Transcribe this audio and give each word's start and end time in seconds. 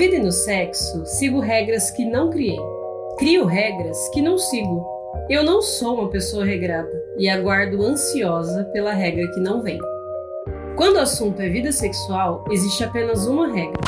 vida 0.00 0.16
e 0.16 0.18
no 0.18 0.32
sexo, 0.32 1.04
sigo 1.04 1.40
regras 1.40 1.90
que 1.90 2.06
não 2.06 2.30
criei. 2.30 2.56
Crio 3.18 3.44
regras 3.44 4.08
que 4.14 4.22
não 4.22 4.38
sigo. 4.38 4.82
Eu 5.28 5.44
não 5.44 5.60
sou 5.60 5.98
uma 5.98 6.08
pessoa 6.08 6.42
regrada 6.42 6.90
e 7.18 7.28
aguardo 7.28 7.82
ansiosa 7.82 8.64
pela 8.72 8.94
regra 8.94 9.30
que 9.30 9.40
não 9.40 9.62
vem. 9.62 9.78
Quando 10.74 10.96
o 10.96 11.00
assunto 11.00 11.42
é 11.42 11.50
vida 11.50 11.70
sexual, 11.70 12.46
existe 12.50 12.82
apenas 12.82 13.26
uma 13.26 13.52
regra. 13.52 13.78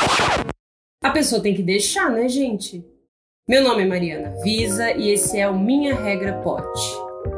A 1.02 1.08
pessoa 1.08 1.40
tem 1.40 1.54
que 1.54 1.62
deixar, 1.62 2.10
né, 2.10 2.28
gente? 2.28 2.84
Meu 3.48 3.64
nome 3.64 3.84
é 3.84 3.86
Mariana 3.86 4.34
Visa 4.42 4.92
e 4.92 5.08
esse 5.12 5.40
é 5.40 5.48
o 5.48 5.58
Minha 5.58 5.94
Regra 5.94 6.34
Pote. 6.42 6.92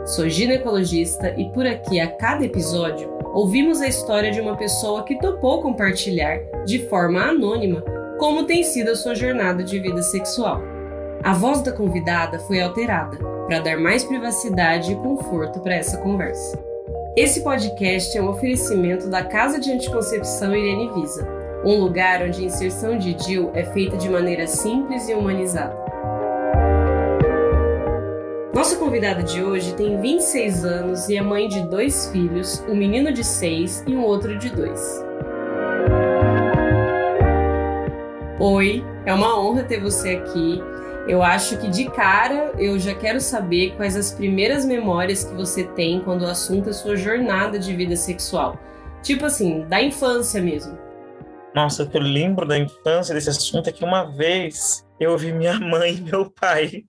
Sou 0.04 0.28
ginecologista 0.28 1.32
e 1.38 1.48
por 1.52 1.64
aqui, 1.64 2.00
a 2.00 2.10
cada 2.10 2.44
episódio, 2.44 3.08
ouvimos 3.32 3.80
a 3.80 3.86
história 3.86 4.32
de 4.32 4.40
uma 4.40 4.56
pessoa 4.56 5.04
que 5.04 5.16
topou 5.20 5.62
compartilhar, 5.62 6.40
de 6.66 6.88
forma 6.88 7.22
anônima, 7.22 7.94
como 8.24 8.44
tem 8.44 8.62
sido 8.62 8.90
a 8.90 8.96
sua 8.96 9.14
jornada 9.14 9.62
de 9.62 9.78
vida 9.78 10.00
sexual. 10.00 10.62
A 11.22 11.34
voz 11.34 11.60
da 11.60 11.70
convidada 11.70 12.38
foi 12.38 12.58
alterada 12.58 13.18
para 13.46 13.60
dar 13.60 13.76
mais 13.76 14.02
privacidade 14.02 14.92
e 14.92 14.96
conforto 14.96 15.60
para 15.60 15.74
essa 15.74 15.98
conversa. 15.98 16.58
Esse 17.14 17.44
podcast 17.44 18.16
é 18.16 18.22
um 18.22 18.30
oferecimento 18.30 19.10
da 19.10 19.22
Casa 19.22 19.60
de 19.60 19.70
Anticoncepção 19.70 20.56
Irene 20.56 20.90
Visa, 20.94 21.28
um 21.66 21.78
lugar 21.78 22.22
onde 22.22 22.40
a 22.40 22.46
inserção 22.46 22.96
de 22.96 23.12
DIL 23.12 23.50
é 23.52 23.62
feita 23.62 23.98
de 23.98 24.08
maneira 24.08 24.46
simples 24.46 25.06
e 25.06 25.12
humanizada. 25.12 25.76
Nossa 28.54 28.76
convidada 28.76 29.22
de 29.22 29.42
hoje 29.42 29.74
tem 29.74 30.00
26 30.00 30.64
anos 30.64 31.10
e 31.10 31.18
é 31.18 31.20
mãe 31.20 31.46
de 31.46 31.60
dois 31.68 32.08
filhos, 32.08 32.64
um 32.66 32.74
menino 32.74 33.12
de 33.12 33.22
6 33.22 33.84
e 33.86 33.94
um 33.94 34.02
outro 34.02 34.38
de 34.38 34.48
2. 34.48 35.04
Oi, 38.46 38.84
é 39.06 39.14
uma 39.14 39.40
honra 39.40 39.64
ter 39.64 39.80
você 39.80 40.16
aqui. 40.16 40.60
Eu 41.08 41.22
acho 41.22 41.58
que 41.58 41.66
de 41.66 41.90
cara 41.90 42.52
eu 42.58 42.78
já 42.78 42.94
quero 42.94 43.18
saber 43.18 43.74
quais 43.74 43.96
as 43.96 44.12
primeiras 44.12 44.66
memórias 44.66 45.24
que 45.24 45.34
você 45.34 45.64
tem 45.68 46.04
quando 46.04 46.26
o 46.26 46.26
assunto 46.26 46.68
é 46.68 46.72
sua 46.74 46.94
jornada 46.94 47.58
de 47.58 47.74
vida 47.74 47.96
sexual. 47.96 48.60
Tipo 49.02 49.24
assim, 49.24 49.66
da 49.66 49.82
infância 49.82 50.42
mesmo. 50.42 50.78
Nossa, 51.54 51.84
o 51.84 51.88
que 51.88 51.96
eu 51.96 52.02
lembro 52.02 52.46
da 52.46 52.58
infância 52.58 53.14
desse 53.14 53.30
assunto 53.30 53.70
é 53.70 53.72
que 53.72 53.82
uma 53.82 54.14
vez 54.14 54.86
eu 55.00 55.12
ouvi 55.12 55.32
minha 55.32 55.58
mãe 55.58 55.94
e 55.94 56.02
meu 56.02 56.30
pai 56.30 56.84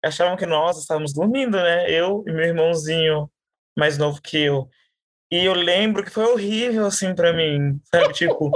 achavam 0.00 0.36
que 0.36 0.46
nós 0.46 0.78
estávamos 0.78 1.12
dormindo, 1.12 1.56
né? 1.56 1.90
Eu 1.90 2.22
e 2.24 2.32
meu 2.32 2.44
irmãozinho 2.44 3.28
mais 3.76 3.98
novo 3.98 4.22
que 4.22 4.38
eu. 4.38 4.68
E 5.28 5.44
eu 5.44 5.54
lembro 5.54 6.04
que 6.04 6.10
foi 6.10 6.24
horrível, 6.24 6.86
assim, 6.86 7.12
para 7.16 7.32
mim, 7.32 7.80
sabe? 7.92 8.12
Tipo, 8.14 8.52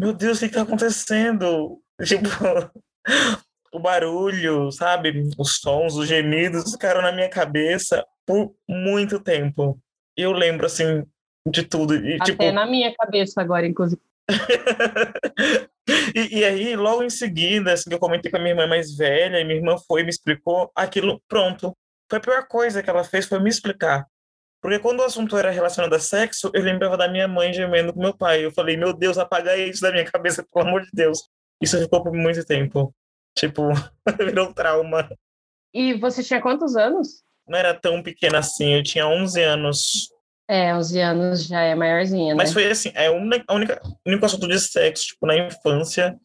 meu 0.00 0.14
Deus, 0.14 0.38
o 0.38 0.40
que 0.40 0.46
está 0.46 0.62
acontecendo? 0.62 1.81
Tipo, 2.04 2.28
o 3.72 3.78
barulho, 3.78 4.70
sabe? 4.70 5.30
Os 5.38 5.56
sons, 5.56 5.94
os 5.94 6.06
gemidos 6.06 6.72
ficaram 6.72 7.00
na 7.00 7.12
minha 7.12 7.28
cabeça 7.28 8.04
por 8.26 8.54
muito 8.68 9.18
tempo. 9.18 9.80
Eu 10.16 10.32
lembro, 10.32 10.66
assim, 10.66 11.04
de 11.46 11.62
tudo. 11.62 11.94
E, 11.94 12.16
Até 12.16 12.32
tipo... 12.32 12.52
na 12.52 12.66
minha 12.66 12.94
cabeça 12.94 13.40
agora, 13.40 13.66
inclusive. 13.66 14.00
e, 16.14 16.38
e, 16.40 16.44
aí, 16.44 16.76
logo 16.76 17.02
em 17.02 17.10
seguida, 17.10 17.72
assim, 17.72 17.90
eu 17.90 17.98
comentei 17.98 18.30
com 18.30 18.36
a 18.36 18.40
minha 18.40 18.52
irmã 18.52 18.66
mais 18.66 18.94
velha, 18.96 19.40
e 19.40 19.44
minha 19.44 19.56
irmã 19.56 19.76
foi 19.78 20.02
e 20.02 20.04
me 20.04 20.10
explicou 20.10 20.70
aquilo, 20.74 21.20
pronto. 21.26 21.76
Foi 22.10 22.18
a 22.18 22.22
pior 22.22 22.46
coisa 22.46 22.82
que 22.82 22.90
ela 22.90 23.04
fez, 23.04 23.26
foi 23.26 23.40
me 23.40 23.48
explicar. 23.48 24.06
Porque 24.60 24.78
quando 24.78 25.00
o 25.00 25.04
assunto 25.04 25.36
era 25.36 25.50
relacionado 25.50 25.92
a 25.94 25.98
sexo, 25.98 26.50
eu 26.54 26.62
lembrava 26.62 26.96
da 26.96 27.08
minha 27.08 27.26
mãe 27.26 27.52
gemendo 27.52 27.92
com 27.92 28.00
meu 28.00 28.16
pai. 28.16 28.44
Eu 28.44 28.52
falei, 28.52 28.76
meu 28.76 28.92
Deus, 28.92 29.18
apaga 29.18 29.56
isso 29.56 29.80
da 29.80 29.90
minha 29.90 30.04
cabeça, 30.04 30.46
pelo 30.52 30.68
amor 30.68 30.82
de 30.82 30.90
Deus. 30.92 31.28
Isso 31.62 31.78
ficou 31.78 32.02
por 32.02 32.12
muito 32.12 32.44
tempo. 32.44 32.94
Tipo, 33.36 33.68
virou 34.18 34.52
trauma. 34.52 35.08
E 35.72 35.94
você 35.94 36.22
tinha 36.22 36.42
quantos 36.42 36.76
anos? 36.76 37.22
Não 37.46 37.58
era 37.58 37.72
tão 37.72 38.02
pequena 38.02 38.38
assim, 38.38 38.74
eu 38.74 38.82
tinha 38.82 39.06
11 39.06 39.42
anos. 39.42 40.08
É, 40.48 40.74
11 40.74 41.00
anos 41.00 41.46
já 41.46 41.60
é 41.60 41.74
maiorzinha, 41.74 42.34
né? 42.34 42.38
Mas 42.38 42.52
foi 42.52 42.70
assim, 42.70 42.92
é 42.94 43.06
a 43.06 43.12
única, 43.12 43.80
o 43.84 44.08
único 44.10 44.26
assunto 44.26 44.46
de 44.46 44.60
sexo, 44.60 45.06
tipo, 45.06 45.26
na 45.26 45.36
infância, 45.36 46.18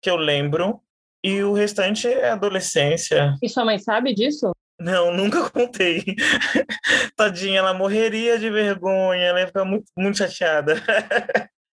que 0.00 0.08
eu 0.08 0.16
lembro. 0.16 0.80
E 1.24 1.42
o 1.42 1.52
restante 1.52 2.08
é 2.08 2.30
adolescência. 2.30 3.36
E 3.40 3.48
sua 3.48 3.64
mãe 3.64 3.78
sabe 3.78 4.12
disso? 4.12 4.52
Não, 4.78 5.12
nunca 5.14 5.48
contei. 5.50 6.04
Tadinha, 7.16 7.60
ela 7.60 7.74
morreria 7.74 8.38
de 8.38 8.50
vergonha, 8.50 9.24
ela 9.24 9.40
ia 9.40 9.46
ficar 9.46 9.64
muito, 9.64 9.86
muito 9.96 10.18
chateada. 10.18 10.74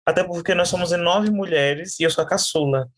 Até 0.05 0.23
porque 0.23 0.53
nós 0.53 0.69
somos 0.69 0.91
nove 0.91 1.29
mulheres 1.29 1.99
e 1.99 2.03
eu 2.03 2.09
sou 2.09 2.23
a 2.23 2.27
caçula. 2.27 2.89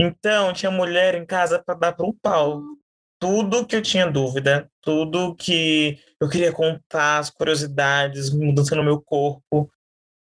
Então, 0.00 0.52
tinha 0.52 0.70
mulher 0.70 1.16
em 1.16 1.26
casa 1.26 1.60
para 1.60 1.74
dar 1.74 1.92
para 1.92 2.06
um 2.06 2.12
pau. 2.12 2.62
Tudo 3.18 3.66
que 3.66 3.74
eu 3.74 3.82
tinha 3.82 4.08
dúvida, 4.08 4.70
tudo 4.80 5.34
que 5.34 5.98
eu 6.20 6.28
queria 6.28 6.52
contar, 6.52 7.18
as 7.18 7.30
curiosidades, 7.30 8.30
mudança 8.30 8.76
no 8.76 8.84
meu 8.84 9.02
corpo. 9.02 9.68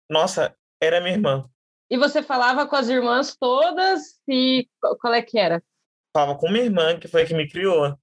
Nossa, 0.09 0.57
era 0.81 0.99
minha 0.99 1.13
irmã. 1.13 1.45
E 1.91 1.99
você 1.99 2.23
falava 2.23 2.67
com 2.67 2.75
as 2.75 2.89
irmãs 2.89 3.37
todas 3.37 4.19
e 4.27 4.67
qual 4.99 5.13
é 5.13 5.21
que 5.21 5.39
era? 5.39 5.63
Falava 6.17 6.39
com 6.39 6.51
minha 6.51 6.65
irmã, 6.65 6.99
que 6.99 7.07
foi 7.07 7.23
a 7.23 7.27
que 7.27 7.35
me 7.35 7.47
criou. 7.47 7.95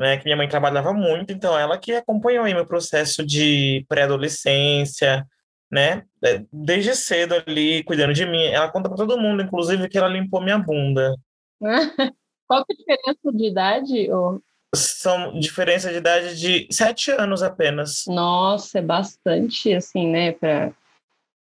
Né, 0.00 0.16
que 0.16 0.24
minha 0.24 0.36
mãe 0.36 0.48
trabalhava 0.48 0.92
muito, 0.92 1.32
então 1.32 1.56
ela 1.56 1.78
que 1.78 1.92
acompanhou 1.92 2.44
aí 2.44 2.54
meu 2.54 2.66
processo 2.66 3.24
de 3.24 3.84
pré-adolescência, 3.88 5.24
né? 5.72 6.04
É, 6.22 6.44
desde 6.52 6.94
cedo 6.94 7.34
ali, 7.34 7.82
cuidando 7.84 8.12
de 8.12 8.26
mim. 8.26 8.44
Ela 8.44 8.70
conta 8.70 8.90
para 8.90 8.98
todo 8.98 9.18
mundo, 9.18 9.42
inclusive, 9.42 9.88
que 9.88 9.96
ela 9.96 10.08
limpou 10.08 10.42
minha 10.42 10.58
bunda. 10.58 11.16
Qual 12.46 12.64
que 12.66 12.72
é 12.72 12.74
a 12.74 12.78
diferença 12.78 13.32
de 13.32 13.46
idade? 13.46 14.12
Ou... 14.12 14.42
São 14.74 15.38
diferença 15.40 15.90
de 15.90 15.96
idade 15.96 16.38
de 16.38 16.68
sete 16.70 17.10
anos 17.10 17.42
apenas. 17.42 18.04
Nossa, 18.06 18.78
é 18.78 18.82
bastante, 18.82 19.72
assim, 19.72 20.08
né? 20.08 20.32
Pra... 20.32 20.72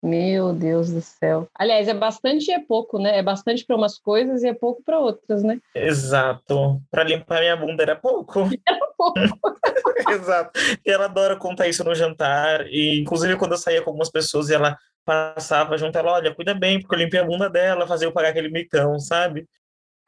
Meu 0.04 0.52
Deus 0.52 0.92
do 0.92 1.00
céu. 1.00 1.48
Aliás, 1.54 1.88
é 1.88 1.94
bastante 1.94 2.50
e 2.50 2.54
é 2.54 2.60
pouco, 2.60 2.98
né? 2.98 3.18
É 3.18 3.24
bastante 3.24 3.64
para 3.64 3.76
umas 3.76 4.00
coisas 4.00 4.42
e 4.42 4.48
é 4.48 4.54
pouco 4.54 4.82
para 4.84 5.00
outras, 5.00 5.44
né? 5.44 5.60
Exato. 5.76 6.82
Para 6.90 7.04
limpar 7.04 7.40
minha 7.42 7.56
bunda 7.56 7.84
era 7.84 7.96
pouco. 7.96 8.50
Era 8.68 8.80
pouco. 8.98 9.20
Exato. 10.10 10.60
E 10.86 10.90
ela 10.92 11.06
adora 11.06 11.36
contar 11.36 11.68
isso 11.68 11.84
no 11.84 11.94
jantar. 11.94 12.66
E, 12.68 13.00
inclusive, 13.02 13.36
quando 13.38 13.52
eu 13.52 13.58
saía 13.58 13.82
com 13.82 13.92
algumas 13.92 14.10
pessoas 14.10 14.50
e 14.50 14.56
ela 14.56 14.76
passava 15.06 15.78
junto, 15.78 15.98
ela, 15.98 16.14
olha, 16.14 16.34
cuida 16.34 16.54
bem, 16.54 16.80
porque 16.80 16.96
eu 16.96 17.00
limpei 17.00 17.20
a 17.20 17.26
bunda 17.26 17.50
dela, 17.50 17.88
fazia 17.88 18.08
eu 18.08 18.12
pagar 18.12 18.30
aquele 18.30 18.50
micão, 18.50 19.00
sabe? 19.00 19.48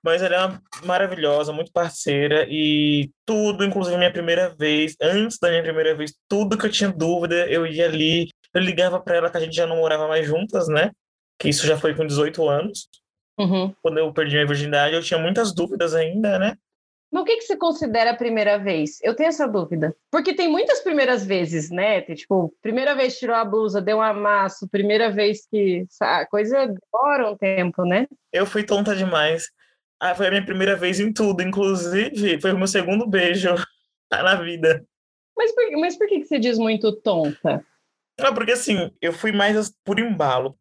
Mas 0.03 0.21
ela 0.21 0.35
é 0.35 0.45
uma 0.45 0.61
maravilhosa, 0.83 1.53
muito 1.53 1.71
parceira 1.71 2.45
e 2.49 3.09
tudo, 3.25 3.63
inclusive 3.63 3.97
minha 3.97 4.11
primeira 4.11 4.49
vez, 4.49 4.95
antes 5.01 5.39
da 5.39 5.49
minha 5.49 5.63
primeira 5.63 5.95
vez, 5.95 6.13
tudo 6.27 6.57
que 6.57 6.65
eu 6.65 6.71
tinha 6.71 6.91
dúvida, 6.91 7.47
eu 7.47 7.65
ia 7.65 7.85
ali, 7.85 8.27
eu 8.53 8.61
ligava 8.61 8.99
para 8.99 9.15
ela 9.15 9.29
que 9.29 9.37
a 9.37 9.39
gente 9.39 9.55
já 9.55 9.65
não 9.65 9.77
morava 9.77 10.07
mais 10.07 10.25
juntas, 10.25 10.67
né? 10.67 10.91
Que 11.39 11.49
isso 11.49 11.65
já 11.65 11.77
foi 11.77 11.95
com 11.95 12.05
18 12.05 12.47
anos. 12.47 12.87
Uhum. 13.39 13.73
Quando 13.81 13.97
eu 13.97 14.13
perdi 14.13 14.35
minha 14.35 14.47
virgindade, 14.47 14.95
eu 14.95 15.01
tinha 15.01 15.19
muitas 15.19 15.53
dúvidas 15.53 15.93
ainda, 15.95 16.37
né? 16.37 16.55
Mas 17.11 17.21
o 17.21 17.25
que, 17.25 17.37
que 17.37 17.43
você 17.43 17.55
considera 17.55 18.11
a 18.11 18.15
primeira 18.15 18.57
vez? 18.57 18.97
Eu 19.03 19.15
tenho 19.15 19.29
essa 19.29 19.47
dúvida. 19.47 19.95
Porque 20.11 20.33
tem 20.33 20.49
muitas 20.49 20.81
primeiras 20.81 21.23
vezes, 21.23 21.69
né? 21.69 22.01
Tem, 22.01 22.15
tipo, 22.15 22.51
primeira 22.59 22.95
vez 22.95 23.19
tirou 23.19 23.35
a 23.35 23.45
blusa, 23.45 23.79
deu 23.79 23.97
um 23.97 24.01
amasso, 24.01 24.67
primeira 24.67 25.11
vez 25.11 25.45
que. 25.45 25.85
A 26.01 26.25
coisa 26.25 26.65
demora 26.65 27.29
um 27.29 27.37
tempo, 27.37 27.85
né? 27.85 28.07
Eu 28.31 28.47
fui 28.47 28.63
tonta 28.63 28.95
demais. 28.95 29.51
Ah, 29.99 30.15
foi 30.15 30.27
a 30.27 30.31
minha 30.31 30.45
primeira 30.45 30.75
vez 30.75 30.99
em 30.99 31.13
tudo, 31.13 31.43
inclusive 31.43 32.41
foi 32.41 32.51
o 32.51 32.57
meu 32.57 32.67
segundo 32.67 33.07
beijo 33.07 33.49
na 34.11 34.35
vida. 34.35 34.83
Mas 35.38 35.53
por, 35.53 35.71
mas 35.79 35.95
por 35.95 36.07
que, 36.07 36.19
que 36.19 36.25
você 36.25 36.39
diz 36.39 36.57
muito 36.57 36.91
tonta? 36.91 37.63
Ah, 38.19 38.31
porque 38.33 38.51
assim, 38.51 38.92
eu 39.01 39.12
fui 39.12 39.31
mais 39.31 39.71
por 39.83 40.00
embalo 40.00 40.57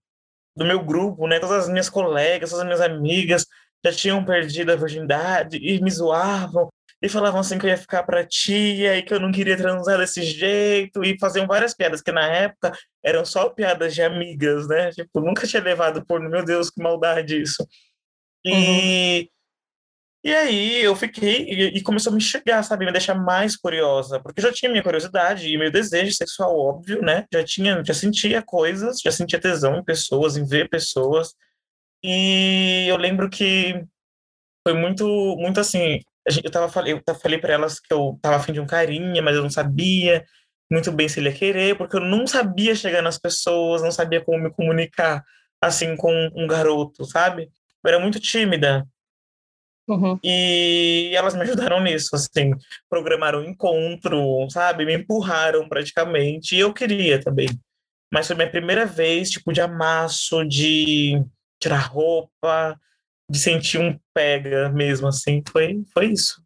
do 0.56 0.64
meu 0.64 0.82
grupo, 0.82 1.26
né? 1.26 1.38
Todas 1.38 1.64
as 1.64 1.68
minhas 1.68 1.88
colegas, 1.88 2.50
todas 2.50 2.60
as 2.60 2.66
minhas 2.66 2.80
amigas 2.80 3.46
já 3.84 3.92
tinham 3.92 4.24
perdido 4.24 4.72
a 4.72 4.76
virgindade 4.76 5.58
e 5.58 5.80
me 5.80 5.90
zoavam 5.90 6.68
e 7.02 7.08
falavam 7.08 7.40
assim 7.40 7.58
que 7.58 7.66
eu 7.66 7.70
ia 7.70 7.76
ficar 7.76 8.04
pra 8.04 8.24
tia 8.24 8.96
e 8.96 9.02
que 9.02 9.12
eu 9.12 9.18
não 9.18 9.32
queria 9.32 9.56
transar 9.56 9.98
desse 9.98 10.22
jeito 10.22 11.02
e 11.02 11.18
faziam 11.18 11.48
várias 11.48 11.74
piadas 11.74 12.00
que 12.00 12.12
na 12.12 12.26
época 12.28 12.72
eram 13.04 13.24
só 13.24 13.48
piadas 13.50 13.92
de 13.92 14.02
amigas, 14.02 14.68
né? 14.68 14.90
Tipo, 14.92 15.20
nunca 15.20 15.46
tinha 15.46 15.62
levado 15.62 16.06
por, 16.06 16.20
meu 16.20 16.44
Deus, 16.44 16.70
que 16.70 16.80
maldade 16.80 17.42
isso. 17.42 17.66
E 18.44 18.52
uhum. 18.52 19.28
E 20.24 20.32
aí 20.32 20.82
eu 20.82 20.94
fiquei, 20.94 21.44
e, 21.48 21.78
e, 21.78 21.82
começou 21.82 22.12
a 22.12 22.14
me 22.14 22.20
chegar, 22.20 22.62
sabe, 22.62 22.86
me 22.86 22.92
deixar 22.92 23.14
mais 23.14 23.56
curiosa, 23.56 24.20
porque 24.20 24.40
já 24.40 24.52
tinha 24.52 24.70
minha 24.70 24.82
curiosidade 24.82 25.48
e 25.48 25.58
meu 25.58 25.70
desejo 25.70 26.12
sexual 26.14 26.56
óbvio, 26.56 27.02
né? 27.02 27.26
Já 27.32 27.42
tinha, 27.44 27.82
já 27.84 27.92
sentia 27.92 28.40
coisas, 28.40 29.00
já 29.00 29.10
sentia 29.10 29.40
tesão 29.40 29.78
em 29.78 29.84
pessoas, 29.84 30.36
em 30.36 30.44
ver 30.46 30.68
pessoas. 30.68 31.34
E 32.04 32.86
eu 32.88 32.96
lembro 32.96 33.28
que 33.30 33.84
foi 34.66 34.74
muito, 34.74 35.04
muito 35.38 35.60
assim, 35.60 36.00
eu 36.44 36.50
tava 36.50 36.66
eu 36.88 37.02
falei 37.20 37.38
para 37.38 37.54
elas 37.54 37.80
que 37.80 37.92
eu 37.92 38.18
tava 38.22 38.36
afim 38.36 38.52
de 38.52 38.60
um 38.60 38.66
carinha, 38.66 39.22
mas 39.22 39.36
eu 39.36 39.42
não 39.42 39.50
sabia 39.50 40.24
muito 40.70 40.92
bem 40.92 41.08
se 41.08 41.20
ele 41.20 41.30
ia 41.30 41.34
querer, 41.36 41.76
porque 41.76 41.96
eu 41.96 42.00
não 42.00 42.26
sabia 42.26 42.74
chegar 42.74 43.02
nas 43.02 43.18
pessoas, 43.18 43.82
não 43.82 43.90
sabia 43.90 44.24
como 44.24 44.38
me 44.44 44.50
comunicar 44.52 45.24
assim 45.60 45.96
com 45.96 46.12
um 46.34 46.46
garoto, 46.46 47.04
sabe? 47.04 47.50
eu 47.84 47.88
era 47.88 48.00
muito 48.00 48.20
tímida. 48.20 48.86
Uhum. 49.88 50.18
E 50.22 51.12
elas 51.14 51.34
me 51.34 51.42
ajudaram 51.42 51.82
nisso, 51.82 52.14
assim, 52.14 52.52
programaram 52.88 53.40
um 53.40 53.44
encontro, 53.44 54.48
sabe? 54.50 54.84
Me 54.84 54.94
empurraram 54.94 55.68
praticamente, 55.68 56.54
e 56.54 56.60
eu 56.60 56.72
queria 56.72 57.20
também. 57.20 57.48
Mas 58.12 58.26
foi 58.26 58.36
minha 58.36 58.50
primeira 58.50 58.86
vez, 58.86 59.30
tipo, 59.30 59.52
de 59.52 59.60
amasso, 59.60 60.44
de 60.44 61.22
tirar 61.60 61.88
roupa, 61.88 62.78
de 63.28 63.38
sentir 63.38 63.78
um 63.78 63.98
pega 64.14 64.68
mesmo, 64.68 65.08
assim, 65.08 65.42
foi, 65.50 65.82
foi 65.92 66.06
isso. 66.12 66.42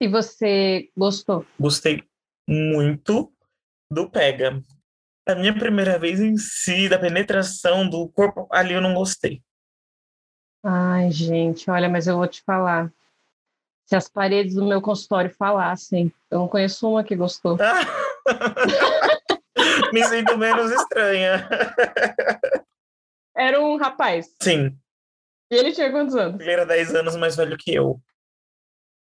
E 0.00 0.08
você 0.08 0.90
gostou? 0.96 1.46
Gostei 1.58 2.04
muito 2.48 3.32
do 3.90 4.08
pega. 4.08 4.62
A 5.26 5.34
minha 5.34 5.56
primeira 5.56 5.98
vez 5.98 6.20
em 6.20 6.36
si, 6.36 6.88
da 6.88 6.98
penetração 6.98 7.88
do 7.88 8.08
corpo, 8.08 8.48
ali 8.50 8.74
eu 8.74 8.80
não 8.80 8.94
gostei. 8.94 9.42
Ai, 10.64 11.10
gente, 11.10 11.70
olha, 11.70 11.88
mas 11.88 12.06
eu 12.06 12.16
vou 12.16 12.26
te 12.26 12.42
falar. 12.42 12.92
Se 13.86 13.96
as 13.96 14.08
paredes 14.08 14.54
do 14.54 14.66
meu 14.66 14.82
consultório 14.82 15.30
falassem, 15.30 16.12
eu 16.30 16.40
não 16.40 16.48
conheço 16.48 16.88
uma 16.88 17.02
que 17.02 17.16
gostou. 17.16 17.56
Me 19.92 20.04
sinto 20.04 20.36
menos 20.36 20.70
estranha. 20.70 21.48
Era 23.36 23.60
um 23.60 23.76
rapaz. 23.76 24.34
Sim. 24.42 24.76
E 25.50 25.56
ele 25.56 25.72
tinha 25.72 25.90
quantos 25.90 26.14
anos? 26.14 26.40
Ele 26.40 26.50
era 26.50 26.66
10 26.66 26.94
anos 26.94 27.16
mais 27.16 27.36
velho 27.36 27.56
que 27.56 27.74
eu. 27.74 28.00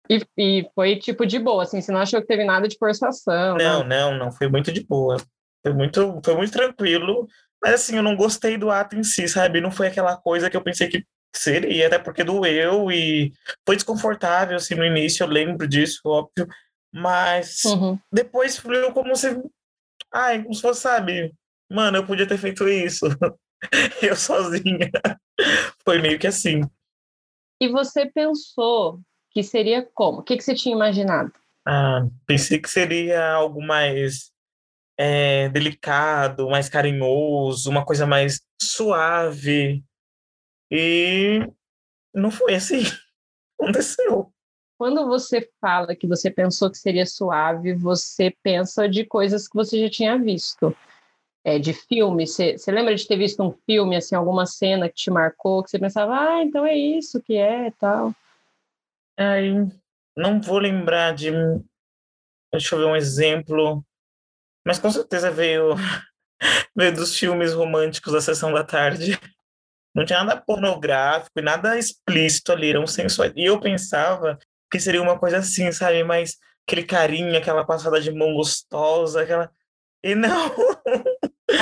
E, 0.09 0.25
e 0.37 0.69
foi 0.73 0.97
tipo 0.97 1.25
de 1.25 1.37
boa, 1.37 1.63
assim, 1.63 1.79
você 1.79 1.91
não 1.91 2.01
achou 2.01 2.19
que 2.19 2.27
teve 2.27 2.43
nada 2.43 2.67
de 2.67 2.77
forçação? 2.77 3.57
Não, 3.57 3.83
não, 3.83 4.17
não, 4.17 4.31
foi 4.31 4.49
muito 4.49 4.71
de 4.71 4.83
boa. 4.83 5.17
Foi 5.61 5.73
muito, 5.73 6.19
foi 6.25 6.35
muito 6.35 6.51
tranquilo. 6.51 7.27
Mas 7.63 7.75
assim, 7.75 7.97
eu 7.97 8.03
não 8.03 8.15
gostei 8.15 8.57
do 8.57 8.71
ato 8.71 8.95
em 8.95 9.03
si, 9.03 9.27
sabe? 9.27 9.61
Não 9.61 9.71
foi 9.71 9.87
aquela 9.87 10.17
coisa 10.17 10.49
que 10.49 10.57
eu 10.57 10.63
pensei 10.63 10.89
que 10.89 11.05
seria, 11.33 11.87
até 11.87 11.97
porque 11.99 12.23
doeu 12.23 12.91
e 12.91 13.33
foi 13.65 13.75
desconfortável, 13.75 14.57
assim, 14.57 14.75
no 14.75 14.85
início, 14.85 15.23
eu 15.23 15.27
lembro 15.27 15.67
disso, 15.67 16.01
óbvio. 16.05 16.47
Mas 16.93 17.63
Uhum. 17.65 17.97
depois 18.11 18.57
fluiu 18.57 18.91
como 18.91 19.15
se. 19.15 19.41
Ai, 20.13 20.43
como 20.43 20.53
se 20.53 20.61
fosse, 20.61 20.81
sabe? 20.81 21.33
Mano, 21.69 21.97
eu 21.97 22.05
podia 22.05 22.27
ter 22.27 22.37
feito 22.37 22.67
isso. 22.67 23.05
eu 24.01 24.15
sozinha. 24.15 24.91
Foi 25.85 26.01
meio 26.01 26.19
que 26.19 26.27
assim. 26.27 26.61
E 27.61 27.69
você 27.69 28.05
pensou 28.07 28.99
que 29.29 29.41
seria 29.41 29.87
como? 29.93 30.19
O 30.19 30.23
que, 30.23 30.35
que 30.35 30.43
você 30.43 30.53
tinha 30.53 30.75
imaginado? 30.75 31.31
Ah, 31.65 32.05
pensei 32.25 32.59
que 32.59 32.69
seria 32.69 33.31
algo 33.33 33.61
mais 33.61 34.31
é, 34.97 35.47
delicado, 35.49 36.49
mais 36.49 36.67
carinhoso, 36.67 37.69
uma 37.69 37.85
coisa 37.85 38.05
mais 38.05 38.41
suave. 38.61 39.83
E 40.71 41.45
não 42.13 42.31
foi 42.31 42.55
assim. 42.55 42.81
Aconteceu. 43.59 44.31
Quando 44.77 45.05
você 45.05 45.47
fala 45.59 45.95
que 45.95 46.07
você 46.07 46.31
pensou 46.31 46.71
que 46.71 46.77
seria 46.77 47.05
suave, 47.05 47.73
você 47.73 48.35
pensa 48.41 48.89
de 48.89 49.05
coisas 49.05 49.47
que 49.47 49.53
você 49.53 49.79
já 49.79 49.89
tinha 49.89 50.17
visto. 50.17 50.75
É, 51.43 51.57
de 51.57 51.73
filme, 51.73 52.27
você, 52.27 52.57
você 52.57 52.71
lembra 52.71 52.95
de 52.95 53.07
ter 53.07 53.17
visto 53.17 53.41
um 53.41 53.51
filme, 53.65 53.95
assim, 53.95 54.13
alguma 54.13 54.45
cena 54.45 54.87
que 54.87 54.95
te 54.95 55.09
marcou, 55.09 55.63
que 55.63 55.71
você 55.71 55.79
pensava, 55.79 56.13
ah, 56.15 56.43
então 56.43 56.63
é 56.63 56.75
isso 56.75 57.21
que 57.21 57.35
é 57.35 57.67
e 57.67 57.71
tal. 57.71 58.13
Aí, 59.17 59.51
não 60.15 60.41
vou 60.41 60.59
lembrar 60.59 61.13
de. 61.13 61.31
Deixa 62.51 62.75
eu 62.75 62.79
ver 62.79 62.85
um 62.85 62.95
exemplo. 62.95 63.83
Mas 64.65 64.77
com 64.77 64.89
certeza 64.91 65.31
veio, 65.31 65.75
veio 66.75 66.93
dos 66.93 67.17
filmes 67.17 67.53
românticos 67.53 68.13
da 68.13 68.21
sessão 68.21 68.53
da 68.53 68.63
tarde. 68.63 69.19
Não 69.93 70.05
tinha 70.05 70.23
nada 70.23 70.41
pornográfico 70.41 71.39
e 71.39 71.41
nada 71.41 71.77
explícito 71.77 72.51
ali, 72.51 72.69
eram 72.69 72.87
sensuais. 72.87 73.33
E 73.35 73.45
eu 73.45 73.59
pensava 73.59 74.39
que 74.71 74.79
seria 74.79 75.01
uma 75.01 75.19
coisa 75.19 75.37
assim, 75.37 75.71
sabe? 75.71 76.03
Mais 76.03 76.37
aquele 76.65 76.83
carinho, 76.83 77.37
aquela 77.37 77.65
passada 77.65 77.99
de 77.99 78.11
mão 78.11 78.33
gostosa, 78.33 79.21
aquela. 79.21 79.51
E 80.03 80.15
não! 80.15 80.51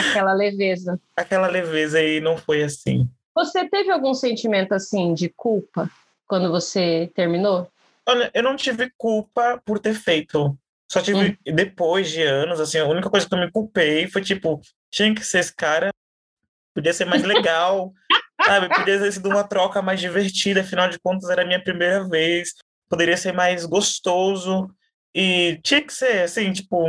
Aquela 0.09 0.33
leveza. 0.33 0.99
aquela 1.17 1.47
leveza 1.47 1.97
aí 1.97 2.21
não 2.21 2.37
foi 2.37 2.63
assim. 2.63 3.09
Você 3.33 3.67
teve 3.67 3.91
algum 3.91 4.13
sentimento, 4.13 4.73
assim, 4.73 5.13
de 5.13 5.29
culpa 5.29 5.89
quando 6.27 6.51
você 6.51 7.11
terminou? 7.15 7.71
Olha, 8.07 8.29
eu 8.33 8.43
não 8.43 8.55
tive 8.55 8.91
culpa 8.97 9.61
por 9.65 9.79
ter 9.79 9.93
feito. 9.93 10.57
Só 10.91 11.01
tive, 11.01 11.37
depois 11.45 12.09
de 12.09 12.23
anos, 12.23 12.59
assim, 12.59 12.79
a 12.79 12.85
única 12.85 13.09
coisa 13.09 13.27
que 13.27 13.33
eu 13.33 13.39
me 13.39 13.51
culpei 13.51 14.07
foi, 14.07 14.23
tipo, 14.23 14.59
tinha 14.91 15.13
que 15.13 15.23
ser 15.23 15.39
esse 15.39 15.55
cara, 15.55 15.91
podia 16.73 16.93
ser 16.93 17.05
mais 17.05 17.23
legal, 17.23 17.93
sabe? 18.43 18.69
Podia 18.69 18.99
ter 18.99 19.11
sido 19.11 19.29
uma 19.29 19.43
troca 19.43 19.81
mais 19.81 19.99
divertida, 19.99 20.61
afinal 20.61 20.89
de 20.89 20.99
contas 20.99 21.29
era 21.29 21.43
a 21.43 21.45
minha 21.45 21.63
primeira 21.63 22.07
vez, 22.07 22.53
poderia 22.89 23.17
ser 23.17 23.33
mais 23.33 23.65
gostoso, 23.65 24.69
e 25.13 25.59
tinha 25.63 25.81
que 25.81 25.93
ser, 25.93 26.23
assim, 26.23 26.51
tipo, 26.51 26.87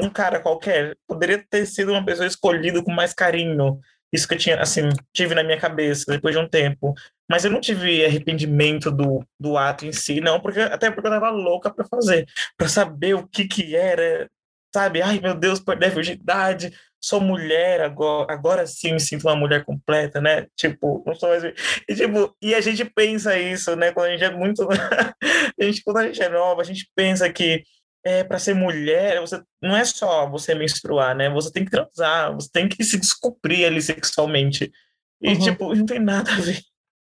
um 0.00 0.10
cara 0.10 0.40
qualquer, 0.40 0.96
poderia 1.06 1.44
ter 1.50 1.66
sido 1.66 1.92
uma 1.92 2.04
pessoa 2.04 2.26
escolhida 2.26 2.82
com 2.82 2.92
mais 2.92 3.12
carinho, 3.12 3.80
isso 4.12 4.28
que 4.28 4.34
eu 4.34 4.38
tinha, 4.38 4.60
assim, 4.60 4.82
tive 5.12 5.34
na 5.34 5.42
minha 5.42 5.58
cabeça 5.58 6.04
depois 6.12 6.34
de 6.34 6.40
um 6.40 6.46
tempo. 6.48 6.94
Mas 7.28 7.44
eu 7.44 7.50
não 7.50 7.60
tive 7.60 8.04
arrependimento 8.04 8.90
do, 8.90 9.24
do 9.40 9.56
ato 9.56 9.86
em 9.86 9.92
si, 9.92 10.20
não, 10.20 10.38
porque 10.38 10.60
até 10.60 10.90
porque 10.90 11.06
eu 11.06 11.12
tava 11.12 11.30
louca 11.30 11.72
para 11.72 11.86
fazer, 11.86 12.26
para 12.56 12.68
saber 12.68 13.14
o 13.14 13.26
que 13.26 13.48
que 13.48 13.74
era, 13.74 14.30
sabe? 14.74 15.02
Ai, 15.02 15.20
meu 15.20 15.34
Deus, 15.34 15.60
perder 15.60 15.86
a 15.86 15.90
virgindade, 15.90 16.72
sou 17.00 17.20
mulher 17.20 17.80
agora, 17.80 18.32
agora 18.32 18.66
sim 18.66 18.92
me 18.92 19.00
sinto 19.00 19.26
uma 19.26 19.36
mulher 19.36 19.64
completa, 19.64 20.20
né? 20.20 20.46
Tipo, 20.56 21.02
não 21.06 21.14
sou 21.14 21.28
mais. 21.28 21.42
E, 21.44 21.94
tipo, 21.94 22.34
e 22.40 22.54
a 22.54 22.60
gente 22.60 22.84
pensa 22.84 23.36
isso, 23.38 23.74
né? 23.74 23.92
Quando 23.92 24.06
a 24.06 24.10
gente 24.10 24.24
é 24.24 24.30
muito. 24.30 24.66
a 24.70 25.64
gente, 25.64 25.82
quando 25.82 25.96
a 25.98 26.06
gente 26.06 26.22
é 26.22 26.28
nova, 26.28 26.60
a 26.60 26.64
gente 26.64 26.88
pensa 26.94 27.30
que 27.30 27.62
é, 28.04 28.24
para 28.24 28.38
ser 28.38 28.54
mulher, 28.54 29.20
você 29.20 29.40
não 29.60 29.76
é 29.76 29.84
só 29.84 30.28
você 30.28 30.54
menstruar, 30.54 31.14
né? 31.16 31.28
Você 31.30 31.52
tem 31.52 31.64
que 31.64 31.70
transar, 31.70 32.34
você 32.34 32.48
tem 32.52 32.68
que 32.68 32.82
se 32.84 32.98
descobrir 32.98 33.64
ali 33.64 33.82
sexualmente. 33.82 34.72
E, 35.20 35.28
Uhum. 35.30 35.38
tipo, 35.38 35.74
não 35.74 35.86
tem 35.86 36.00
nada 36.00 36.32
a 36.32 36.36
ver. 36.40 36.60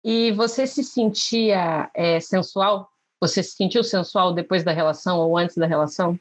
E 0.04 0.32
você 0.34 0.68
se 0.68 0.84
sentia 0.84 1.90
é, 1.96 2.20
sensual? 2.20 2.90
Você 3.22 3.42
se 3.42 3.56
sentiu 3.56 3.84
sensual 3.84 4.34
depois 4.34 4.64
da 4.64 4.72
relação 4.72 5.20
ou 5.20 5.38
antes 5.38 5.56
da 5.56 5.66
relação? 5.66 6.20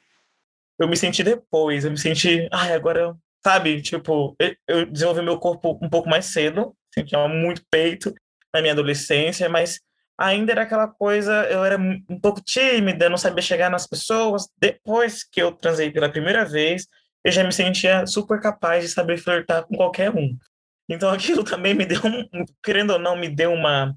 Eu 0.83 0.89
me 0.89 0.97
senti 0.97 1.23
depois, 1.23 1.85
eu 1.85 1.91
me 1.91 1.99
senti, 1.99 2.49
ai, 2.53 2.73
agora, 2.73 3.15
sabe, 3.45 3.81
tipo, 3.83 4.37
eu- 4.69 4.87
desenvolvi 4.87 5.23
meu 5.23 5.39
corpo 5.39 5.79
um 5.83 5.89
pouco 5.89 6.09
mais 6.09 6.27
cedo, 6.27 6.75
sentia 6.93 7.27
muito 7.29 7.63
peito 7.71 8.13
na 8.55 8.61
minha 8.61 8.73
adolescência, 8.73 9.49
mas 9.49 9.81
ainda 10.19 10.53
era 10.53 10.63
aquela 10.63 10.89
coisa, 10.89 11.33
eu 11.51 11.65
era 11.65 11.79
um 11.79 12.21
pouco 12.21 12.41
tímida, 12.41 13.09
não 13.09 13.17
sabia 13.19 13.43
chegar 13.43 13.71
nas 13.71 13.87
pessoas. 13.87 14.49
Depois 14.59 15.25
que 15.25 15.41
eu 15.43 15.53
transei 15.53 15.91
pela 15.91 16.11
primeira 16.11 16.45
vez, 16.45 16.87
eu 17.25 17.33
já 17.33 17.45
me 17.45 17.53
sentia 17.53 18.07
super 18.07 18.41
capaz 18.41 18.85
de 18.85 18.91
saber 18.91 19.19
flertar 19.19 19.65
com 19.67 19.77
qualquer 19.77 20.11
um. 20.15 20.37
Então 20.89 21.11
aquilo 21.13 21.45
também 21.45 21.75
me 21.75 21.85
deu, 21.87 22.01
um, 22.05 22.45
querendo 22.63 22.93
ou 22.95 22.99
não, 22.99 23.17
me 23.17 23.29
deu 23.29 23.53
uma, 23.53 23.95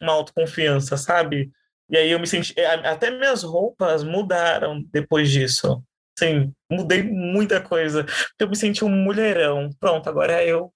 uma 0.00 0.12
autoconfiança, 0.12 0.96
sabe? 0.96 1.50
E 1.90 1.96
aí 1.96 2.10
eu 2.10 2.20
me 2.20 2.26
senti, 2.26 2.58
a- 2.60 2.92
até 2.92 3.10
minhas 3.10 3.42
roupas 3.42 4.02
mudaram 4.04 4.82
depois 4.92 5.30
disso. 5.30 5.82
Sim, 6.18 6.52
mudei 6.70 7.02
muita 7.02 7.60
coisa. 7.60 8.04
porque 8.04 8.44
Eu 8.44 8.48
me 8.48 8.56
senti 8.56 8.84
um 8.84 8.88
mulherão. 8.88 9.70
Pronto, 9.78 10.08
agora 10.08 10.44
eu 10.44 10.72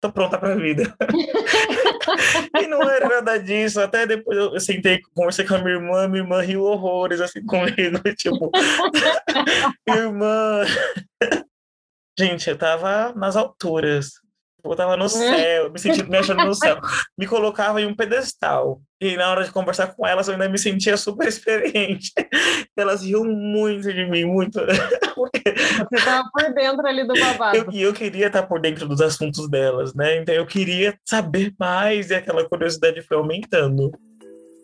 tô 0.00 0.10
pronta 0.10 0.38
pra 0.38 0.54
vida. 0.54 0.96
e 2.58 2.66
não 2.66 2.82
era 2.88 3.08
nada 3.08 3.38
disso. 3.38 3.80
Até 3.80 4.06
depois 4.06 4.36
eu, 4.38 4.54
eu 4.54 4.60
sentei, 4.60 5.00
conversei 5.14 5.46
com 5.46 5.54
a 5.54 5.58
minha 5.58 5.74
irmã, 5.74 6.08
minha 6.08 6.22
irmã 6.22 6.40
riu 6.40 6.62
horrores 6.62 7.20
assim 7.20 7.44
comigo. 7.46 7.98
Tipo, 8.16 8.50
irmã. 9.86 10.64
Gente, 12.18 12.48
eu 12.48 12.56
tava 12.56 13.12
nas 13.14 13.36
alturas. 13.36 14.12
Eu 14.62 14.76
tava 14.76 14.96
no 14.96 15.08
céu, 15.08 15.70
me 15.70 15.78
sentindo 15.78 16.10
me 16.10 16.18
achando 16.18 16.44
no 16.44 16.54
céu. 16.54 16.78
Me 17.16 17.26
colocava 17.26 17.80
em 17.80 17.86
um 17.86 17.94
pedestal. 17.94 18.80
E 19.00 19.16
na 19.16 19.30
hora 19.30 19.44
de 19.44 19.50
conversar 19.50 19.94
com 19.94 20.06
elas, 20.06 20.28
eu 20.28 20.34
ainda 20.34 20.46
me 20.48 20.58
sentia 20.58 20.94
super 20.96 21.26
experiente. 21.26 22.12
Elas 22.76 23.02
riam 23.02 23.24
muito 23.24 23.90
de 23.90 24.04
mim, 24.10 24.24
muito. 24.24 24.60
Porque 25.16 25.42
Você 25.42 25.96
estava 25.96 26.28
por 26.30 26.52
dentro 26.52 26.86
ali 26.86 27.06
do 27.06 27.14
babado. 27.14 27.56
eu, 27.56 27.66
e 27.72 27.80
eu 27.80 27.94
queria 27.94 28.26
estar 28.26 28.42
por 28.42 28.60
dentro 28.60 28.86
dos 28.86 29.00
assuntos 29.00 29.48
delas, 29.48 29.94
né? 29.94 30.18
Então 30.18 30.34
eu 30.34 30.46
queria 30.46 30.94
saber 31.04 31.54
mais 31.58 32.10
e 32.10 32.14
aquela 32.14 32.46
curiosidade 32.46 33.00
foi 33.00 33.16
aumentando. 33.16 33.90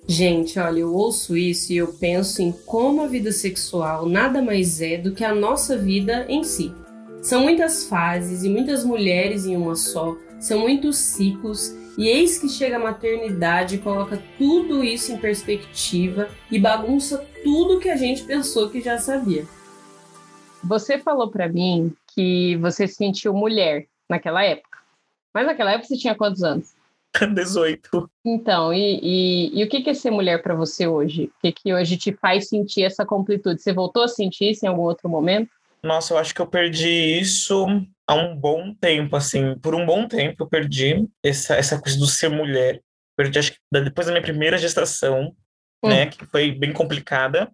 Gente, 0.06 0.58
olha, 0.58 0.80
eu 0.80 0.94
ouço 0.94 1.36
isso 1.36 1.72
e 1.72 1.78
eu 1.78 1.88
penso 1.94 2.40
em 2.40 2.52
como 2.52 3.02
a 3.02 3.08
vida 3.08 3.32
sexual 3.32 4.06
nada 4.06 4.40
mais 4.40 4.80
é 4.80 4.98
do 4.98 5.12
que 5.12 5.24
a 5.24 5.34
nossa 5.34 5.76
vida 5.76 6.26
em 6.28 6.44
si. 6.44 6.72
São 7.22 7.42
muitas 7.42 7.88
fases 7.88 8.44
e 8.44 8.48
muitas 8.48 8.84
mulheres 8.84 9.46
em 9.46 9.56
uma 9.56 9.74
só, 9.74 10.16
são 10.38 10.60
muitos 10.60 10.96
ciclos, 10.96 11.74
e 11.96 12.08
eis 12.08 12.38
que 12.38 12.48
chega 12.48 12.76
a 12.76 12.80
maternidade 12.80 13.78
coloca 13.78 14.22
tudo 14.36 14.84
isso 14.84 15.12
em 15.12 15.18
perspectiva 15.18 16.28
e 16.50 16.58
bagunça 16.58 17.26
tudo 17.42 17.80
que 17.80 17.88
a 17.88 17.96
gente 17.96 18.24
pensou 18.24 18.68
que 18.68 18.80
já 18.80 18.98
sabia. 18.98 19.46
Você 20.62 20.98
falou 20.98 21.30
para 21.30 21.48
mim 21.48 21.94
que 22.14 22.56
você 22.56 22.86
se 22.86 22.94
sentiu 22.94 23.32
mulher 23.32 23.86
naquela 24.08 24.42
época. 24.44 24.78
Mas 25.32 25.46
naquela 25.46 25.72
época 25.72 25.88
você 25.88 25.96
tinha 25.96 26.14
quantos 26.14 26.42
anos? 26.42 26.74
18. 27.34 28.10
Então, 28.24 28.72
e, 28.74 29.00
e, 29.02 29.60
e 29.60 29.64
o 29.64 29.68
que 29.68 29.88
é 29.88 29.94
ser 29.94 30.10
mulher 30.10 30.42
para 30.42 30.54
você 30.54 30.86
hoje? 30.86 31.24
O 31.24 31.40
que, 31.42 31.52
que 31.52 31.74
hoje 31.74 31.96
te 31.96 32.12
faz 32.12 32.48
sentir 32.48 32.82
essa 32.82 33.06
completude? 33.06 33.62
Você 33.62 33.72
voltou 33.72 34.02
a 34.02 34.08
sentir 34.08 34.50
isso 34.50 34.64
em 34.64 34.68
algum 34.68 34.82
outro 34.82 35.08
momento? 35.08 35.50
Nossa, 35.86 36.12
eu 36.12 36.18
acho 36.18 36.34
que 36.34 36.40
eu 36.40 36.46
perdi 36.46 36.88
isso 36.88 37.64
há 38.06 38.14
um 38.14 38.36
bom 38.36 38.74
tempo, 38.74 39.16
assim. 39.16 39.56
Por 39.58 39.74
um 39.74 39.86
bom 39.86 40.06
tempo 40.08 40.42
eu 40.42 40.48
perdi 40.48 41.06
essa, 41.22 41.54
essa 41.54 41.80
coisa 41.80 41.98
do 41.98 42.06
ser 42.06 42.28
mulher. 42.28 42.82
Perdi, 43.16 43.38
acho 43.38 43.52
que 43.52 43.58
depois 43.72 44.06
da 44.06 44.12
minha 44.12 44.22
primeira 44.22 44.58
gestação, 44.58 45.34
hum. 45.82 45.88
né, 45.88 46.06
que 46.06 46.26
foi 46.26 46.52
bem 46.52 46.72
complicada. 46.72 47.50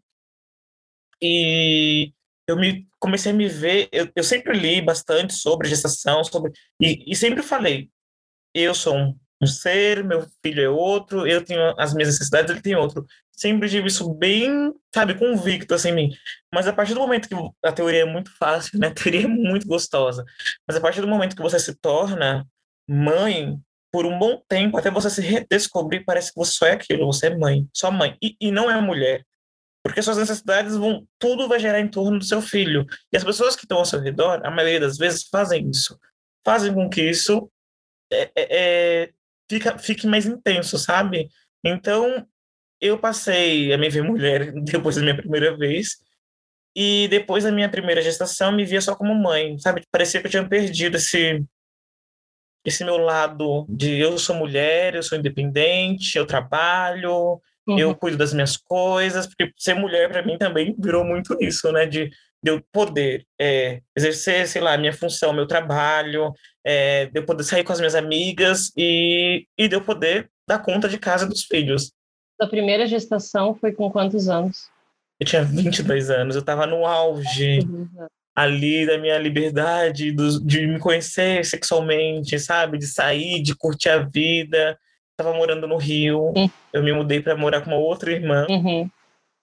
E 1.20 2.12
eu 2.48 2.56
me 2.56 2.88
comecei 2.98 3.32
a 3.32 3.34
me 3.34 3.48
ver, 3.48 3.88
eu, 3.92 4.10
eu 4.16 4.24
sempre 4.24 4.58
li 4.58 4.80
bastante 4.80 5.34
sobre 5.34 5.68
gestação, 5.68 6.24
sobre 6.24 6.52
e, 6.80 7.04
e 7.06 7.14
sempre 7.14 7.42
falei, 7.42 7.90
eu 8.54 8.74
sou 8.74 8.96
um, 8.96 9.18
um, 9.40 9.46
ser, 9.46 10.02
meu 10.04 10.26
filho 10.42 10.62
é 10.62 10.68
outro, 10.68 11.26
eu 11.26 11.44
tenho 11.44 11.74
as 11.78 11.94
minhas 11.94 12.08
necessidades, 12.08 12.50
ele 12.50 12.60
tem 12.60 12.74
outro. 12.74 13.06
Sempre 13.32 13.68
tive 13.68 13.88
isso 13.88 14.12
bem, 14.14 14.72
sabe, 14.94 15.14
convicto 15.14 15.74
assim 15.74 15.88
em 15.88 15.94
mim. 15.94 16.10
Mas 16.52 16.68
a 16.68 16.72
partir 16.72 16.94
do 16.94 17.00
momento 17.00 17.28
que 17.28 17.34
a 17.64 17.72
teoria 17.72 18.02
é 18.02 18.04
muito 18.04 18.30
fácil, 18.36 18.78
né, 18.78 18.88
a 18.88 18.94
teoria 18.94 19.24
é 19.24 19.28
muito 19.28 19.66
gostosa, 19.66 20.24
mas 20.66 20.76
a 20.76 20.80
partir 20.80 21.00
do 21.00 21.08
momento 21.08 21.34
que 21.34 21.42
você 21.42 21.58
se 21.58 21.74
torna 21.74 22.46
mãe, 22.88 23.58
por 23.92 24.06
um 24.06 24.18
bom 24.18 24.42
tempo, 24.48 24.78
até 24.78 24.90
você 24.90 25.10
se 25.10 25.20
redescobrir, 25.20 26.02
parece 26.04 26.32
que 26.32 26.38
você 26.38 26.52
só 26.52 26.66
é 26.66 26.72
aquilo, 26.72 27.06
você 27.06 27.26
é 27.26 27.36
mãe, 27.36 27.68
só 27.74 27.90
mãe, 27.90 28.16
e, 28.22 28.34
e 28.40 28.50
não 28.50 28.70
é 28.70 28.80
mulher. 28.80 29.24
Porque 29.84 30.00
suas 30.00 30.16
necessidades 30.16 30.76
vão, 30.76 31.06
tudo 31.18 31.48
vai 31.48 31.58
gerar 31.58 31.80
em 31.80 31.88
torno 31.88 32.18
do 32.18 32.24
seu 32.24 32.40
filho. 32.40 32.86
E 33.12 33.16
as 33.16 33.24
pessoas 33.24 33.54
que 33.54 33.64
estão 33.64 33.78
ao 33.78 33.84
seu 33.84 34.00
redor, 34.00 34.40
a 34.44 34.50
maioria 34.50 34.80
das 34.80 34.96
vezes, 34.96 35.24
fazem 35.28 35.68
isso. 35.68 35.98
Fazem 36.44 36.72
com 36.72 36.88
que 36.88 37.02
isso 37.02 37.50
é, 38.10 38.22
é, 38.22 38.30
é, 38.36 39.10
fica, 39.50 39.76
fique 39.78 40.06
mais 40.06 40.24
intenso, 40.24 40.78
sabe? 40.78 41.28
Então, 41.64 42.26
eu 42.82 42.98
passei 42.98 43.72
a 43.72 43.78
me 43.78 43.88
ver 43.88 44.02
mulher 44.02 44.52
depois 44.62 44.96
da 44.96 45.02
minha 45.02 45.16
primeira 45.16 45.56
vez. 45.56 45.96
E 46.74 47.06
depois 47.08 47.44
da 47.44 47.52
minha 47.52 47.68
primeira 47.68 48.02
gestação, 48.02 48.50
me 48.52 48.64
via 48.64 48.80
só 48.80 48.96
como 48.96 49.14
mãe, 49.14 49.58
sabe? 49.58 49.82
Parecia 49.90 50.20
que 50.20 50.26
eu 50.26 50.30
tinha 50.30 50.48
perdido 50.48 50.96
esse, 50.96 51.44
esse 52.64 52.82
meu 52.84 52.96
lado 52.96 53.66
de 53.68 53.98
eu 53.98 54.18
sou 54.18 54.34
mulher, 54.36 54.94
eu 54.94 55.02
sou 55.02 55.18
independente, 55.18 56.16
eu 56.16 56.26
trabalho, 56.26 57.40
Uhum. 57.66 57.78
Eu 57.78 57.94
cuido 57.94 58.16
das 58.16 58.32
minhas 58.32 58.56
coisas, 58.56 59.26
porque 59.26 59.52
ser 59.56 59.74
mulher 59.74 60.10
para 60.10 60.24
mim 60.24 60.36
também 60.36 60.74
virou 60.78 61.04
muito 61.04 61.36
isso, 61.40 61.70
né? 61.70 61.86
De, 61.86 62.10
de 62.42 62.50
eu 62.50 62.60
poder 62.72 63.24
é, 63.40 63.80
exercer, 63.96 64.48
sei 64.48 64.60
lá, 64.60 64.76
minha 64.76 64.92
função, 64.92 65.32
meu 65.32 65.46
trabalho, 65.46 66.32
é, 66.64 67.06
de 67.06 67.20
eu 67.20 67.24
poder 67.24 67.44
sair 67.44 67.62
com 67.62 67.72
as 67.72 67.78
minhas 67.78 67.94
amigas 67.94 68.72
e, 68.76 69.46
e 69.56 69.68
de 69.68 69.76
eu 69.76 69.80
poder 69.80 70.28
dar 70.46 70.58
conta 70.58 70.88
de 70.88 70.98
casa 70.98 71.26
dos 71.26 71.44
filhos. 71.44 71.92
A 72.42 72.46
primeira 72.46 72.86
gestação 72.86 73.54
foi 73.54 73.72
com 73.72 73.90
quantos 73.90 74.28
anos? 74.28 74.68
Eu 75.20 75.26
tinha 75.26 75.44
22 75.44 76.10
anos, 76.10 76.34
eu 76.34 76.40
estava 76.40 76.66
no 76.66 76.84
auge 76.84 77.60
ali 78.34 78.86
da 78.86 78.98
minha 78.98 79.18
liberdade, 79.18 80.10
do, 80.10 80.44
de 80.44 80.66
me 80.66 80.78
conhecer 80.78 81.44
sexualmente, 81.44 82.38
sabe? 82.38 82.78
De 82.78 82.86
sair, 82.86 83.42
de 83.42 83.54
curtir 83.54 83.90
a 83.90 83.98
vida 83.98 84.78
estava 85.12 85.32
morando 85.36 85.66
no 85.68 85.76
Rio, 85.76 86.32
uhum. 86.36 86.50
eu 86.72 86.82
me 86.82 86.92
mudei 86.92 87.20
para 87.20 87.36
morar 87.36 87.62
com 87.62 87.70
uma 87.70 87.78
outra 87.78 88.10
irmã. 88.12 88.46
Uhum. 88.48 88.90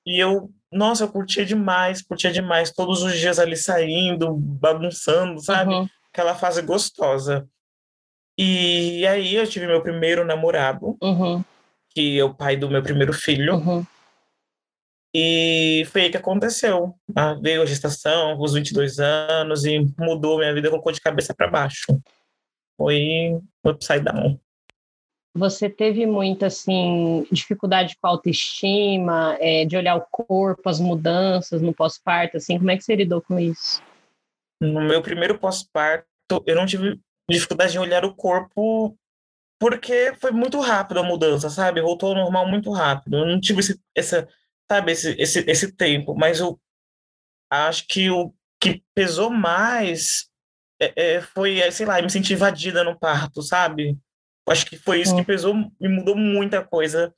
E 0.05 0.19
eu, 0.19 0.49
nossa, 0.71 1.05
eu 1.05 1.07
curtia 1.09 1.45
demais, 1.45 2.01
curtia 2.01 2.31
demais, 2.31 2.71
todos 2.71 3.01
os 3.01 3.17
dias 3.17 3.39
ali 3.39 3.55
saindo, 3.55 4.33
bagunçando, 4.33 5.39
sabe? 5.39 5.73
Uhum. 5.73 5.87
Aquela 6.11 6.35
fase 6.35 6.61
gostosa. 6.61 7.47
E 8.37 9.05
aí 9.07 9.35
eu 9.35 9.47
tive 9.47 9.67
meu 9.67 9.81
primeiro 9.81 10.25
namorado, 10.25 10.97
uhum. 11.01 11.43
Que 11.89 12.19
é 12.19 12.23
o 12.23 12.33
pai 12.33 12.55
do 12.55 12.69
meu 12.69 12.81
primeiro 12.81 13.13
filho. 13.13 13.55
Uhum. 13.55 13.85
E 15.13 15.83
foi 15.91 16.03
aí 16.03 16.09
que 16.11 16.17
aconteceu. 16.17 16.93
Ah, 17.15 17.33
veio 17.33 17.63
a 17.63 17.65
gestação, 17.65 18.39
os 18.39 18.53
22 18.53 18.99
anos, 18.99 19.65
e 19.65 19.79
mudou 19.97 20.37
minha 20.37 20.53
vida, 20.53 20.69
colocou 20.69 20.91
de 20.91 21.01
cabeça 21.01 21.33
para 21.33 21.49
baixo. 21.49 21.99
Foi 22.77 23.33
um 23.65 23.69
upside 23.69 24.01
down. 24.01 24.39
Você 25.35 25.69
teve 25.69 26.05
muita 26.05 26.47
assim 26.47 27.25
dificuldade 27.31 27.95
com 27.99 28.07
a 28.07 28.11
autoestima, 28.11 29.37
é, 29.39 29.65
de 29.65 29.77
olhar 29.77 29.95
o 29.95 30.05
corpo, 30.09 30.67
as 30.67 30.79
mudanças 30.79 31.61
no 31.61 31.73
pós-parto, 31.73 32.37
assim, 32.37 32.57
como 32.57 32.71
é 32.71 32.77
que 32.77 32.83
você 32.83 32.95
lidou 32.95 33.21
com 33.21 33.39
isso? 33.39 33.81
No 34.61 34.81
meu 34.81 35.01
primeiro 35.01 35.37
pós-parto, 35.37 36.05
eu 36.45 36.55
não 36.55 36.65
tive 36.65 36.99
dificuldade 37.29 37.75
em 37.75 37.79
olhar 37.79 38.03
o 38.03 38.13
corpo 38.13 38.97
porque 39.59 40.15
foi 40.19 40.31
muito 40.31 40.59
rápido 40.61 41.01
a 41.01 41.03
mudança, 41.03 41.49
sabe? 41.49 41.81
Voltou 41.81 42.09
ao 42.09 42.15
normal 42.15 42.47
muito 42.47 42.71
rápido. 42.71 43.17
Eu 43.17 43.25
não 43.25 43.39
tive 43.39 43.59
esse, 43.59 43.79
essa, 43.93 44.27
sabe, 44.71 44.93
esse, 44.93 45.11
esse, 45.19 45.39
esse 45.41 45.75
tempo, 45.75 46.15
mas 46.15 46.39
eu 46.39 46.59
acho 47.51 47.85
que 47.87 48.09
o 48.09 48.33
que 48.59 48.81
pesou 48.95 49.29
mais 49.29 50.29
é, 50.81 51.15
é, 51.15 51.21
foi, 51.21 51.59
sei 51.71 51.85
lá, 51.85 52.01
me 52.01 52.09
sentir 52.09 52.33
invadida 52.33 52.83
no 52.83 52.97
parto, 52.97 53.41
sabe? 53.41 53.97
Acho 54.47 54.65
que 54.65 54.77
foi 54.77 55.01
isso 55.01 55.15
que 55.15 55.23
pesou 55.23 55.53
e 55.79 55.87
mudou 55.87 56.15
muita 56.15 56.65
coisa. 56.65 57.13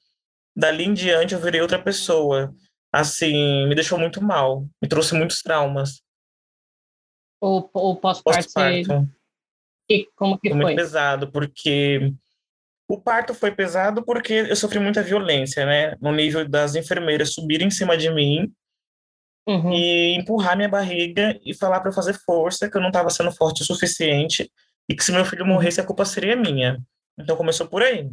Dali 0.55 0.83
em 0.85 0.93
diante 0.93 1.33
eu 1.33 1.39
virei 1.39 1.61
outra 1.61 1.81
pessoa. 1.81 2.53
Assim, 2.91 3.67
me 3.67 3.75
deixou 3.75 3.97
muito 3.97 4.21
mal, 4.21 4.67
me 4.81 4.89
trouxe 4.89 5.13
muitos 5.15 5.41
traumas. 5.41 6.01
O, 7.39 7.69
o 7.73 7.95
pós-parto, 7.95 8.51
pós 8.53 9.07
e 9.91 10.05
como 10.15 10.39
que 10.39 10.49
foi? 10.49 10.57
Foi 10.57 10.65
muito 10.65 10.77
pesado, 10.77 11.31
porque 11.31 12.13
o 12.91 12.99
parto 12.99 13.33
foi 13.33 13.51
pesado 13.51 14.03
porque 14.03 14.33
eu 14.33 14.55
sofri 14.55 14.77
muita 14.77 15.01
violência, 15.01 15.65
né? 15.65 15.95
No 16.01 16.11
nível 16.11 16.47
das 16.47 16.75
enfermeiras 16.75 17.33
subirem 17.33 17.67
em 17.67 17.71
cima 17.71 17.95
de 17.95 18.09
mim 18.09 18.51
uhum. 19.47 19.71
e 19.71 20.13
empurrar 20.15 20.57
minha 20.57 20.67
barriga 20.67 21.39
e 21.45 21.53
falar 21.53 21.79
para 21.79 21.89
eu 21.89 21.93
fazer 21.93 22.19
força, 22.25 22.69
que 22.69 22.75
eu 22.75 22.81
não 22.81 22.89
estava 22.89 23.09
sendo 23.09 23.31
forte 23.31 23.61
o 23.61 23.65
suficiente 23.65 24.51
e 24.89 24.95
que 24.95 25.05
se 25.05 25.13
meu 25.13 25.23
filho 25.23 25.45
morresse 25.45 25.79
a 25.79 25.85
culpa 25.85 26.03
seria 26.03 26.35
minha. 26.35 26.79
Então 27.17 27.37
começou 27.37 27.65
por 27.65 27.81
aí. 27.81 28.09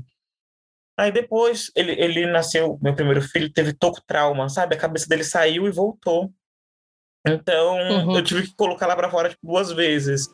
Aí 0.96 1.10
depois 1.10 1.72
ele, 1.74 1.92
ele 1.92 2.26
nasceu, 2.26 2.78
meu 2.80 2.94
primeiro 2.94 3.20
filho 3.20 3.52
teve 3.52 3.72
toco 3.72 4.00
trauma, 4.06 4.48
sabe? 4.48 4.76
A 4.76 4.78
cabeça 4.78 5.08
dele 5.08 5.24
saiu 5.24 5.66
e 5.66 5.72
voltou. 5.72 6.32
Então 7.26 7.76
uhum. 7.78 8.16
eu 8.16 8.22
tive 8.22 8.42
que 8.42 8.54
colocar 8.54 8.86
lá 8.86 8.94
para 8.94 9.10
fora 9.10 9.28
tipo, 9.28 9.44
duas 9.44 9.72
vezes. 9.72 10.32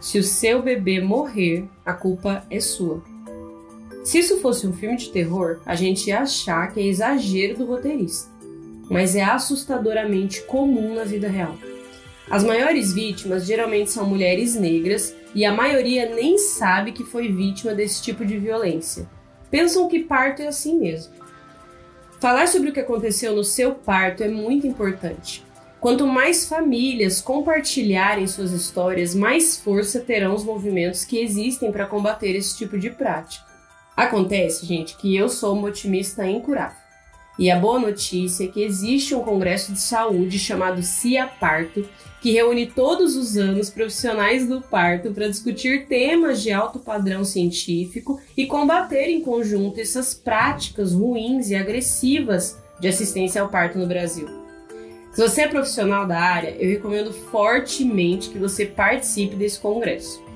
Se 0.00 0.18
o 0.18 0.24
seu 0.24 0.62
bebê 0.62 1.00
morrer, 1.00 1.68
a 1.84 1.92
culpa 1.92 2.44
é 2.50 2.58
sua. 2.58 3.04
Se 4.02 4.18
isso 4.18 4.38
fosse 4.38 4.66
um 4.66 4.72
filme 4.72 4.96
de 4.96 5.10
terror, 5.10 5.60
a 5.66 5.74
gente 5.74 6.08
ia 6.08 6.20
achar 6.20 6.72
que 6.72 6.80
é 6.80 6.86
exagero 6.86 7.58
do 7.58 7.66
roteirista. 7.66 8.30
Mas 8.88 9.14
é 9.14 9.22
assustadoramente 9.22 10.42
comum 10.42 10.94
na 10.94 11.04
vida 11.04 11.28
real. 11.28 11.56
As 12.30 12.42
maiores 12.42 12.92
vítimas 12.92 13.44
geralmente 13.44 13.90
são 13.90 14.06
mulheres 14.06 14.54
negras 14.54 15.14
e 15.34 15.44
a 15.44 15.52
maioria 15.52 16.14
nem 16.14 16.38
sabe 16.38 16.92
que 16.92 17.04
foi 17.04 17.28
vítima 17.28 17.74
desse 17.74 18.02
tipo 18.02 18.24
de 18.24 18.38
violência. 18.38 19.08
Pensam 19.50 19.88
que 19.88 20.04
parto 20.04 20.40
é 20.40 20.46
assim 20.46 20.78
mesmo. 20.78 21.12
Falar 22.20 22.48
sobre 22.48 22.70
o 22.70 22.72
que 22.72 22.80
aconteceu 22.80 23.34
no 23.34 23.44
seu 23.44 23.74
parto 23.74 24.22
é 24.22 24.28
muito 24.28 24.66
importante. 24.66 25.44
Quanto 25.80 26.06
mais 26.06 26.46
famílias 26.46 27.20
compartilharem 27.20 28.26
suas 28.26 28.52
histórias, 28.52 29.14
mais 29.14 29.56
força 29.56 30.00
terão 30.00 30.34
os 30.34 30.44
movimentos 30.44 31.04
que 31.04 31.18
existem 31.18 31.72
para 31.72 31.86
combater 31.86 32.36
esse 32.36 32.56
tipo 32.56 32.78
de 32.78 32.90
prática. 32.90 33.49
Acontece, 34.00 34.64
gente, 34.64 34.96
que 34.96 35.14
eu 35.14 35.28
sou 35.28 35.52
uma 35.54 35.68
otimista 35.68 36.26
incurável. 36.26 36.78
E 37.38 37.50
a 37.50 37.58
boa 37.58 37.78
notícia 37.78 38.44
é 38.44 38.46
que 38.46 38.62
existe 38.62 39.14
um 39.14 39.22
congresso 39.22 39.74
de 39.74 39.78
saúde 39.78 40.38
chamado 40.38 40.82
CIA 40.82 41.26
Parto, 41.26 41.86
que 42.18 42.32
reúne 42.32 42.64
todos 42.64 43.14
os 43.14 43.36
anos 43.36 43.68
profissionais 43.68 44.48
do 44.48 44.62
parto 44.62 45.10
para 45.10 45.28
discutir 45.28 45.86
temas 45.86 46.42
de 46.42 46.50
alto 46.50 46.78
padrão 46.78 47.26
científico 47.26 48.18
e 48.34 48.46
combater 48.46 49.10
em 49.10 49.20
conjunto 49.20 49.78
essas 49.78 50.14
práticas 50.14 50.94
ruins 50.94 51.50
e 51.50 51.54
agressivas 51.54 52.58
de 52.80 52.88
assistência 52.88 53.42
ao 53.42 53.50
parto 53.50 53.78
no 53.78 53.86
Brasil. 53.86 54.26
Se 55.12 55.20
você 55.20 55.42
é 55.42 55.48
profissional 55.48 56.06
da 56.06 56.18
área, 56.18 56.56
eu 56.58 56.70
recomendo 56.70 57.12
fortemente 57.12 58.30
que 58.30 58.38
você 58.38 58.64
participe 58.64 59.36
desse 59.36 59.60
congresso. 59.60 60.29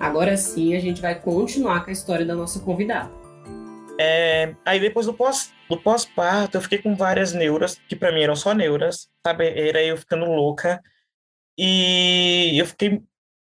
Agora 0.00 0.34
sim, 0.34 0.74
a 0.74 0.80
gente 0.80 1.02
vai 1.02 1.20
continuar 1.20 1.84
com 1.84 1.90
a 1.90 1.92
história 1.92 2.24
da 2.24 2.34
nossa 2.34 2.58
convidada. 2.60 3.12
É, 4.00 4.56
aí 4.64 4.80
depois 4.80 5.04
do 5.04 5.12
pós 5.12 5.52
do 5.68 5.76
pós-parto, 5.76 6.56
eu 6.56 6.62
fiquei 6.62 6.78
com 6.78 6.96
várias 6.96 7.34
neuras, 7.34 7.78
que 7.86 7.94
para 7.94 8.10
mim 8.10 8.22
eram 8.22 8.34
só 8.34 8.54
neuras, 8.54 9.08
sabe? 9.24 9.46
Era 9.46 9.82
eu 9.84 9.98
ficando 9.98 10.24
louca. 10.24 10.80
E 11.56 12.58
eu 12.58 12.64
fiquei 12.64 13.02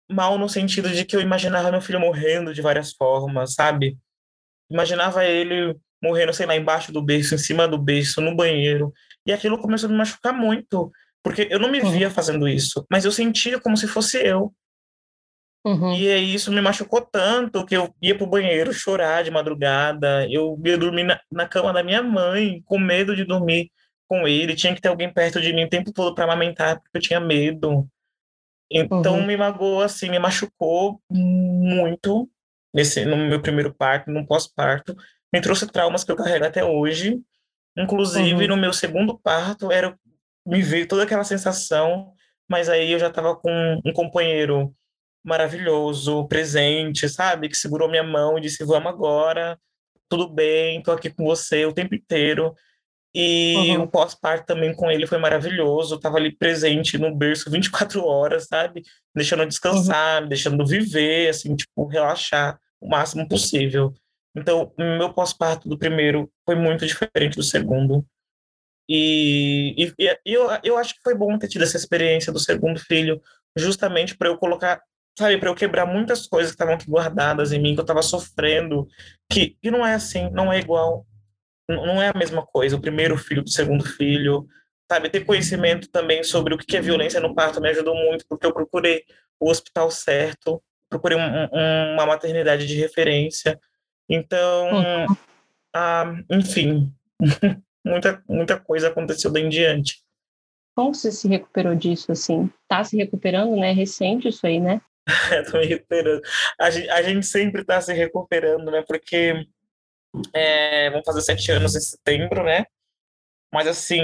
mal 0.08 0.38
no 0.38 0.48
sentido 0.48 0.88
de 0.90 1.04
que 1.04 1.16
eu 1.16 1.20
imaginava 1.20 1.72
meu 1.72 1.80
filho 1.80 1.98
morrendo 1.98 2.54
de 2.54 2.62
várias 2.62 2.92
formas, 2.92 3.54
sabe? 3.54 3.98
Imaginava 4.70 5.24
ele 5.24 5.76
morrendo, 6.00 6.32
sei 6.32 6.46
lá, 6.46 6.56
embaixo 6.56 6.92
do 6.92 7.02
berço, 7.02 7.34
em 7.34 7.38
cima 7.38 7.66
do 7.66 7.76
berço, 7.76 8.20
no 8.20 8.36
banheiro. 8.36 8.92
E 9.26 9.32
aquilo 9.32 9.58
começou 9.58 9.88
a 9.88 9.92
me 9.92 9.98
machucar 9.98 10.32
muito, 10.32 10.92
porque 11.20 11.48
eu 11.50 11.58
não 11.58 11.70
me 11.70 11.80
via 11.80 12.10
fazendo 12.10 12.46
isso, 12.46 12.86
mas 12.88 13.04
eu 13.04 13.10
sentia 13.10 13.58
como 13.58 13.76
se 13.76 13.88
fosse 13.88 14.18
eu. 14.18 14.54
Uhum. 15.64 15.94
E 15.94 16.08
aí 16.08 16.34
isso 16.34 16.52
me 16.52 16.60
machucou 16.60 17.00
tanto 17.00 17.64
que 17.64 17.74
eu 17.74 17.94
ia 18.02 18.16
pro 18.16 18.26
banheiro 18.26 18.72
chorar 18.72 19.24
de 19.24 19.30
madrugada, 19.30 20.28
eu 20.30 20.60
ia 20.62 20.76
dormir 20.76 21.04
na, 21.04 21.18
na 21.32 21.48
cama 21.48 21.72
da 21.72 21.82
minha 21.82 22.02
mãe, 22.02 22.62
com 22.66 22.78
medo 22.78 23.16
de 23.16 23.24
dormir 23.24 23.70
com 24.06 24.28
ele, 24.28 24.54
tinha 24.54 24.74
que 24.74 24.80
ter 24.80 24.88
alguém 24.88 25.10
perto 25.10 25.40
de 25.40 25.52
mim 25.54 25.64
o 25.64 25.68
tempo 25.68 25.90
todo 25.90 26.14
para 26.14 26.24
amamentar, 26.24 26.80
porque 26.80 26.98
eu 26.98 27.00
tinha 27.00 27.18
medo. 27.18 27.88
Então 28.70 29.16
uhum. 29.16 29.26
me 29.26 29.36
magoou 29.36 29.82
assim, 29.82 30.10
me 30.10 30.18
machucou 30.18 31.00
muito 31.10 32.28
nesse 32.72 33.04
no 33.04 33.16
meu 33.16 33.40
primeiro 33.40 33.72
parto, 33.72 34.10
no 34.10 34.26
pós-parto, 34.26 34.94
me 35.32 35.40
trouxe 35.40 35.66
traumas 35.66 36.04
que 36.04 36.12
eu 36.12 36.16
carrego 36.16 36.44
até 36.44 36.62
hoje. 36.62 37.20
Inclusive 37.76 38.42
uhum. 38.42 38.48
no 38.48 38.56
meu 38.56 38.72
segundo 38.72 39.18
parto 39.18 39.72
era 39.72 39.96
me 40.46 40.60
veio 40.60 40.86
toda 40.86 41.04
aquela 41.04 41.24
sensação, 41.24 42.12
mas 42.48 42.68
aí 42.68 42.92
eu 42.92 42.98
já 42.98 43.08
estava 43.08 43.34
com 43.34 43.80
um 43.84 43.92
companheiro 43.92 44.74
maravilhoso, 45.24 46.26
presente, 46.28 47.08
sabe? 47.08 47.48
Que 47.48 47.56
segurou 47.56 47.88
minha 47.88 48.02
mão 48.02 48.36
e 48.36 48.40
disse: 48.42 48.64
Vamos 48.64 48.92
agora, 48.92 49.58
tudo 50.08 50.28
bem, 50.28 50.82
tô 50.82 50.92
aqui 50.92 51.10
com 51.10 51.24
você 51.24 51.64
o 51.64 51.72
tempo 51.72 51.94
inteiro. 51.94 52.54
E 53.16 53.54
uhum. 53.76 53.84
o 53.84 53.88
pós-parto 53.88 54.44
também 54.44 54.74
com 54.74 54.90
ele 54.90 55.06
foi 55.06 55.18
maravilhoso, 55.18 56.00
tava 56.00 56.16
ali 56.16 56.32
presente 56.36 56.98
no 56.98 57.14
berço 57.14 57.48
24 57.48 58.04
horas, 58.04 58.46
sabe? 58.46 58.82
Deixando 59.14 59.46
descansar, 59.46 60.22
uhum. 60.22 60.28
deixando 60.28 60.66
viver, 60.66 61.28
assim, 61.28 61.54
tipo, 61.54 61.86
relaxar 61.86 62.58
o 62.80 62.88
máximo 62.88 63.28
possível. 63.28 63.94
Então, 64.36 64.72
meu 64.76 65.12
pós-parto 65.12 65.68
do 65.68 65.78
primeiro 65.78 66.28
foi 66.44 66.56
muito 66.56 66.84
diferente 66.84 67.36
do 67.36 67.42
segundo. 67.44 68.04
E, 68.88 69.74
e, 69.78 69.94
e, 69.96 70.18
eu, 70.26 70.48
eu 70.64 70.76
acho 70.76 70.94
que 70.94 71.00
foi 71.02 71.14
bom 71.14 71.38
ter 71.38 71.48
tido 71.48 71.62
essa 71.62 71.76
experiência 71.76 72.32
do 72.32 72.40
segundo 72.40 72.80
filho, 72.80 73.22
justamente 73.56 74.16
para 74.16 74.28
eu 74.28 74.36
colocar 74.36 74.82
sabe, 75.16 75.38
para 75.38 75.48
eu 75.48 75.54
quebrar 75.54 75.86
muitas 75.86 76.26
coisas 76.26 76.50
que 76.50 76.54
estavam 76.54 76.74
aqui 76.74 76.90
guardadas 76.90 77.52
em 77.52 77.60
mim, 77.60 77.74
que 77.74 77.80
eu 77.80 77.84
estava 77.84 78.02
sofrendo, 78.02 78.86
que, 79.30 79.56
que 79.62 79.70
não 79.70 79.86
é 79.86 79.94
assim, 79.94 80.28
não 80.30 80.52
é 80.52 80.58
igual, 80.58 81.06
não 81.68 82.02
é 82.02 82.08
a 82.08 82.18
mesma 82.18 82.44
coisa. 82.44 82.76
O 82.76 82.80
primeiro 82.80 83.16
filho 83.16 83.42
do 83.42 83.50
segundo 83.50 83.84
filho, 83.84 84.46
sabe, 84.90 85.08
ter 85.08 85.24
conhecimento 85.24 85.88
também 85.90 86.22
sobre 86.22 86.54
o 86.54 86.58
que 86.58 86.76
é 86.76 86.80
violência 86.80 87.20
no 87.20 87.34
parto 87.34 87.60
me 87.60 87.68
ajudou 87.70 87.94
muito, 87.94 88.26
porque 88.28 88.46
eu 88.46 88.52
procurei 88.52 89.04
o 89.40 89.50
hospital 89.50 89.90
certo, 89.90 90.62
procurei 90.90 91.16
um, 91.16 91.22
um, 91.22 91.94
uma 91.94 92.06
maternidade 92.06 92.66
de 92.66 92.74
referência. 92.74 93.58
Então, 94.08 94.70
uhum. 94.72 95.16
ah, 95.74 96.14
enfim, 96.30 96.92
muita, 97.84 98.22
muita 98.28 98.58
coisa 98.58 98.88
aconteceu 98.88 99.30
daí 99.30 99.44
em 99.44 99.48
diante. 99.48 100.02
Como 100.76 100.92
você 100.92 101.12
se 101.12 101.28
recuperou 101.28 101.74
disso, 101.74 102.10
assim? 102.10 102.50
Tá 102.68 102.82
se 102.82 102.96
recuperando, 102.96 103.54
né? 103.54 103.70
Recente 103.70 104.28
isso 104.28 104.44
aí, 104.44 104.58
né? 104.58 104.80
Estou 105.32 105.60
me 105.60 105.66
recuperando. 105.66 106.22
A 106.58 106.70
gente, 106.70 106.88
a 106.88 107.02
gente 107.02 107.26
sempre 107.26 107.62
está 107.62 107.80
se 107.80 107.92
recuperando, 107.92 108.70
né? 108.70 108.82
Porque 108.86 109.46
é, 110.32 110.90
vamos 110.90 111.04
fazer 111.04 111.22
sete 111.22 111.50
anos 111.52 111.74
em 111.74 111.80
setembro, 111.80 112.42
né? 112.44 112.64
Mas 113.52 113.66
assim, 113.66 114.02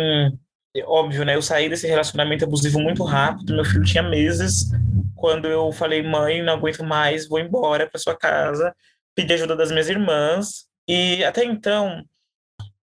óbvio, 0.84 1.24
né? 1.24 1.34
Eu 1.34 1.42
saí 1.42 1.68
desse 1.68 1.86
relacionamento 1.86 2.44
abusivo 2.44 2.78
muito 2.80 3.02
rápido. 3.02 3.54
Meu 3.54 3.64
filho 3.64 3.84
tinha 3.84 4.02
meses. 4.02 4.70
Quando 5.16 5.48
eu 5.48 5.72
falei, 5.72 6.02
mãe, 6.02 6.42
não 6.42 6.54
aguento 6.54 6.84
mais, 6.84 7.28
vou 7.28 7.38
embora 7.38 7.88
para 7.88 8.00
sua 8.00 8.16
casa. 8.16 8.74
Pedi 9.14 9.32
ajuda 9.34 9.56
das 9.56 9.70
minhas 9.70 9.88
irmãs. 9.88 10.66
E 10.86 11.24
até 11.24 11.44
então, 11.44 12.04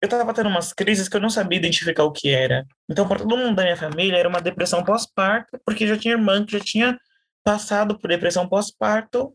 eu 0.01 0.07
estava 0.07 0.35
tendo 0.35 0.49
umas 0.49 0.73
crises 0.73 1.09
que 1.09 1.17
eu 1.17 1.21
não 1.21 1.31
sabia 1.31 1.59
identificar 1.59 2.05
o 2.05 2.13
que 2.13 2.31
era. 2.31 2.67
Então, 2.89 3.07
para 3.07 3.19
todo 3.19 3.37
mundo 3.37 3.55
da 3.55 3.63
minha 3.63 3.77
família, 3.77 4.19
era 4.19 4.29
uma 4.29 4.41
depressão 4.41 4.85
pós-parto, 4.85 5.61
porque 5.65 5.87
já 5.87 5.97
tinha 5.97 6.15
irmã 6.15 6.45
que 6.45 6.53
já 6.53 6.61
tinha 6.61 6.99
passado 7.45 7.99
por 7.99 8.09
depressão 8.09 8.49
pós-parto 8.49 9.35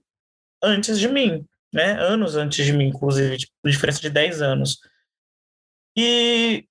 antes 0.64 1.00
de 1.00 1.08
mim, 1.08 1.46
né? 1.74 1.92
Anos 2.00 2.36
antes 2.36 2.66
de 2.66 2.74
mim, 2.74 2.88
inclusive, 2.88 3.38
tipo, 3.38 3.54
diferença 3.66 4.02
de 4.02 4.10
10 4.10 4.42
anos. 4.42 4.80
E, 5.96 6.66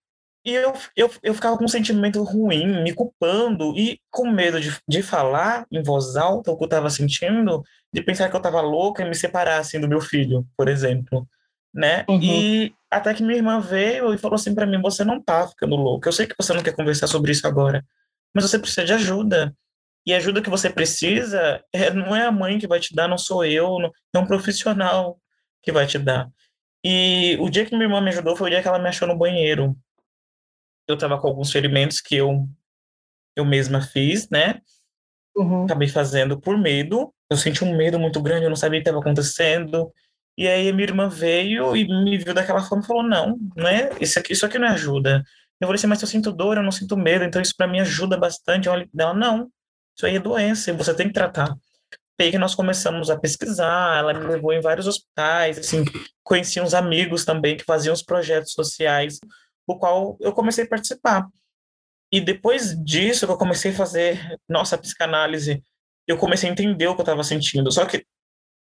e 0.44 0.52
eu, 0.52 0.72
eu, 0.96 1.10
eu 1.22 1.34
ficava 1.34 1.58
com 1.58 1.64
um 1.64 1.68
sentimento 1.68 2.22
ruim, 2.22 2.82
me 2.82 2.94
culpando 2.94 3.76
e 3.76 4.00
com 4.10 4.30
medo 4.30 4.60
de, 4.60 4.76
de 4.88 5.02
falar 5.02 5.66
em 5.70 5.82
voz 5.82 6.16
alta 6.16 6.50
o 6.50 6.56
que 6.56 6.64
eu 6.64 6.66
estava 6.66 6.88
sentindo, 6.90 7.62
de 7.92 8.02
pensar 8.02 8.28
que 8.28 8.36
eu 8.36 8.38
estava 8.38 8.60
louca 8.60 9.02
e 9.02 9.08
me 9.08 9.14
separar, 9.14 9.58
assim, 9.58 9.80
do 9.80 9.88
meu 9.88 10.00
filho, 10.00 10.46
por 10.56 10.68
exemplo, 10.68 11.28
né? 11.74 12.04
Uhum. 12.08 12.20
E 12.22 12.74
até 12.90 13.12
que 13.12 13.22
minha 13.22 13.36
irmã 13.36 13.60
veio 13.60 14.14
e 14.14 14.18
falou 14.18 14.36
assim 14.36 14.54
para 14.54 14.66
mim, 14.66 14.80
você 14.80 15.04
não 15.04 15.20
tá 15.20 15.48
ficando 15.48 15.76
louca, 15.76 16.08
eu 16.08 16.12
sei 16.12 16.26
que 16.26 16.34
você 16.38 16.52
não 16.52 16.62
quer 16.62 16.74
conversar 16.74 17.06
sobre 17.06 17.32
isso 17.32 17.46
agora, 17.46 17.84
mas 18.34 18.48
você 18.48 18.58
precisa 18.58 18.84
de 18.84 18.92
ajuda. 18.92 19.54
E 20.06 20.14
a 20.14 20.18
ajuda 20.18 20.40
que 20.40 20.48
você 20.48 20.70
precisa 20.70 21.62
é, 21.72 21.90
não 21.90 22.14
é 22.14 22.24
a 22.24 22.30
mãe 22.30 22.58
que 22.58 22.68
vai 22.68 22.78
te 22.78 22.94
dar, 22.94 23.08
não 23.08 23.18
sou 23.18 23.44
eu, 23.44 23.78
não, 23.80 23.90
é 24.14 24.18
um 24.18 24.26
profissional 24.26 25.20
que 25.60 25.72
vai 25.72 25.86
te 25.86 25.98
dar. 25.98 26.30
E 26.84 27.36
o 27.40 27.50
dia 27.50 27.66
que 27.66 27.74
minha 27.74 27.86
irmã 27.86 28.00
me 28.00 28.10
ajudou 28.10 28.36
foi 28.36 28.46
o 28.46 28.50
dia 28.50 28.62
que 28.62 28.68
ela 28.68 28.78
me 28.78 28.88
achou 28.88 29.08
no 29.08 29.18
banheiro. 29.18 29.76
Eu 30.86 30.94
estava 30.94 31.18
com 31.20 31.26
alguns 31.26 31.50
ferimentos 31.50 32.00
que 32.00 32.14
eu, 32.14 32.48
eu 33.34 33.44
mesma 33.44 33.82
fiz, 33.82 34.28
né? 34.30 34.60
Uhum. 35.36 35.64
Acabei 35.64 35.88
fazendo 35.88 36.40
por 36.40 36.56
medo. 36.56 37.12
Eu 37.28 37.36
senti 37.36 37.64
um 37.64 37.76
medo 37.76 37.98
muito 37.98 38.22
grande, 38.22 38.44
eu 38.44 38.48
não 38.48 38.56
sabia 38.56 38.78
o 38.78 38.82
que 38.82 38.88
estava 38.88 39.02
acontecendo. 39.02 39.92
E 40.38 40.46
aí 40.46 40.68
a 40.68 40.72
minha 40.72 40.86
irmã 40.86 41.08
veio 41.08 41.74
e 41.74 41.88
me 41.88 42.16
viu 42.16 42.32
daquela 42.32 42.62
forma 42.62 42.84
e 42.84 42.86
falou: 42.86 43.02
Não, 43.02 43.36
não 43.56 43.66
é, 43.66 43.90
isso, 44.00 44.18
aqui, 44.18 44.32
isso 44.32 44.46
aqui 44.46 44.56
não 44.56 44.68
é 44.68 44.70
ajuda. 44.70 45.24
Eu 45.60 45.66
falei 45.66 45.76
assim: 45.76 45.88
Mas 45.88 46.00
eu 46.00 46.06
sinto 46.06 46.30
dor, 46.30 46.56
eu 46.56 46.62
não 46.62 46.70
sinto 46.70 46.96
medo, 46.96 47.24
então 47.24 47.42
isso 47.42 47.54
para 47.56 47.66
mim 47.66 47.80
ajuda 47.80 48.16
bastante. 48.16 48.68
Ela, 48.68 48.86
não, 49.12 49.50
isso 49.96 50.04
aí 50.04 50.16
é 50.16 50.20
doença 50.20 50.70
e 50.70 50.74
você 50.74 50.94
tem 50.94 51.08
que 51.08 51.14
tratar. 51.14 51.56
Aí 52.20 52.30
que 52.30 52.38
nós 52.38 52.54
começamos 52.54 53.10
a 53.10 53.18
pesquisar, 53.18 53.98
ela 53.98 54.14
me 54.14 54.26
levou 54.26 54.52
em 54.52 54.60
vários 54.60 54.86
hospitais, 54.86 55.58
assim, 55.58 55.84
conheci 56.22 56.60
uns 56.60 56.74
amigos 56.74 57.24
também 57.24 57.56
que 57.56 57.64
faziam 57.64 57.92
os 57.92 58.02
projetos 58.02 58.52
sociais, 58.52 59.18
o 59.66 59.78
qual 59.78 60.16
eu 60.20 60.32
comecei 60.32 60.64
a 60.64 60.68
participar. 60.68 61.26
E 62.10 62.20
depois 62.20 62.74
disso 62.82 63.26
que 63.26 63.32
eu 63.32 63.36
comecei 63.36 63.72
a 63.72 63.74
fazer 63.74 64.38
nossa 64.48 64.78
psicanálise, 64.78 65.62
eu 66.06 66.16
comecei 66.16 66.48
a 66.48 66.52
entender 66.52 66.86
o 66.86 66.94
que 66.94 67.00
eu 67.00 67.04
estava 67.04 67.22
sentindo. 67.22 67.70
Só 67.70 67.84
que 67.84 68.06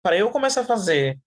para 0.03 0.17
eu 0.17 0.29
começar 0.29 0.61
a 0.61 0.65
fazer, 0.65 1.17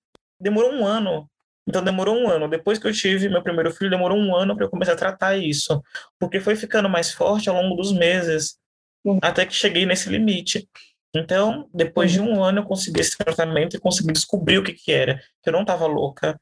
demorou 0.41 0.73
um 0.73 0.87
ano. 0.87 1.29
Então 1.67 1.83
demorou 1.83 2.17
um 2.17 2.29
ano. 2.29 2.49
Depois 2.49 2.79
que 2.79 2.87
eu 2.87 2.93
tive 2.93 3.29
meu 3.29 3.43
primeiro 3.43 3.71
filho, 3.73 3.91
demorou 3.91 4.17
um 4.17 4.35
ano 4.35 4.55
para 4.55 4.65
eu 4.65 4.71
começar 4.71 4.93
a 4.93 4.97
tratar 4.97 5.37
isso, 5.37 5.83
porque 6.19 6.41
foi 6.41 6.57
ficando 6.57 6.89
mais 6.89 7.13
forte 7.13 7.49
ao 7.49 7.61
longo 7.61 7.75
dos 7.77 7.93
meses 7.93 8.59
até 9.23 9.45
que 9.47 9.55
cheguei 9.55 9.87
nesse 9.87 10.09
limite. 10.09 10.69
Então, 11.15 11.69
depois 11.73 12.11
de 12.11 12.21
um 12.21 12.43
ano, 12.43 12.61
eu 12.61 12.65
consegui 12.65 13.01
esse 13.01 13.17
tratamento 13.17 13.77
e 13.77 13.81
consegui 13.81 14.13
descobrir 14.13 14.59
o 14.59 14.65
que, 14.65 14.73
que 14.73 14.93
era. 14.93 15.21
Que 15.43 15.49
eu 15.49 15.53
não 15.53 15.61
estava 15.61 15.87
louca. 15.87 16.41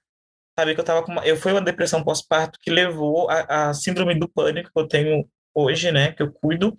Sabe, 0.59 0.75
que 0.75 0.81
eu 0.81 0.83
estava 0.83 1.03
com 1.03 1.13
uma, 1.13 1.27
eu 1.27 1.37
foi 1.37 1.53
uma 1.53 1.63
depressão 1.63 2.05
pós-parto 2.05 2.59
que 2.61 2.71
levou 2.71 3.29
a, 3.31 3.71
a, 3.71 3.75
síndrome 3.75 4.19
do 4.19 4.29
pânico 4.29 4.71
que 4.73 4.81
eu 4.81 4.87
tenho 4.87 5.27
hoje, 5.55 5.91
né, 5.91 6.13
que 6.13 6.23
eu 6.23 6.31
cuido. 6.31 6.77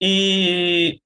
E, 0.00 1.00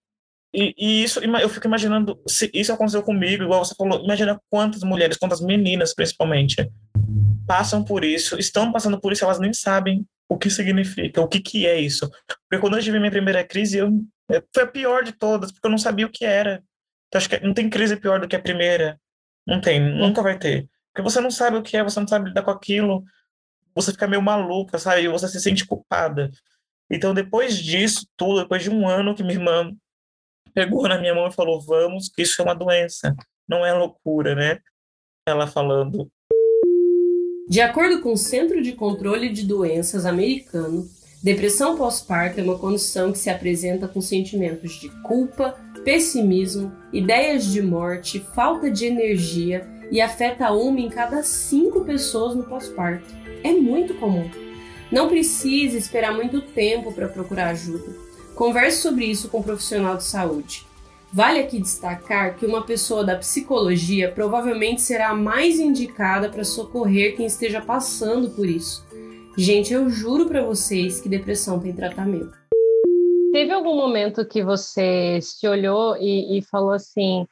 e, 0.52 0.74
e, 0.76 1.04
isso, 1.04 1.20
eu 1.20 1.48
fico 1.48 1.66
imaginando, 1.66 2.20
se 2.26 2.50
isso 2.52 2.72
aconteceu 2.72 3.02
comigo, 3.02 3.44
igual 3.44 3.64
você 3.64 3.74
falou, 3.76 4.02
imagina 4.04 4.40
quantas 4.50 4.82
mulheres, 4.82 5.16
quantas 5.16 5.40
meninas, 5.40 5.94
principalmente, 5.94 6.68
passam 7.46 7.84
por 7.84 8.04
isso, 8.04 8.36
estão 8.38 8.72
passando 8.72 9.00
por 9.00 9.12
isso, 9.12 9.24
elas 9.24 9.38
nem 9.38 9.52
sabem 9.52 10.04
o 10.28 10.38
que 10.38 10.50
significa, 10.50 11.20
o 11.20 11.28
que, 11.28 11.40
que 11.40 11.66
é 11.66 11.78
isso. 11.78 12.10
Porque 12.48 12.60
quando 12.60 12.76
eu 12.76 12.82
tive 12.82 12.98
minha 12.98 13.10
primeira 13.10 13.44
crise, 13.44 13.78
eu, 13.78 13.90
é, 14.30 14.42
foi 14.54 14.64
a 14.64 14.66
pior 14.66 15.04
de 15.04 15.12
todas, 15.12 15.52
porque 15.52 15.66
eu 15.66 15.70
não 15.70 15.78
sabia 15.78 16.06
o 16.06 16.10
que 16.10 16.24
era. 16.24 16.62
Então, 17.08 17.18
acho 17.18 17.28
que 17.28 17.40
não 17.40 17.52
tem 17.52 17.68
crise 17.68 17.96
pior 17.96 18.20
do 18.20 18.28
que 18.28 18.36
a 18.36 18.40
primeira. 18.40 18.98
Não 19.46 19.60
tem, 19.60 19.80
nunca 19.80 20.22
vai 20.22 20.38
ter. 20.38 20.68
Porque 20.92 21.02
você 21.02 21.20
não 21.20 21.30
sabe 21.30 21.56
o 21.56 21.62
que 21.62 21.76
é, 21.76 21.82
você 21.82 22.00
não 22.00 22.08
sabe 22.08 22.28
lidar 22.28 22.42
com 22.42 22.50
aquilo, 22.50 23.04
você 23.74 23.92
fica 23.92 24.06
meio 24.06 24.22
maluca, 24.22 24.78
sabe? 24.78 25.08
Você 25.08 25.28
se 25.28 25.40
sente 25.40 25.66
culpada. 25.66 26.30
Então, 26.90 27.14
depois 27.14 27.58
disso 27.58 28.06
tudo, 28.16 28.42
depois 28.42 28.62
de 28.62 28.70
um 28.70 28.86
ano 28.88 29.14
que 29.14 29.22
minha 29.22 29.34
irmã 29.34 29.74
pegou 30.54 30.86
na 30.88 30.98
minha 30.98 31.14
mão 31.14 31.26
e 31.28 31.32
falou: 31.32 31.60
Vamos, 31.60 32.08
que 32.08 32.22
isso 32.22 32.40
é 32.40 32.44
uma 32.44 32.54
doença, 32.54 33.14
não 33.48 33.64
é 33.64 33.72
loucura, 33.72 34.34
né? 34.34 34.58
Ela 35.26 35.46
falando: 35.46 36.10
de 37.48 37.60
acordo 37.60 38.00
com 38.00 38.12
o 38.12 38.16
Centro 38.16 38.62
de 38.62 38.72
Controle 38.72 39.28
de 39.28 39.44
Doenças 39.44 40.06
americano, 40.06 40.88
depressão 41.22 41.76
pós-parto 41.76 42.40
é 42.40 42.42
uma 42.42 42.58
condição 42.58 43.12
que 43.12 43.18
se 43.18 43.28
apresenta 43.28 43.88
com 43.88 44.00
sentimentos 44.00 44.72
de 44.72 44.88
culpa, 45.02 45.56
pessimismo, 45.84 46.72
ideias 46.92 47.44
de 47.46 47.60
morte, 47.60 48.24
falta 48.34 48.70
de 48.70 48.86
energia 48.86 49.68
e 49.90 50.00
afeta 50.00 50.52
uma 50.52 50.80
em 50.80 50.88
cada 50.88 51.22
cinco 51.22 51.84
pessoas 51.84 52.34
no 52.34 52.44
pós-parto. 52.44 53.12
É 53.42 53.52
muito 53.52 53.94
comum. 53.94 54.30
Não 54.90 55.08
precisa 55.08 55.76
esperar 55.76 56.14
muito 56.14 56.40
tempo 56.40 56.92
para 56.92 57.08
procurar 57.08 57.48
ajuda. 57.48 57.92
Converse 58.34 58.80
sobre 58.80 59.04
isso 59.04 59.28
com 59.28 59.40
um 59.40 59.42
profissional 59.42 59.96
de 59.96 60.04
saúde. 60.04 60.66
Vale 61.14 61.40
aqui 61.40 61.60
destacar 61.60 62.36
que 62.36 62.46
uma 62.46 62.64
pessoa 62.64 63.04
da 63.04 63.18
psicologia 63.18 64.10
provavelmente 64.10 64.80
será 64.80 65.10
a 65.10 65.14
mais 65.14 65.60
indicada 65.60 66.30
para 66.30 66.42
socorrer 66.42 67.14
quem 67.14 67.26
esteja 67.26 67.60
passando 67.60 68.30
por 68.30 68.48
isso. 68.48 68.82
Gente, 69.36 69.74
eu 69.74 69.90
juro 69.90 70.26
para 70.26 70.42
vocês 70.42 71.02
que 71.02 71.10
depressão 71.10 71.60
tem 71.60 71.74
tratamento. 71.74 72.32
Teve 73.30 73.52
algum 73.52 73.76
momento 73.76 74.24
que 74.24 74.42
você 74.42 75.20
se 75.20 75.46
olhou 75.46 75.98
e, 75.98 76.38
e 76.38 76.42
falou 76.42 76.70
assim: 76.70 77.28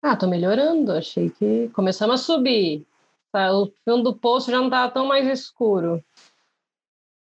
Ah, 0.00 0.14
tô 0.14 0.28
melhorando, 0.28 0.92
achei 0.92 1.28
que 1.28 1.70
começamos 1.74 2.20
a 2.20 2.24
subir. 2.24 2.86
Tá, 3.32 3.52
o 3.52 3.72
fundo 3.84 4.12
do 4.12 4.16
poço 4.16 4.48
já 4.48 4.58
não 4.58 4.66
estava 4.66 4.92
tão 4.92 5.06
mais 5.06 5.26
escuro. 5.26 6.04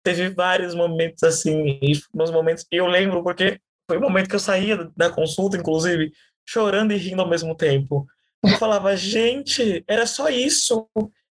Teve 0.03 0.29
vários 0.29 0.75
momentos 0.75 1.23
assim, 1.23 1.79
nos 2.13 2.31
momentos. 2.31 2.65
Eu 2.69 2.85
lembro 2.87 3.23
porque 3.23 3.61
foi 3.89 3.97
o 3.97 4.01
momento 4.01 4.29
que 4.29 4.35
eu 4.35 4.39
saía 4.39 4.87
da 4.95 5.09
consulta, 5.09 5.57
inclusive, 5.57 6.11
chorando 6.47 6.93
e 6.93 6.97
rindo 6.97 7.23
ao 7.23 7.27
mesmo 7.27 7.55
tempo. 7.55 8.05
Eu 8.43 8.55
falava, 8.59 8.95
gente, 8.95 9.83
era 9.87 10.05
só 10.05 10.29
isso. 10.29 10.87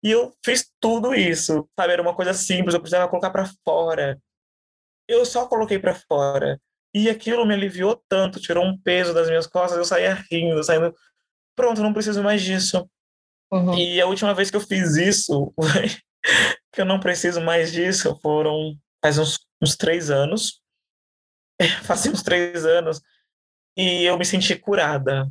E 0.03 0.11
eu 0.11 0.35
fiz 0.43 0.69
tudo 0.77 1.15
isso, 1.15 1.65
sabe? 1.79 1.93
Era 1.93 2.01
uma 2.01 2.13
coisa 2.13 2.33
simples, 2.33 2.73
eu 2.73 2.81
precisava 2.81 3.07
colocar 3.07 3.29
para 3.29 3.49
fora. 3.63 4.19
Eu 5.07 5.25
só 5.25 5.47
coloquei 5.47 5.79
para 5.79 5.95
fora. 5.95 6.59
E 6.93 7.09
aquilo 7.09 7.45
me 7.45 7.53
aliviou 7.53 8.03
tanto, 8.09 8.41
tirou 8.41 8.65
um 8.65 8.77
peso 8.77 9.13
das 9.13 9.29
minhas 9.29 9.47
costas, 9.47 9.77
eu 9.77 9.85
saía 9.85 10.13
rindo, 10.29 10.61
saindo, 10.61 10.93
pronto, 11.55 11.81
não 11.81 11.93
preciso 11.93 12.21
mais 12.21 12.41
disso. 12.41 12.85
Uhum. 13.49 13.77
E 13.77 14.01
a 14.01 14.07
última 14.07 14.33
vez 14.33 14.51
que 14.51 14.57
eu 14.57 14.61
fiz 14.61 14.97
isso, 14.97 15.53
que 16.73 16.81
eu 16.81 16.85
não 16.85 16.99
preciso 16.99 17.39
mais 17.39 17.71
disso, 17.71 18.19
foram 18.21 18.75
faz 19.01 19.17
uns, 19.17 19.39
uns 19.61 19.77
três 19.77 20.11
anos. 20.11 20.61
faz 21.83 22.05
uns 22.05 22.23
três 22.23 22.65
anos. 22.65 23.01
E 23.77 24.03
eu 24.03 24.17
me 24.17 24.25
senti 24.25 24.55
curada. 24.55 25.29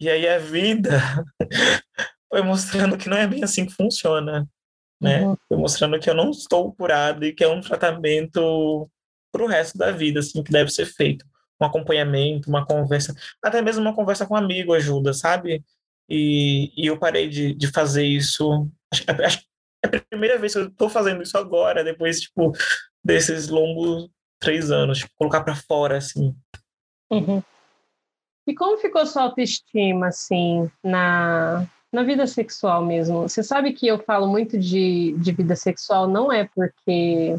E 0.00 0.10
aí 0.10 0.28
a 0.28 0.38
vida 0.38 1.00
foi 2.28 2.42
mostrando 2.42 2.98
que 2.98 3.08
não 3.08 3.16
é 3.16 3.26
bem 3.26 3.42
assim 3.44 3.64
que 3.66 3.72
funciona, 3.72 4.48
né? 5.00 5.24
Uhum. 5.24 5.36
Foi 5.48 5.56
mostrando 5.56 5.98
que 5.98 6.10
eu 6.10 6.14
não 6.14 6.30
estou 6.30 6.72
curado 6.74 7.24
e 7.24 7.32
que 7.32 7.44
é 7.44 7.48
um 7.48 7.60
tratamento 7.60 8.90
para 9.32 9.44
o 9.44 9.46
resto 9.46 9.78
da 9.78 9.90
vida, 9.90 10.20
assim, 10.20 10.42
que 10.42 10.52
deve 10.52 10.70
ser 10.70 10.86
feito. 10.86 11.24
Um 11.60 11.64
acompanhamento, 11.64 12.48
uma 12.48 12.66
conversa, 12.66 13.14
até 13.42 13.62
mesmo 13.62 13.80
uma 13.80 13.94
conversa 13.94 14.26
com 14.26 14.34
um 14.34 14.36
amigo 14.36 14.74
ajuda, 14.74 15.14
sabe? 15.14 15.64
E, 16.08 16.72
e 16.76 16.86
eu 16.86 16.98
parei 16.98 17.28
de, 17.28 17.54
de 17.54 17.66
fazer 17.68 18.04
isso. 18.04 18.68
Acho, 18.92 19.04
acho 19.24 19.52
é 19.84 19.96
a 19.96 20.00
primeira 20.00 20.38
vez 20.38 20.52
que 20.52 20.58
eu 20.60 20.68
estou 20.68 20.88
fazendo 20.88 21.22
isso 21.22 21.36
agora, 21.36 21.82
depois, 21.82 22.20
tipo, 22.20 22.52
desses 23.04 23.48
longos 23.48 24.08
três 24.42 24.70
anos, 24.70 24.98
tipo, 24.98 25.12
colocar 25.16 25.42
para 25.42 25.54
fora, 25.54 25.96
assim. 25.96 26.34
Uhum. 27.10 27.42
E 28.46 28.54
como 28.54 28.76
ficou 28.76 29.06
sua 29.06 29.22
autoestima, 29.22 30.08
assim, 30.08 30.68
na, 30.82 31.64
na 31.92 32.02
vida 32.02 32.26
sexual 32.26 32.84
mesmo? 32.84 33.22
Você 33.22 33.42
sabe 33.42 33.72
que 33.72 33.86
eu 33.86 33.98
falo 34.00 34.26
muito 34.26 34.58
de, 34.58 35.14
de 35.16 35.32
vida 35.32 35.54
sexual, 35.54 36.08
não 36.08 36.30
é 36.30 36.48
porque. 36.54 37.38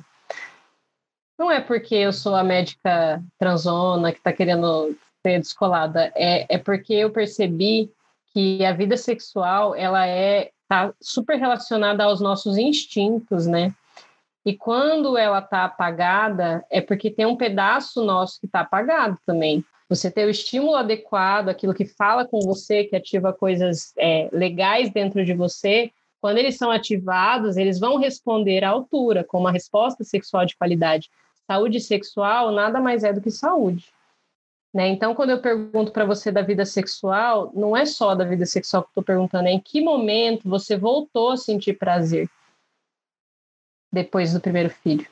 Não 1.37 1.51
é 1.51 1.59
porque 1.59 1.95
eu 1.95 2.13
sou 2.13 2.35
a 2.35 2.43
médica 2.43 3.21
transona 3.37 4.11
que 4.11 4.19
está 4.19 4.31
querendo 4.31 4.95
ser 5.25 5.39
descolada, 5.39 6.11
é, 6.15 6.45
é 6.47 6.57
porque 6.57 6.93
eu 6.93 7.09
percebi 7.09 7.91
que 8.31 8.63
a 8.63 8.71
vida 8.71 8.95
sexual 8.95 9.75
ela 9.75 10.07
é 10.07 10.51
tá 10.69 10.93
super 11.01 11.37
relacionada 11.37 12.03
aos 12.03 12.21
nossos 12.21 12.57
instintos, 12.57 13.45
né? 13.45 13.73
E 14.45 14.53
quando 14.53 15.17
ela 15.17 15.39
está 15.39 15.63
apagada, 15.63 16.65
é 16.69 16.81
porque 16.81 17.09
tem 17.09 17.25
um 17.25 17.37
pedaço 17.37 18.03
nosso 18.03 18.39
que 18.39 18.45
está 18.45 18.59
apagado 18.59 19.17
também. 19.25 19.63
Você 19.87 20.11
ter 20.11 20.25
o 20.25 20.29
estímulo 20.29 20.75
adequado, 20.75 21.49
aquilo 21.49 21.73
que 21.73 21.85
fala 21.85 22.25
com 22.25 22.39
você, 22.41 22.83
que 22.83 22.95
ativa 22.95 23.31
coisas 23.31 23.93
é, 23.97 24.29
legais 24.33 24.91
dentro 24.91 25.23
de 25.23 25.33
você, 25.33 25.91
quando 26.19 26.37
eles 26.37 26.57
são 26.57 26.71
ativados, 26.71 27.57
eles 27.57 27.79
vão 27.79 27.97
responder 27.97 28.63
à 28.63 28.69
altura, 28.69 29.23
com 29.23 29.39
uma 29.39 29.51
resposta 29.51 30.03
sexual 30.03 30.45
de 30.45 30.55
qualidade. 30.57 31.09
Saúde 31.45 31.79
sexual 31.79 32.51
nada 32.51 32.79
mais 32.79 33.03
é 33.03 33.13
do 33.13 33.21
que 33.21 33.31
saúde. 33.31 33.85
Né? 34.73 34.87
Então, 34.87 35.13
quando 35.13 35.29
eu 35.29 35.41
pergunto 35.41 35.91
para 35.91 36.05
você 36.05 36.31
da 36.31 36.41
vida 36.41 36.65
sexual, 36.65 37.51
não 37.53 37.77
é 37.77 37.85
só 37.85 38.15
da 38.15 38.25
vida 38.25 38.45
sexual 38.45 38.83
que 38.83 38.89
estou 38.89 39.03
perguntando, 39.03 39.47
é 39.47 39.51
em 39.51 39.59
que 39.59 39.81
momento 39.81 40.49
você 40.49 40.75
voltou 40.75 41.31
a 41.31 41.37
sentir 41.37 41.73
prazer 41.73 42.29
depois 43.93 44.33
do 44.33 44.41
primeiro 44.41 44.71
filho? 44.71 45.07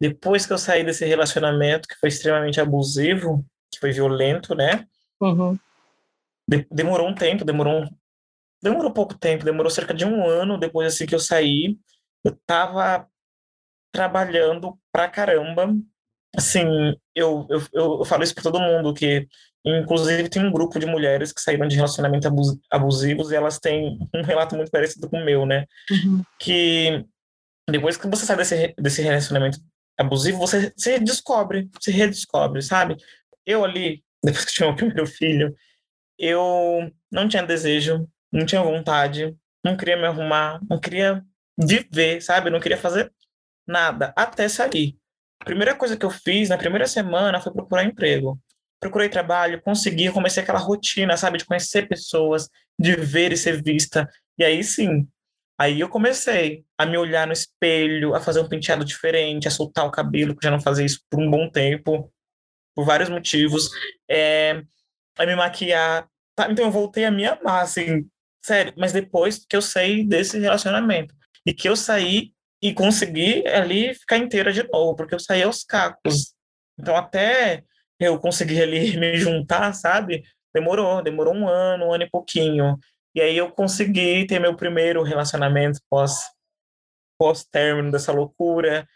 Depois 0.00 0.44
que 0.44 0.52
eu 0.52 0.58
saí 0.58 0.84
desse 0.84 1.06
relacionamento 1.06 1.86
que 1.86 1.94
foi 1.94 2.08
extremamente 2.08 2.60
abusivo, 2.60 3.46
que 3.72 3.78
foi 3.78 3.92
violento, 3.92 4.52
né? 4.52 4.84
Uhum. 5.20 5.56
De 6.48 6.66
demorou 6.68 7.08
um 7.08 7.14
tempo, 7.14 7.44
demorou 7.44 7.82
um... 7.82 7.88
demorou 8.60 8.92
pouco 8.92 9.16
tempo, 9.16 9.44
demorou 9.44 9.70
cerca 9.70 9.94
de 9.94 10.04
um 10.04 10.26
ano 10.26 10.58
depois 10.58 10.92
assim 10.92 11.06
que 11.06 11.14
eu 11.14 11.20
saí. 11.20 11.78
Eu 12.24 12.36
tava 12.44 13.06
trabalhando 13.92 14.76
pra 14.90 15.08
caramba. 15.08 15.72
Assim, 16.36 16.66
eu, 17.14 17.46
eu, 17.48 17.62
eu 17.72 18.04
falo 18.04 18.24
isso 18.24 18.34
para 18.34 18.42
todo 18.42 18.60
mundo, 18.60 18.92
que 18.92 19.28
inclusive 19.64 20.28
tem 20.28 20.44
um 20.44 20.50
grupo 20.50 20.80
de 20.80 20.86
mulheres 20.86 21.32
que 21.32 21.40
saíram 21.40 21.68
de 21.68 21.76
relacionamento 21.76 22.26
abusivos 22.70 23.30
e 23.30 23.36
elas 23.36 23.60
têm 23.60 23.98
um 24.12 24.22
relato 24.22 24.56
muito 24.56 24.70
parecido 24.72 25.08
com 25.08 25.18
o 25.18 25.24
meu, 25.24 25.46
né? 25.46 25.66
Uhum. 25.90 26.22
Que 26.40 27.04
depois 27.68 27.96
que 27.96 28.08
você 28.08 28.26
sai 28.26 28.36
desse, 28.36 28.74
desse 28.78 29.02
relacionamento 29.02 29.58
abusivo, 29.98 30.38
você 30.38 30.72
se 30.76 30.98
descobre, 30.98 31.70
se 31.80 31.90
redescobre, 31.90 32.62
sabe? 32.62 32.96
eu 33.46 33.64
ali, 33.64 34.02
depois 34.22 34.44
que 34.44 34.52
tinha 34.52 34.68
o 34.68 34.76
primeiro 34.76 35.06
filho, 35.06 35.54
eu 36.18 36.90
não 37.10 37.28
tinha 37.28 37.42
desejo, 37.42 38.08
não 38.32 38.46
tinha 38.46 38.62
vontade, 38.62 39.36
não 39.64 39.76
queria 39.76 39.96
me 39.96 40.06
arrumar, 40.06 40.60
não 40.68 40.78
queria 40.78 41.24
viver, 41.58 42.20
sabe? 42.20 42.50
Não 42.50 42.60
queria 42.60 42.76
fazer 42.76 43.12
nada, 43.66 44.12
até 44.16 44.48
sair. 44.48 44.96
A 45.40 45.44
primeira 45.44 45.74
coisa 45.74 45.96
que 45.96 46.06
eu 46.06 46.10
fiz 46.10 46.48
na 46.48 46.58
primeira 46.58 46.86
semana 46.86 47.40
foi 47.40 47.52
procurar 47.52 47.84
emprego. 47.84 48.40
Procurei 48.80 49.08
trabalho, 49.08 49.62
consegui, 49.62 50.10
comecei 50.10 50.42
aquela 50.42 50.58
rotina, 50.58 51.16
sabe? 51.16 51.38
De 51.38 51.44
conhecer 51.44 51.88
pessoas, 51.88 52.48
de 52.78 52.96
ver 52.96 53.32
e 53.32 53.36
ser 53.36 53.62
vista. 53.62 54.08
E 54.38 54.44
aí 54.44 54.62
sim, 54.62 55.06
aí 55.58 55.80
eu 55.80 55.88
comecei 55.88 56.64
a 56.78 56.86
me 56.86 56.96
olhar 56.96 57.26
no 57.26 57.32
espelho, 57.32 58.14
a 58.14 58.20
fazer 58.20 58.40
um 58.40 58.48
penteado 58.48 58.84
diferente, 58.84 59.48
a 59.48 59.50
soltar 59.50 59.86
o 59.86 59.90
cabelo, 59.90 60.36
que 60.36 60.44
já 60.44 60.50
não 60.50 60.60
fazia 60.60 60.84
isso 60.84 61.00
por 61.10 61.20
um 61.20 61.30
bom 61.30 61.48
tempo 61.48 62.12
por 62.74 62.84
vários 62.84 63.08
motivos, 63.08 63.70
é, 64.08 64.62
a 65.18 65.26
me 65.26 65.36
maquiar. 65.36 66.08
Tá? 66.34 66.50
Então 66.50 66.64
eu 66.64 66.70
voltei 66.70 67.04
a 67.04 67.10
me 67.10 67.24
amar, 67.26 67.62
assim, 67.62 68.08
sério. 68.44 68.72
Mas 68.76 68.92
depois 68.92 69.44
que 69.46 69.56
eu 69.56 69.62
saí 69.62 70.04
desse 70.04 70.38
relacionamento 70.38 71.14
e 71.46 71.52
que 71.52 71.68
eu 71.68 71.76
saí 71.76 72.32
e 72.62 72.72
consegui 72.72 73.46
ali 73.46 73.94
ficar 73.94 74.18
inteira 74.18 74.52
de 74.52 74.62
novo, 74.70 74.96
porque 74.96 75.14
eu 75.14 75.20
saí 75.20 75.42
aos 75.42 75.64
cacos. 75.64 76.34
Então 76.78 76.96
até 76.96 77.62
eu 78.00 78.18
conseguir 78.18 78.62
ali 78.62 78.96
me 78.98 79.16
juntar, 79.16 79.72
sabe? 79.74 80.22
Demorou, 80.54 81.02
demorou 81.02 81.34
um 81.34 81.48
ano, 81.48 81.86
um 81.86 81.92
ano 81.92 82.04
e 82.04 82.10
pouquinho. 82.10 82.78
E 83.14 83.20
aí 83.20 83.36
eu 83.36 83.50
consegui 83.50 84.26
ter 84.26 84.38
meu 84.38 84.56
primeiro 84.56 85.02
relacionamento 85.02 85.80
pós 85.88 86.30
pós 87.18 87.44
término 87.44 87.92
dessa 87.92 88.10
loucura 88.10 88.88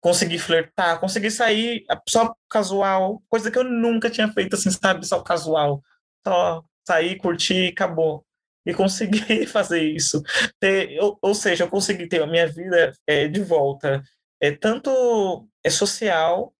conseguir 0.00 0.38
flertar, 0.38 1.00
conseguir 1.00 1.30
sair 1.30 1.84
só 2.08 2.34
casual, 2.48 3.22
coisa 3.28 3.50
que 3.50 3.58
eu 3.58 3.64
nunca 3.64 4.10
tinha 4.10 4.32
feito 4.32 4.54
assim, 4.54 4.70
sabe, 4.70 5.06
só 5.06 5.22
casual. 5.22 5.82
Só 6.26 6.64
sair, 6.86 7.16
curtir, 7.18 7.68
acabou. 7.68 8.24
E 8.64 8.74
consegui 8.74 9.46
fazer 9.46 9.82
isso. 9.82 10.22
Ter, 10.60 10.92
eu, 10.92 11.18
ou 11.20 11.34
seja, 11.34 11.64
eu 11.64 11.68
consegui 11.68 12.08
ter 12.08 12.22
a 12.22 12.26
minha 12.26 12.46
vida 12.46 12.92
é, 13.06 13.28
de 13.28 13.42
volta. 13.42 14.02
É 14.40 14.52
tanto 14.52 15.48
é 15.64 15.70
social 15.70 16.54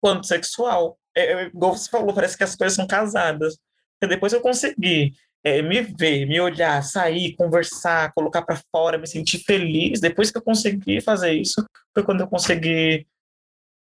quanto 0.00 0.26
sexual. 0.26 0.98
É, 1.16 1.32
é, 1.32 1.46
igual 1.46 1.76
você 1.76 1.90
falou, 1.90 2.14
parece 2.14 2.36
que 2.36 2.44
as 2.44 2.54
coisas 2.54 2.76
são 2.76 2.86
casadas. 2.86 3.56
Porque 3.98 4.14
depois 4.14 4.32
eu 4.32 4.40
consegui 4.40 5.12
é, 5.44 5.60
me 5.60 5.82
ver, 5.82 6.24
me 6.24 6.40
olhar, 6.40 6.82
sair, 6.82 7.36
conversar, 7.36 8.12
colocar 8.14 8.42
para 8.42 8.58
fora, 8.72 8.96
me 8.96 9.06
sentir 9.06 9.38
feliz. 9.44 10.00
Depois 10.00 10.30
que 10.30 10.38
eu 10.38 10.42
consegui 10.42 11.02
fazer 11.02 11.34
isso, 11.34 11.62
foi 11.92 12.02
quando 12.02 12.22
eu 12.22 12.26
consegui 12.26 13.06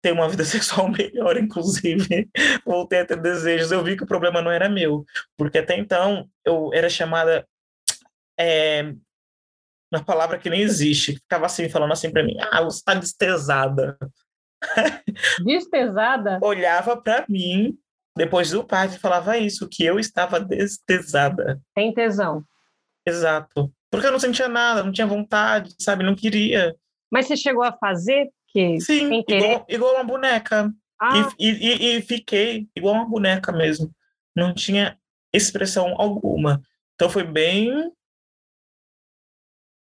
ter 0.02 0.12
uma 0.12 0.28
vida 0.28 0.44
sexual 0.46 0.90
melhor, 0.90 1.38
inclusive. 1.38 2.28
Voltei 2.66 3.02
a 3.02 3.06
ter 3.06 3.22
desejos. 3.22 3.72
Eu 3.72 3.84
vi 3.84 3.96
que 3.96 4.04
o 4.04 4.08
problema 4.08 4.42
não 4.42 4.50
era 4.50 4.68
meu, 4.68 5.06
porque 5.38 5.60
até 5.60 5.78
então 5.78 6.28
eu 6.44 6.72
era 6.74 6.90
chamada. 6.90 7.48
É, 8.40 8.92
uma 9.94 10.04
palavra 10.04 10.40
que 10.40 10.50
nem 10.50 10.62
existe. 10.62 11.14
Ficava 11.14 11.46
assim, 11.46 11.70
falando 11.70 11.94
assim 11.94 12.12
para 12.12 12.24
mim: 12.24 12.36
ah, 12.40 12.64
você 12.64 12.80
está 12.80 12.96
destesada. 12.96 13.98
Destesada? 15.46 16.40
Olhava 16.42 17.00
para 17.00 17.24
mim 17.30 17.78
depois 18.16 18.52
do 18.52 18.64
parto, 18.64 19.00
falava 19.00 19.38
isso, 19.38 19.68
que 19.70 19.84
eu 19.84 20.00
estava 20.00 20.40
destesada. 20.40 21.62
Tem 21.74 21.94
tesão. 21.94 22.44
Exato. 23.06 23.72
Porque 23.92 24.08
eu 24.08 24.12
não 24.12 24.20
sentia 24.20 24.48
nada, 24.48 24.84
não 24.84 24.92
tinha 24.92 25.06
vontade, 25.06 25.76
sabe? 25.80 26.04
Não 26.04 26.16
queria. 26.16 26.76
Mas 27.12 27.28
você 27.28 27.38
chegou 27.38 27.64
a 27.64 27.74
fazer? 27.74 28.30
Que, 28.48 28.80
Sim, 28.80 29.24
igual, 29.28 29.66
igual 29.68 29.96
uma 29.96 30.04
boneca. 30.04 30.72
Ah. 31.02 31.30
E, 31.38 31.50
e, 31.50 31.98
e, 31.98 32.02
fiquei 32.02 32.68
igual 32.76 32.96
uma 32.96 33.08
boneca 33.08 33.52
mesmo. 33.52 33.94
Não 34.36 34.54
tinha 34.54 34.98
expressão 35.34 35.94
alguma. 35.98 36.62
Então 36.96 37.10
foi 37.10 37.24
bem 37.24 37.92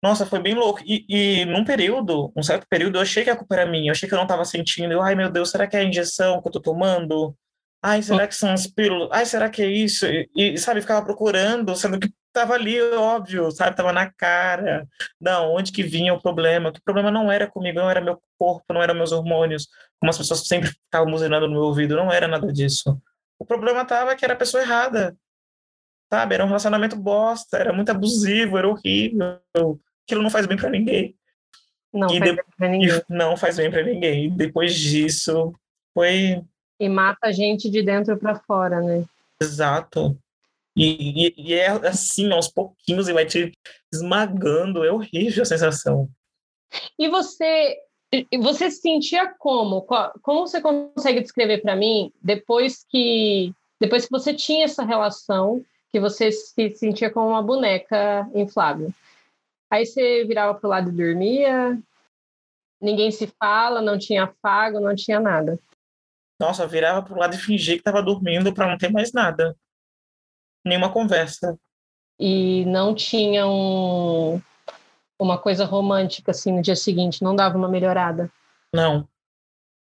Nossa, 0.02 0.26
foi 0.26 0.40
bem 0.40 0.54
louco. 0.54 0.80
E, 0.84 1.04
e 1.08 1.44
num 1.44 1.64
período, 1.64 2.32
um 2.36 2.42
certo 2.42 2.66
período, 2.68 2.98
eu 2.98 3.02
achei 3.02 3.22
que 3.22 3.30
a 3.30 3.36
culpa 3.36 3.54
era 3.54 3.70
minha, 3.70 3.88
eu 3.88 3.92
achei 3.92 4.08
que 4.08 4.14
eu 4.14 4.18
não 4.18 4.24
estava 4.24 4.44
sentindo. 4.44 4.92
Eu, 4.92 5.02
ai 5.02 5.14
meu 5.14 5.30
Deus, 5.30 5.50
será 5.50 5.66
que 5.68 5.76
é 5.76 5.80
a 5.80 5.84
injeção 5.84 6.42
que 6.42 6.48
eu 6.48 6.52
tô 6.52 6.60
tomando? 6.60 7.36
Ai, 7.82 8.02
será 8.02 8.26
que 8.26 8.34
são 8.34 8.52
as 8.52 8.66
pílulas? 8.66 9.08
Ai, 9.12 9.24
será 9.24 9.48
que 9.48 9.62
é 9.62 9.66
isso? 9.66 10.04
E, 10.06 10.28
e 10.34 10.58
sabe, 10.58 10.80
ficava 10.80 11.04
procurando, 11.04 11.76
sendo 11.76 11.98
que 11.98 12.12
tava 12.32 12.54
ali, 12.54 12.80
óbvio, 12.80 13.50
sabe, 13.50 13.76
tava 13.76 13.92
na 13.92 14.10
cara. 14.10 14.86
Não, 15.20 15.54
onde 15.54 15.70
que 15.70 15.82
vinha 15.82 16.12
o 16.12 16.20
problema? 16.20 16.72
Que 16.72 16.80
o 16.80 16.82
problema 16.82 17.10
não 17.10 17.30
era 17.30 17.46
comigo, 17.46 17.78
não 17.78 17.90
era 17.90 18.00
meu 18.00 18.20
corpo, 18.36 18.72
não 18.72 18.82
eram 18.82 18.94
meus 18.94 19.12
hormônios, 19.12 19.68
como 20.00 20.10
as 20.10 20.18
pessoas 20.18 20.46
sempre 20.46 20.70
ficavam 20.70 21.10
buzinando 21.10 21.46
no 21.46 21.54
meu 21.54 21.62
ouvido, 21.62 21.96
não 21.96 22.12
era 22.12 22.26
nada 22.26 22.52
disso. 22.52 23.00
O 23.38 23.44
problema 23.44 23.84
tava 23.84 24.16
que 24.16 24.24
era 24.24 24.34
a 24.34 24.38
pessoa 24.38 24.62
errada. 24.62 25.16
Sabe, 26.12 26.34
era 26.34 26.44
um 26.44 26.48
relacionamento 26.48 26.96
bosta, 26.96 27.58
era 27.58 27.72
muito 27.72 27.90
abusivo, 27.90 28.56
era 28.56 28.68
horrível. 28.68 29.38
Aquilo 30.04 30.22
não 30.22 30.30
faz 30.30 30.46
bem 30.46 30.56
para 30.56 30.70
ninguém. 30.70 31.14
Não 31.92 32.08
e 32.08 32.18
faz 32.18 32.30
de... 32.30 32.36
bem 32.36 32.44
pra 32.56 32.68
ninguém. 32.68 33.02
Não 33.08 33.36
faz 33.36 33.56
bem 33.56 33.70
para 33.70 33.82
ninguém. 33.82 34.24
E 34.24 34.30
depois 34.30 34.74
disso, 34.74 35.52
foi 35.94 36.42
e 36.78 36.88
mata 36.88 37.28
a 37.28 37.32
gente 37.32 37.70
de 37.70 37.82
dentro 37.82 38.16
para 38.16 38.36
fora, 38.36 38.80
né? 38.80 39.04
Exato. 39.40 40.16
E, 40.76 41.26
e, 41.26 41.34
e, 41.36 41.54
é 41.54 41.68
assim, 41.88 42.30
aos 42.32 42.48
pouquinhos, 42.48 43.08
e 43.08 43.12
vai 43.12 43.26
te 43.26 43.52
esmagando. 43.92 44.84
É 44.84 44.92
horrível 44.92 45.42
a 45.42 45.46
sensação. 45.46 46.08
E 46.98 47.08
você, 47.08 47.76
você 48.40 48.70
se 48.70 48.80
sentia 48.80 49.34
como? 49.38 49.82
Como 50.22 50.46
você 50.46 50.60
consegue 50.60 51.20
descrever 51.20 51.62
para 51.62 51.74
mim 51.74 52.12
depois 52.22 52.84
que 52.88 53.52
depois 53.80 54.04
que 54.04 54.10
você 54.10 54.34
tinha 54.34 54.64
essa 54.64 54.84
relação, 54.84 55.64
que 55.90 56.00
você 56.00 56.32
se 56.32 56.70
sentia 56.70 57.10
como 57.10 57.28
uma 57.28 57.42
boneca 57.42 58.28
inflável? 58.34 58.92
Aí 59.70 59.86
você 59.86 60.24
virava 60.24 60.58
pro 60.58 60.68
lado 60.68 60.90
e 60.90 60.92
dormia, 60.92 61.78
ninguém 62.80 63.10
se 63.10 63.26
fala, 63.38 63.82
não 63.82 63.98
tinha 63.98 64.24
afago, 64.24 64.80
não 64.80 64.94
tinha 64.94 65.20
nada. 65.20 65.58
Nossa, 66.38 66.62
eu 66.62 66.68
virava 66.68 67.02
pro 67.02 67.18
lado 67.18 67.34
e 67.34 67.38
fingia 67.38 67.74
que 67.74 67.80
estava 67.80 68.02
dormindo 68.02 68.54
para 68.54 68.68
não 68.68 68.78
ter 68.78 68.90
mais 68.90 69.12
nada. 69.12 69.56
Nenhuma 70.64 70.92
conversa. 70.92 71.58
E 72.18 72.64
não 72.66 72.94
tinha 72.94 73.46
um, 73.46 74.40
uma 75.18 75.38
coisa 75.38 75.64
romântica 75.64 76.30
assim 76.30 76.52
no 76.52 76.62
dia 76.62 76.76
seguinte, 76.76 77.22
não 77.22 77.34
dava 77.34 77.56
uma 77.56 77.68
melhorada. 77.68 78.30
Não. 78.74 79.08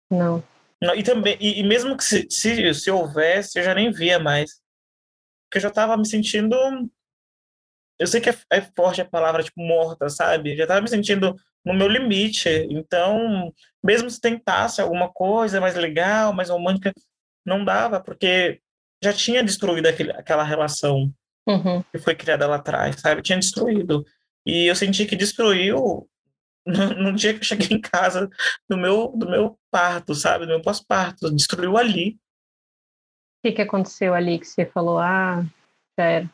Não. 0.10 0.44
não 0.82 0.96
e 0.96 1.04
também, 1.04 1.38
e, 1.40 1.60
e, 1.60 1.64
mesmo 1.64 1.96
que 1.98 2.04
se, 2.04 2.28
se, 2.30 2.74
se 2.74 2.90
houvesse, 2.90 3.60
eu 3.60 3.64
já 3.64 3.74
nem 3.74 3.92
via 3.92 4.18
mais. 4.20 4.62
Porque 5.44 5.58
eu 5.58 5.62
já 5.62 5.70
estava 5.70 5.98
me 5.98 6.08
sentindo. 6.08 6.56
Eu 8.00 8.08
sei 8.08 8.22
que 8.22 8.30
é, 8.30 8.38
é 8.52 8.62
forte 8.62 9.02
a 9.02 9.06
palavra, 9.06 9.44
tipo, 9.44 9.60
morta, 9.62 10.10
sabe? 10.10 10.56
Já 10.56 10.64
estava 10.64 10.82
me 10.82 10.90
sentindo 10.90 11.36
no 11.68 11.74
meu 11.74 11.88
limite. 11.88 12.50
Então, 12.70 13.54
mesmo 13.84 14.10
se 14.10 14.20
tentasse 14.20 14.82
alguma 14.82 15.10
coisa 15.10 15.62
mais 15.62 15.76
legal, 15.76 16.34
mais 16.34 16.50
romântica, 16.50 16.94
não 17.46 17.64
dava, 17.64 18.00
porque 18.00 18.62
já 19.04 19.14
tinha 19.14 19.44
destruído 19.44 19.88
aquele, 19.88 20.12
aquela 20.12 20.44
relação 20.44 21.14
uhum. 21.48 21.84
que 21.92 22.00
foi 22.00 22.16
criada 22.16 22.48
lá 22.48 22.56
atrás, 22.56 23.00
sabe? 23.00 23.22
Tinha 23.22 23.40
destruído. 23.40 24.06
E 24.46 24.66
eu 24.66 24.76
senti 24.76 25.06
que 25.06 25.16
destruiu 25.16 26.10
no, 26.66 26.90
no 26.96 27.14
dia 27.14 27.34
que 27.34 27.40
eu 27.40 27.44
cheguei 27.44 27.78
em 27.78 27.82
casa 27.82 28.30
do 28.70 28.78
meu, 28.78 29.14
do 29.16 29.30
meu 29.30 29.60
parto, 29.72 30.16
sabe? 30.16 30.46
Do 30.46 30.50
meu 30.50 30.62
pós-parto. 30.62 31.34
Destruiu 31.34 31.78
ali. 31.78 32.18
O 33.40 33.48
que, 33.48 33.52
que 33.54 33.62
aconteceu 33.62 34.14
ali 34.14 34.40
que 34.40 34.48
você 34.48 34.66
falou? 34.66 35.00
Ah, 35.00 35.46
sério. 35.98 36.30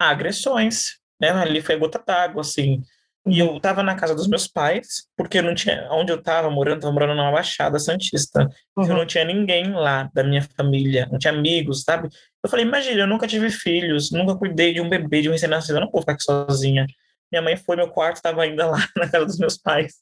Ah, 0.00 0.10
agressões. 0.10 0.98
Né? 1.20 1.30
Ali 1.30 1.60
foi 1.60 1.76
gota 1.76 2.02
d'água, 2.04 2.40
assim. 2.40 2.82
E 3.26 3.38
eu 3.38 3.56
estava 3.56 3.82
na 3.82 3.94
casa 3.94 4.14
dos 4.14 4.28
meus 4.28 4.46
pais, 4.46 5.06
porque 5.16 5.38
eu 5.38 5.42
não 5.42 5.54
tinha. 5.54 5.88
Onde 5.90 6.12
eu 6.12 6.18
estava 6.18 6.50
morando, 6.50 6.76
estava 6.76 6.92
morando 6.92 7.14
numa 7.14 7.32
Baixada 7.32 7.78
Santista. 7.78 8.46
Uhum. 8.76 8.86
Eu 8.86 8.94
não 8.94 9.06
tinha 9.06 9.24
ninguém 9.24 9.72
lá 9.72 10.10
da 10.12 10.22
minha 10.22 10.42
família, 10.42 11.08
não 11.10 11.18
tinha 11.18 11.32
amigos, 11.32 11.82
sabe? 11.82 12.08
Eu 12.42 12.50
falei, 12.50 12.66
imagina, 12.66 13.00
eu 13.00 13.06
nunca 13.06 13.26
tive 13.26 13.48
filhos, 13.48 14.10
nunca 14.10 14.36
cuidei 14.36 14.74
de 14.74 14.80
um 14.80 14.88
bebê, 14.90 15.22
de 15.22 15.30
um 15.30 15.32
recém-nascido, 15.32 15.78
eu 15.78 15.80
não 15.80 15.90
vou 15.90 16.02
ficar 16.02 16.12
aqui 16.12 16.22
sozinha. 16.22 16.86
Minha 17.32 17.40
mãe 17.40 17.56
foi, 17.56 17.76
meu 17.76 17.88
quarto 17.88 18.16
estava 18.16 18.42
ainda 18.42 18.66
lá 18.70 18.86
na 18.94 19.08
casa 19.08 19.24
dos 19.24 19.38
meus 19.38 19.56
pais, 19.56 19.94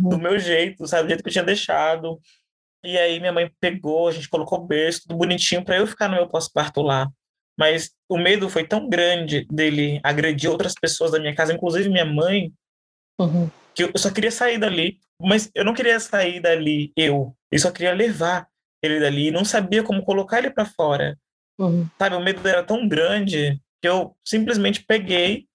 uhum. 0.00 0.10
do 0.10 0.18
meu 0.18 0.38
jeito, 0.38 0.86
sabe? 0.86 1.04
Do 1.04 1.08
jeito 1.08 1.24
que 1.24 1.30
eu 1.30 1.32
tinha 1.32 1.44
deixado. 1.44 2.20
E 2.84 2.96
aí 2.96 3.18
minha 3.18 3.32
mãe 3.32 3.50
pegou, 3.58 4.06
a 4.06 4.12
gente 4.12 4.28
colocou 4.28 4.64
berço, 4.64 5.02
tudo 5.02 5.16
bonitinho, 5.16 5.64
para 5.64 5.78
eu 5.78 5.86
ficar 5.88 6.06
no 6.08 6.14
meu 6.14 6.28
pós-parto 6.28 6.82
lá. 6.82 7.08
Mas 7.58 7.90
o 8.08 8.18
medo 8.18 8.48
foi 8.48 8.66
tão 8.66 8.88
grande 8.88 9.46
dele 9.50 10.00
agredir 10.02 10.50
outras 10.50 10.74
pessoas 10.74 11.12
da 11.12 11.20
minha 11.20 11.34
casa, 11.34 11.52
inclusive 11.52 11.88
minha 11.88 12.04
mãe, 12.04 12.52
uhum. 13.20 13.48
que 13.74 13.84
eu 13.84 13.92
só 13.96 14.10
queria 14.10 14.30
sair 14.30 14.58
dali. 14.58 14.98
Mas 15.20 15.50
eu 15.54 15.64
não 15.64 15.74
queria 15.74 15.98
sair 16.00 16.40
dali 16.40 16.92
eu. 16.96 17.36
Eu 17.50 17.58
só 17.58 17.70
queria 17.70 17.92
levar 17.92 18.48
ele 18.82 18.98
dali. 18.98 19.30
Não 19.30 19.44
sabia 19.44 19.82
como 19.82 20.02
colocar 20.02 20.38
ele 20.38 20.50
para 20.50 20.64
fora. 20.64 21.16
Uhum. 21.58 21.88
Sabe, 21.98 22.16
o 22.16 22.20
medo 22.20 22.46
era 22.46 22.64
tão 22.64 22.88
grande 22.88 23.60
que 23.80 23.88
eu 23.88 24.16
simplesmente 24.24 24.84
peguei 24.84 25.46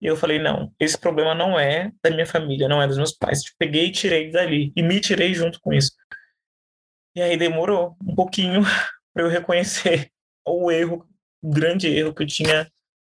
e 0.00 0.06
eu 0.06 0.16
falei: 0.16 0.38
não, 0.38 0.72
esse 0.78 0.98
problema 0.98 1.34
não 1.34 1.58
é 1.58 1.90
da 2.02 2.10
minha 2.10 2.26
família, 2.26 2.68
não 2.68 2.80
é 2.80 2.86
dos 2.86 2.98
meus 2.98 3.12
pais. 3.12 3.38
Eu 3.38 3.52
peguei 3.58 3.86
e 3.86 3.92
tirei 3.92 4.30
dali. 4.30 4.72
E 4.76 4.82
me 4.82 5.00
tirei 5.00 5.32
junto 5.34 5.58
com 5.60 5.72
isso. 5.72 5.92
E 7.16 7.22
aí 7.22 7.36
demorou 7.36 7.96
um 8.06 8.14
pouquinho 8.14 8.62
para 9.14 9.24
eu 9.24 9.28
reconhecer 9.28 10.10
o 10.46 10.70
erro 10.70 11.08
grande 11.50 11.88
erro 11.88 12.14
que 12.14 12.22
eu 12.22 12.26
tinha 12.26 12.70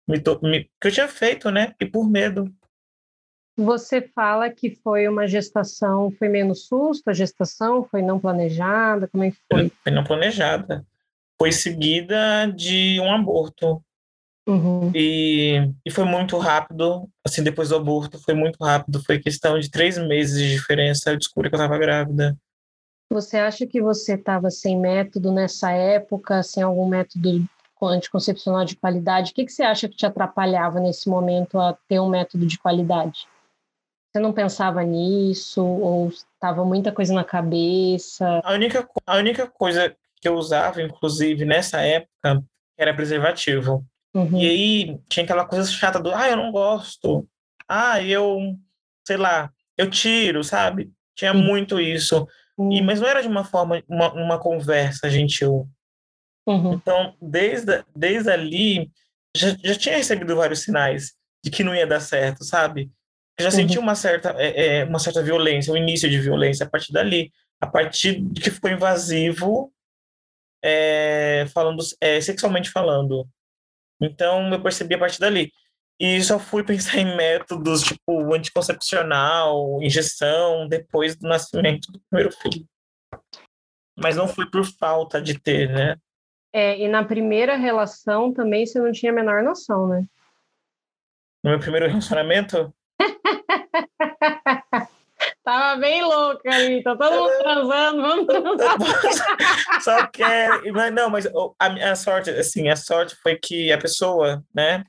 me, 0.09 0.23
me, 0.43 0.65
que 0.81 0.89
eu 0.89 0.93
tinha 0.93 1.09
feito, 1.09 1.51
né? 1.51 1.75
E 1.81 1.87
por 1.87 2.09
medo. 2.09 2.53
Você 3.57 4.01
fala 4.01 4.49
que 4.49 4.71
foi 4.71 5.09
uma 5.09 5.27
gestação, 5.27 6.13
foi 6.13 6.29
menos 6.29 6.67
susto, 6.67 7.09
a 7.09 7.13
gestação 7.13 7.85
foi 7.85 8.01
não 8.03 8.19
planejada, 8.19 9.09
como 9.09 9.25
é 9.25 9.33
que 9.33 9.39
foi? 9.53 9.73
Foi 9.83 9.93
não 9.93 10.05
planejada. 10.05 10.87
Foi 11.37 11.51
seguida 11.53 12.47
de 12.47 13.01
um 13.01 13.13
aborto. 13.13 13.83
Uhum. 14.47 14.91
E, 14.95 15.71
e 15.85 15.91
foi 15.91 16.05
muito 16.05 16.39
rápido, 16.39 17.09
assim, 17.27 17.43
depois 17.43 17.69
do 17.69 17.77
aborto, 17.77 18.19
foi 18.19 18.33
muito 18.33 18.57
rápido. 18.65 19.03
Foi 19.05 19.19
questão 19.19 19.59
de 19.59 19.71
três 19.71 19.99
meses 19.99 20.41
de 20.41 20.51
diferença, 20.53 21.11
eu 21.11 21.19
descobri 21.19 21.51
que 21.51 21.57
eu 21.57 21.61
estava 21.61 21.79
grávida. 21.79 22.37
Você 23.11 23.39
acha 23.39 23.67
que 23.67 23.81
você 23.81 24.15
estava 24.15 24.51
sem 24.51 24.79
método 24.79 25.33
nessa 25.33 25.73
época, 25.73 26.43
sem 26.43 26.63
algum 26.63 26.89
método 26.89 27.45
anticoncepcional 27.87 28.65
de 28.65 28.77
qualidade, 28.77 29.31
o 29.31 29.35
que, 29.35 29.45
que 29.45 29.53
você 29.53 29.63
acha 29.63 29.89
que 29.89 29.97
te 29.97 30.07
atrapalhava 30.07 30.81
nesse 30.81 31.09
momento 31.09 31.59
a 31.59 31.77
ter 31.89 32.01
um 32.01 32.09
método 32.09 32.47
de 32.47 32.59
qualidade? 32.59 33.27
Você 34.11 34.21
não 34.21 34.33
pensava 34.33 34.83
nisso 34.83 35.63
ou 35.63 36.09
estava 36.09 36.65
muita 36.65 36.91
coisa 36.91 37.13
na 37.13 37.25
cabeça? 37.25 38.41
A 38.43 38.53
única, 38.53 38.89
a 39.07 39.17
única 39.17 39.47
coisa 39.47 39.95
que 40.21 40.29
eu 40.29 40.35
usava, 40.35 40.83
inclusive, 40.83 41.45
nessa 41.45 41.81
época, 41.81 42.43
era 42.77 42.95
preservativo. 42.95 43.85
Uhum. 44.15 44.39
E 44.39 44.49
aí 44.49 45.01
tinha 45.09 45.25
aquela 45.25 45.45
coisa 45.45 45.71
chata 45.71 46.01
do, 46.01 46.13
ah, 46.15 46.29
eu 46.29 46.37
não 46.37 46.51
gosto. 46.51 47.29
Ah, 47.69 48.03
eu, 48.03 48.57
sei 49.07 49.17
lá, 49.17 49.53
eu 49.77 49.91
tiro, 49.91 50.43
sabe? 50.43 50.91
Tinha 51.15 51.33
uhum. 51.33 51.45
muito 51.45 51.81
isso. 51.81 52.27
Uhum. 52.57 52.73
E, 52.73 52.83
mas 52.83 53.01
não 53.01 53.09
era 53.09 53.21
de 53.21 53.29
uma 53.29 53.45
forma, 53.45 53.83
uma, 53.89 54.13
uma 54.15 54.39
conversa 54.39 55.11
gentil. 55.11 55.69
Uhum. 56.49 56.73
Então, 56.73 57.15
desde, 57.21 57.85
desde 57.95 58.31
ali, 58.31 58.91
já, 59.37 59.55
já 59.63 59.75
tinha 59.75 59.97
recebido 59.99 60.35
vários 60.35 60.61
sinais 60.61 61.13
de 61.45 61.51
que 61.51 61.63
não 61.63 61.75
ia 61.75 61.87
dar 61.87 62.01
certo, 62.01 62.43
sabe? 62.43 62.91
Eu 63.39 63.45
já 63.45 63.51
uhum. 63.51 63.57
senti 63.57 63.79
uma 63.79 63.95
certa, 63.95 64.35
é, 64.39 64.79
é, 64.79 64.85
uma 64.85 64.99
certa 64.99 65.23
violência, 65.23 65.73
um 65.73 65.77
início 65.77 66.09
de 66.09 66.19
violência 66.19 66.65
a 66.65 66.69
partir 66.69 66.91
dali. 66.91 67.31
A 67.61 67.67
partir 67.67 68.21
de 68.21 68.41
que 68.41 68.51
ficou 68.51 68.71
invasivo, 68.71 69.71
é, 70.65 71.45
falando, 71.53 71.85
é, 72.01 72.19
sexualmente 72.21 72.71
falando. 72.71 73.29
Então, 74.01 74.51
eu 74.51 74.63
percebi 74.63 74.95
a 74.95 74.99
partir 74.99 75.21
dali. 75.21 75.53
E 76.01 76.23
só 76.23 76.39
fui 76.39 76.65
pensar 76.65 76.97
em 76.99 77.15
métodos 77.15 77.83
tipo 77.83 78.33
anticoncepcional, 78.33 79.83
injeção, 79.83 80.67
depois 80.67 81.15
do 81.15 81.29
nascimento 81.29 81.93
do 81.93 82.01
primeiro 82.09 82.33
filho. 82.33 82.67
Mas 83.99 84.17
não 84.17 84.29
foi 84.29 84.49
por 84.49 84.65
falta 84.65 85.21
de 85.21 85.39
ter, 85.39 85.69
né? 85.69 85.97
É, 86.53 86.79
e 86.79 86.89
na 86.89 87.05
primeira 87.05 87.57
relação 87.57 88.33
também 88.33 88.67
você 88.67 88.81
não 88.81 88.93
tinha 88.93 89.13
a 89.13 89.15
menor 89.15 89.43
noção, 89.43 89.87
né? 89.87 90.05
No 91.45 91.51
meu 91.51 91.61
primeiro 91.61 91.87
relacionamento? 91.87 92.75
Tava 95.45 95.81
bem 95.81 96.03
louca 96.03 96.51
ali, 96.51 96.83
tá 96.83 96.95
todo 96.95 97.11
mundo 97.11 97.39
transando, 97.39 98.03
vamos 98.03 98.27
transar. 98.27 98.77
Só 99.83 100.07
que, 100.09 100.23
mas 100.73 100.93
não, 100.93 101.09
mas 101.09 101.27
a, 101.59 101.91
a 101.91 101.97
sorte, 101.97 102.31
assim, 102.31 102.69
a 102.69 102.77
sorte 102.77 103.17
foi 103.17 103.37
que 103.37 103.73
a 103.73 103.79
pessoa, 103.79 104.45
né, 104.55 104.85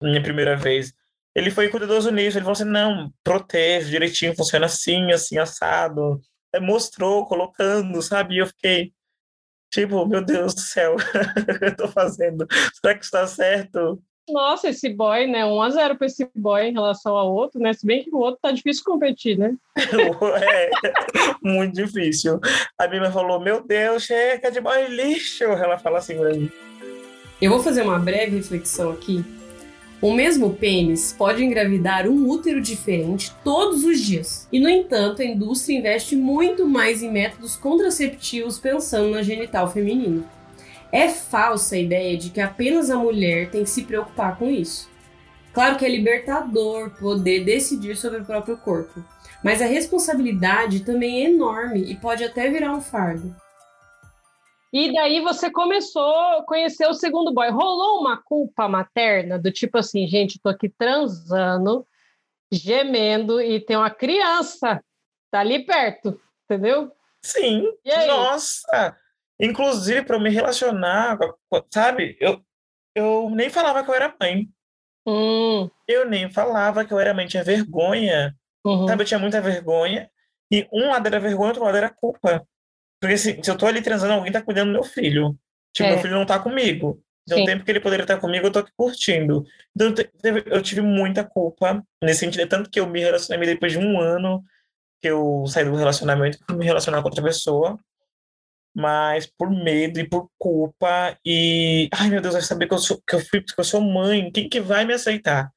minha 0.00 0.22
primeira 0.22 0.56
vez, 0.56 0.92
ele 1.34 1.50
foi 1.50 1.68
cuidadoso 1.68 2.10
nisso, 2.10 2.36
ele 2.36 2.44
falou 2.44 2.52
assim, 2.52 2.64
não, 2.64 3.10
protege 3.24 3.90
direitinho, 3.90 4.36
funciona 4.36 4.66
assim, 4.66 5.10
assim, 5.10 5.38
assado, 5.38 6.20
mostrou, 6.60 7.26
colocando, 7.26 8.00
sabe, 8.02 8.34
e 8.34 8.38
eu 8.38 8.46
fiquei, 8.46 8.92
Tipo, 9.74 10.06
meu 10.06 10.24
Deus 10.24 10.54
do 10.54 10.60
céu, 10.60 10.94
o 10.94 11.58
que 11.58 11.64
eu 11.64 11.76
tô 11.76 11.88
fazendo? 11.88 12.46
Será 12.80 12.94
que 12.96 13.04
está 13.04 13.26
certo? 13.26 14.00
Nossa, 14.28 14.68
esse 14.68 14.88
boy, 14.88 15.26
né? 15.26 15.44
1 15.44 15.62
a 15.62 15.70
0 15.70 15.96
para 15.96 16.06
esse 16.06 16.30
boy 16.32 16.62
em 16.62 16.72
relação 16.72 17.16
ao 17.16 17.34
outro, 17.34 17.60
né? 17.60 17.72
Se 17.72 17.84
bem 17.84 18.04
que 18.04 18.14
o 18.14 18.18
outro 18.18 18.38
tá 18.40 18.52
difícil 18.52 18.84
competir, 18.84 19.36
né? 19.36 19.52
é, 19.76 20.70
muito 21.42 21.74
difícil. 21.74 22.38
A 22.78 22.86
Bíblia 22.86 23.10
falou: 23.10 23.40
Meu 23.40 23.66
Deus, 23.66 24.04
chega 24.04 24.48
de 24.48 24.60
boy 24.60 24.86
lixo. 24.86 25.42
Ela 25.42 25.76
fala 25.76 25.98
assim 25.98 26.16
pra 26.16 26.30
mim. 26.30 26.48
Eu 27.42 27.50
vou 27.50 27.60
fazer 27.60 27.82
uma 27.82 27.98
breve 27.98 28.36
reflexão 28.36 28.92
aqui. 28.92 29.24
O 30.04 30.12
mesmo 30.12 30.52
pênis 30.52 31.14
pode 31.16 31.42
engravidar 31.42 32.06
um 32.06 32.28
útero 32.28 32.60
diferente 32.60 33.34
todos 33.42 33.84
os 33.84 33.98
dias. 33.98 34.46
E, 34.52 34.60
no 34.60 34.68
entanto, 34.68 35.22
a 35.22 35.24
indústria 35.24 35.78
investe 35.78 36.14
muito 36.14 36.68
mais 36.68 37.02
em 37.02 37.10
métodos 37.10 37.56
contraceptivos 37.56 38.58
pensando 38.58 39.12
na 39.12 39.22
genital 39.22 39.70
feminina. 39.70 40.22
É 40.92 41.08
falsa 41.08 41.76
a 41.76 41.78
ideia 41.78 42.18
de 42.18 42.28
que 42.28 42.42
apenas 42.42 42.90
a 42.90 42.98
mulher 42.98 43.48
tem 43.48 43.64
que 43.64 43.70
se 43.70 43.84
preocupar 43.84 44.36
com 44.38 44.50
isso. 44.50 44.90
Claro 45.54 45.78
que 45.78 45.86
é 45.86 45.88
libertador 45.88 46.90
poder 47.00 47.42
decidir 47.42 47.96
sobre 47.96 48.20
o 48.20 48.26
próprio 48.26 48.58
corpo, 48.58 49.02
mas 49.42 49.62
a 49.62 49.66
responsabilidade 49.66 50.80
também 50.80 51.24
é 51.24 51.30
enorme 51.30 51.80
e 51.80 51.94
pode 51.94 52.22
até 52.22 52.50
virar 52.50 52.74
um 52.74 52.80
fardo. 52.82 53.34
E 54.74 54.92
daí 54.92 55.20
você 55.20 55.52
começou 55.52 56.12
a 56.16 56.44
conhecer 56.44 56.88
o 56.88 56.94
segundo 56.94 57.32
boy. 57.32 57.48
Rolou 57.48 58.00
uma 58.00 58.20
culpa 58.20 58.66
materna 58.66 59.38
do 59.38 59.52
tipo 59.52 59.78
assim, 59.78 60.04
gente, 60.08 60.40
tô 60.40 60.48
aqui 60.48 60.68
transando, 60.68 61.86
gemendo 62.50 63.40
e 63.40 63.60
tem 63.60 63.76
uma 63.76 63.90
criança 63.90 64.82
tá 65.30 65.38
ali 65.40 65.64
perto, 65.64 66.20
entendeu? 66.44 66.90
Sim. 67.24 67.72
Nossa. 68.08 68.96
Inclusive 69.40 70.02
para 70.02 70.18
me 70.18 70.30
relacionar, 70.30 71.18
sabe? 71.72 72.16
Eu 72.20 72.40
eu 72.96 73.30
nem 73.30 73.50
falava 73.50 73.84
que 73.84 73.90
eu 73.90 73.94
era 73.94 74.14
mãe. 74.20 74.48
Hum. 75.06 75.70
Eu 75.86 76.04
nem 76.08 76.28
falava 76.28 76.84
que 76.84 76.92
eu 76.92 76.98
era 76.98 77.14
mãe, 77.14 77.28
tinha 77.28 77.44
vergonha. 77.44 78.34
Uhum. 78.64 78.88
Sabe, 78.88 79.02
eu 79.02 79.06
tinha 79.06 79.20
muita 79.20 79.40
vergonha. 79.40 80.10
E 80.50 80.66
um 80.72 80.88
lado 80.88 81.06
era 81.06 81.20
vergonha, 81.20 81.48
outro 81.48 81.64
lado 81.64 81.76
era 81.76 81.90
culpa. 81.90 82.44
Porque 83.04 83.14
assim, 83.16 83.42
se 83.42 83.50
eu 83.50 83.58
tô 83.58 83.66
ali 83.66 83.82
transando, 83.82 84.14
alguém 84.14 84.32
tá 84.32 84.40
cuidando 84.40 84.68
do 84.68 84.72
meu 84.72 84.82
filho. 84.82 85.38
Tipo, 85.74 85.90
é. 85.90 85.92
meu 85.92 86.00
filho 86.00 86.14
não 86.14 86.24
tá 86.24 86.38
comigo. 86.38 87.02
Então, 87.26 87.42
o 87.42 87.44
tempo 87.44 87.62
que 87.62 87.70
ele 87.70 87.80
poderia 87.80 88.04
estar 88.04 88.18
comigo, 88.18 88.46
eu 88.46 88.50
tô 88.50 88.60
aqui 88.60 88.70
curtindo. 88.74 89.44
Então, 89.76 89.94
eu 90.46 90.62
tive 90.62 90.80
muita 90.80 91.22
culpa 91.22 91.84
nesse 92.02 92.20
sentido. 92.20 92.48
Tanto 92.48 92.70
que 92.70 92.80
eu 92.80 92.86
me 92.86 93.00
relacionei 93.00 93.46
depois 93.46 93.72
de 93.72 93.78
um 93.78 94.00
ano 94.00 94.42
que 95.02 95.08
eu 95.08 95.44
saí 95.46 95.66
do 95.66 95.76
relacionamento, 95.76 96.38
fui 96.46 96.56
me 96.56 96.64
relacionar 96.64 97.02
com 97.02 97.08
outra 97.08 97.22
pessoa. 97.22 97.78
Mas 98.74 99.26
por 99.26 99.50
medo 99.50 100.00
e 100.00 100.08
por 100.08 100.30
culpa. 100.38 101.18
E, 101.24 101.90
ai 101.92 102.08
meu 102.08 102.22
Deus, 102.22 102.32
vai 102.32 102.42
saber 102.42 102.66
que 102.66 102.74
eu, 102.74 102.78
sou, 102.78 103.02
que, 103.06 103.14
eu 103.16 103.20
fui, 103.20 103.42
que 103.42 103.52
eu 103.58 103.64
sou 103.64 103.82
mãe. 103.82 104.32
Quem 104.32 104.48
que 104.48 104.60
vai 104.62 104.86
me 104.86 104.94
aceitar? 104.94 105.50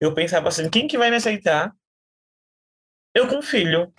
Eu 0.00 0.14
pensava 0.14 0.48
assim: 0.48 0.70
quem 0.70 0.88
que 0.88 0.96
vai 0.96 1.10
me 1.10 1.16
aceitar? 1.16 1.70
Eu 3.14 3.28
com 3.28 3.42
filho. 3.42 3.92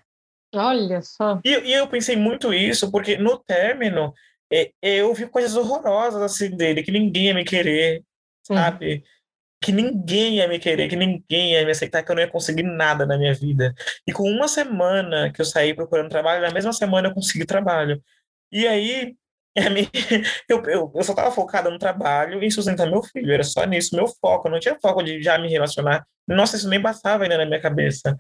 Olha 0.54 1.02
só. 1.02 1.40
E, 1.44 1.50
e 1.50 1.74
eu 1.74 1.88
pensei 1.88 2.16
muito 2.16 2.54
isso, 2.54 2.92
porque 2.92 3.18
no 3.18 3.38
término 3.38 4.14
é, 4.52 4.72
eu 4.82 5.14
vi 5.14 5.28
coisas 5.28 5.56
horrorosas 5.56 6.22
assim 6.22 6.50
dele, 6.50 6.84
que 6.84 6.92
ninguém 6.92 7.28
ia 7.28 7.34
me 7.34 7.44
querer, 7.44 8.04
sabe? 8.44 9.04
Que 9.62 9.72
ninguém 9.72 10.36
ia 10.38 10.48
me 10.48 10.60
querer, 10.60 10.88
que 10.88 10.96
ninguém 10.96 11.54
ia 11.54 11.66
me 11.66 11.72
aceitar, 11.72 12.04
que 12.04 12.12
eu 12.12 12.16
não 12.16 12.22
ia 12.22 12.30
conseguir 12.30 12.64
nada 12.64 13.06
na 13.06 13.18
minha 13.18 13.34
vida. 13.34 13.74
E 14.08 14.14
com 14.14 14.30
uma 14.30 14.48
semana 14.48 15.32
que 15.32 15.42
eu 15.42 15.46
saí 15.46 15.74
procurando 15.74 16.10
trabalho, 16.10 16.42
na 16.42 16.54
mesma 16.54 16.74
semana 16.74 17.10
eu 17.10 17.14
consegui 17.14 17.46
trabalho. 17.46 18.02
E 18.52 18.68
aí, 18.68 19.16
eu, 20.50 20.64
eu, 20.66 20.92
eu 20.94 21.04
só 21.04 21.14
estava 21.14 21.32
focada 21.32 21.70
no 21.70 21.80
trabalho 21.80 22.44
e 22.44 22.46
em 22.46 22.52
sustentar 22.52 22.90
meu 22.90 23.02
filho, 23.02 23.32
era 23.34 23.44
só 23.44 23.66
nisso, 23.66 23.96
meu 23.96 24.08
foco, 24.08 24.48
eu 24.48 24.52
não 24.52 24.60
tinha 24.60 24.78
foco 24.80 25.02
de 25.02 25.22
já 25.24 25.38
me 25.38 25.50
relacionar. 25.50 26.06
Nossa, 26.28 26.56
isso 26.58 26.70
nem 26.70 26.82
passava 26.82 27.24
ainda 27.24 27.38
na 27.38 27.46
minha 27.46 27.62
cabeça. 27.62 28.18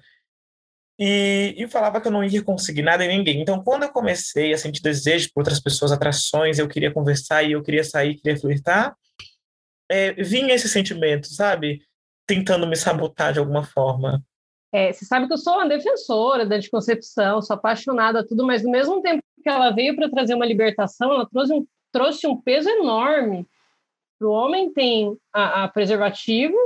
E, 0.97 1.55
e 1.57 1.67
falava 1.67 1.99
que 1.99 2.07
eu 2.07 2.11
não 2.11 2.23
ia 2.23 2.41
conseguir 2.41 2.81
nada 2.81 3.03
em 3.03 3.17
ninguém. 3.17 3.41
Então, 3.41 3.61
quando 3.61 3.83
eu 3.83 3.89
comecei 3.89 4.53
a 4.53 4.57
sentir 4.57 4.81
desejo 4.81 5.29
por 5.33 5.41
outras 5.41 5.59
pessoas, 5.59 5.91
atrações, 5.91 6.57
eu 6.57 6.67
queria 6.67 6.93
conversar 6.93 7.43
e 7.43 7.51
eu 7.51 7.61
queria 7.61 7.83
sair, 7.83 8.15
queria 8.15 8.39
flertar, 8.39 8.95
é, 9.89 10.13
vinha 10.13 10.53
esse 10.55 10.69
sentimento, 10.69 11.27
sabe? 11.27 11.81
Tentando 12.25 12.65
me 12.65 12.75
sabotar 12.75 13.33
de 13.33 13.39
alguma 13.39 13.63
forma. 13.63 14.23
É, 14.73 14.91
você 14.91 15.05
sabe 15.05 15.27
que 15.27 15.33
eu 15.33 15.37
sou 15.37 15.53
uma 15.53 15.67
defensora 15.67 16.45
da 16.45 16.55
anticoncepção, 16.55 17.41
sou 17.41 17.55
apaixonada, 17.55 18.25
tudo, 18.25 18.45
mas 18.45 18.63
no 18.63 18.71
mesmo 18.71 19.01
tempo 19.01 19.23
que 19.43 19.49
ela 19.49 19.71
veio 19.71 19.95
para 19.95 20.09
trazer 20.09 20.33
uma 20.33 20.45
libertação, 20.45 21.13
ela 21.13 21.25
trouxe 21.29 21.53
um, 21.53 21.67
trouxe 21.91 22.27
um 22.27 22.41
peso 22.41 22.69
enorme. 22.69 23.47
O 24.21 24.27
homem 24.27 24.73
tem 24.73 25.15
a, 25.33 25.63
a 25.63 25.67
preservativo 25.67 26.57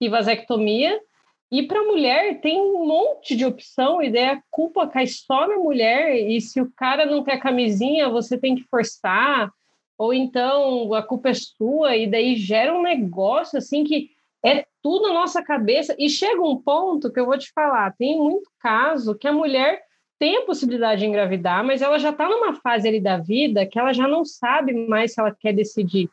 e 0.00 0.08
vasectomia, 0.08 1.00
e 1.50 1.62
para 1.62 1.80
a 1.80 1.84
mulher 1.84 2.40
tem 2.40 2.60
um 2.60 2.84
monte 2.86 3.36
de 3.36 3.44
opção, 3.44 4.02
e 4.02 4.16
a 4.18 4.40
culpa 4.50 4.86
cai 4.88 5.06
só 5.06 5.46
na 5.46 5.56
mulher, 5.56 6.16
e 6.16 6.40
se 6.40 6.60
o 6.60 6.70
cara 6.76 7.06
não 7.06 7.22
quer 7.22 7.38
camisinha, 7.38 8.08
você 8.08 8.36
tem 8.36 8.56
que 8.56 8.64
forçar, 8.64 9.50
ou 9.96 10.12
então 10.12 10.92
a 10.92 11.02
culpa 11.02 11.30
é 11.30 11.34
sua, 11.34 11.96
e 11.96 12.06
daí 12.06 12.36
gera 12.36 12.76
um 12.76 12.82
negócio 12.82 13.58
assim 13.58 13.84
que 13.84 14.10
é 14.44 14.66
tudo 14.82 15.08
na 15.08 15.14
nossa 15.14 15.42
cabeça, 15.42 15.94
e 15.98 16.08
chega 16.08 16.42
um 16.42 16.56
ponto 16.60 17.12
que 17.12 17.18
eu 17.18 17.26
vou 17.26 17.38
te 17.38 17.50
falar, 17.52 17.94
tem 17.96 18.18
muito 18.18 18.50
caso 18.60 19.16
que 19.16 19.28
a 19.28 19.32
mulher 19.32 19.82
tem 20.18 20.38
a 20.38 20.42
possibilidade 20.42 21.00
de 21.00 21.06
engravidar, 21.06 21.64
mas 21.64 21.82
ela 21.82 21.98
já 21.98 22.10
está 22.10 22.28
numa 22.28 22.54
fase 22.54 22.88
ali 22.88 23.00
da 23.00 23.18
vida 23.18 23.66
que 23.66 23.78
ela 23.78 23.92
já 23.92 24.08
não 24.08 24.24
sabe 24.24 24.72
mais 24.72 25.12
se 25.12 25.20
ela 25.20 25.34
quer 25.34 25.52
decidir. 25.52 26.08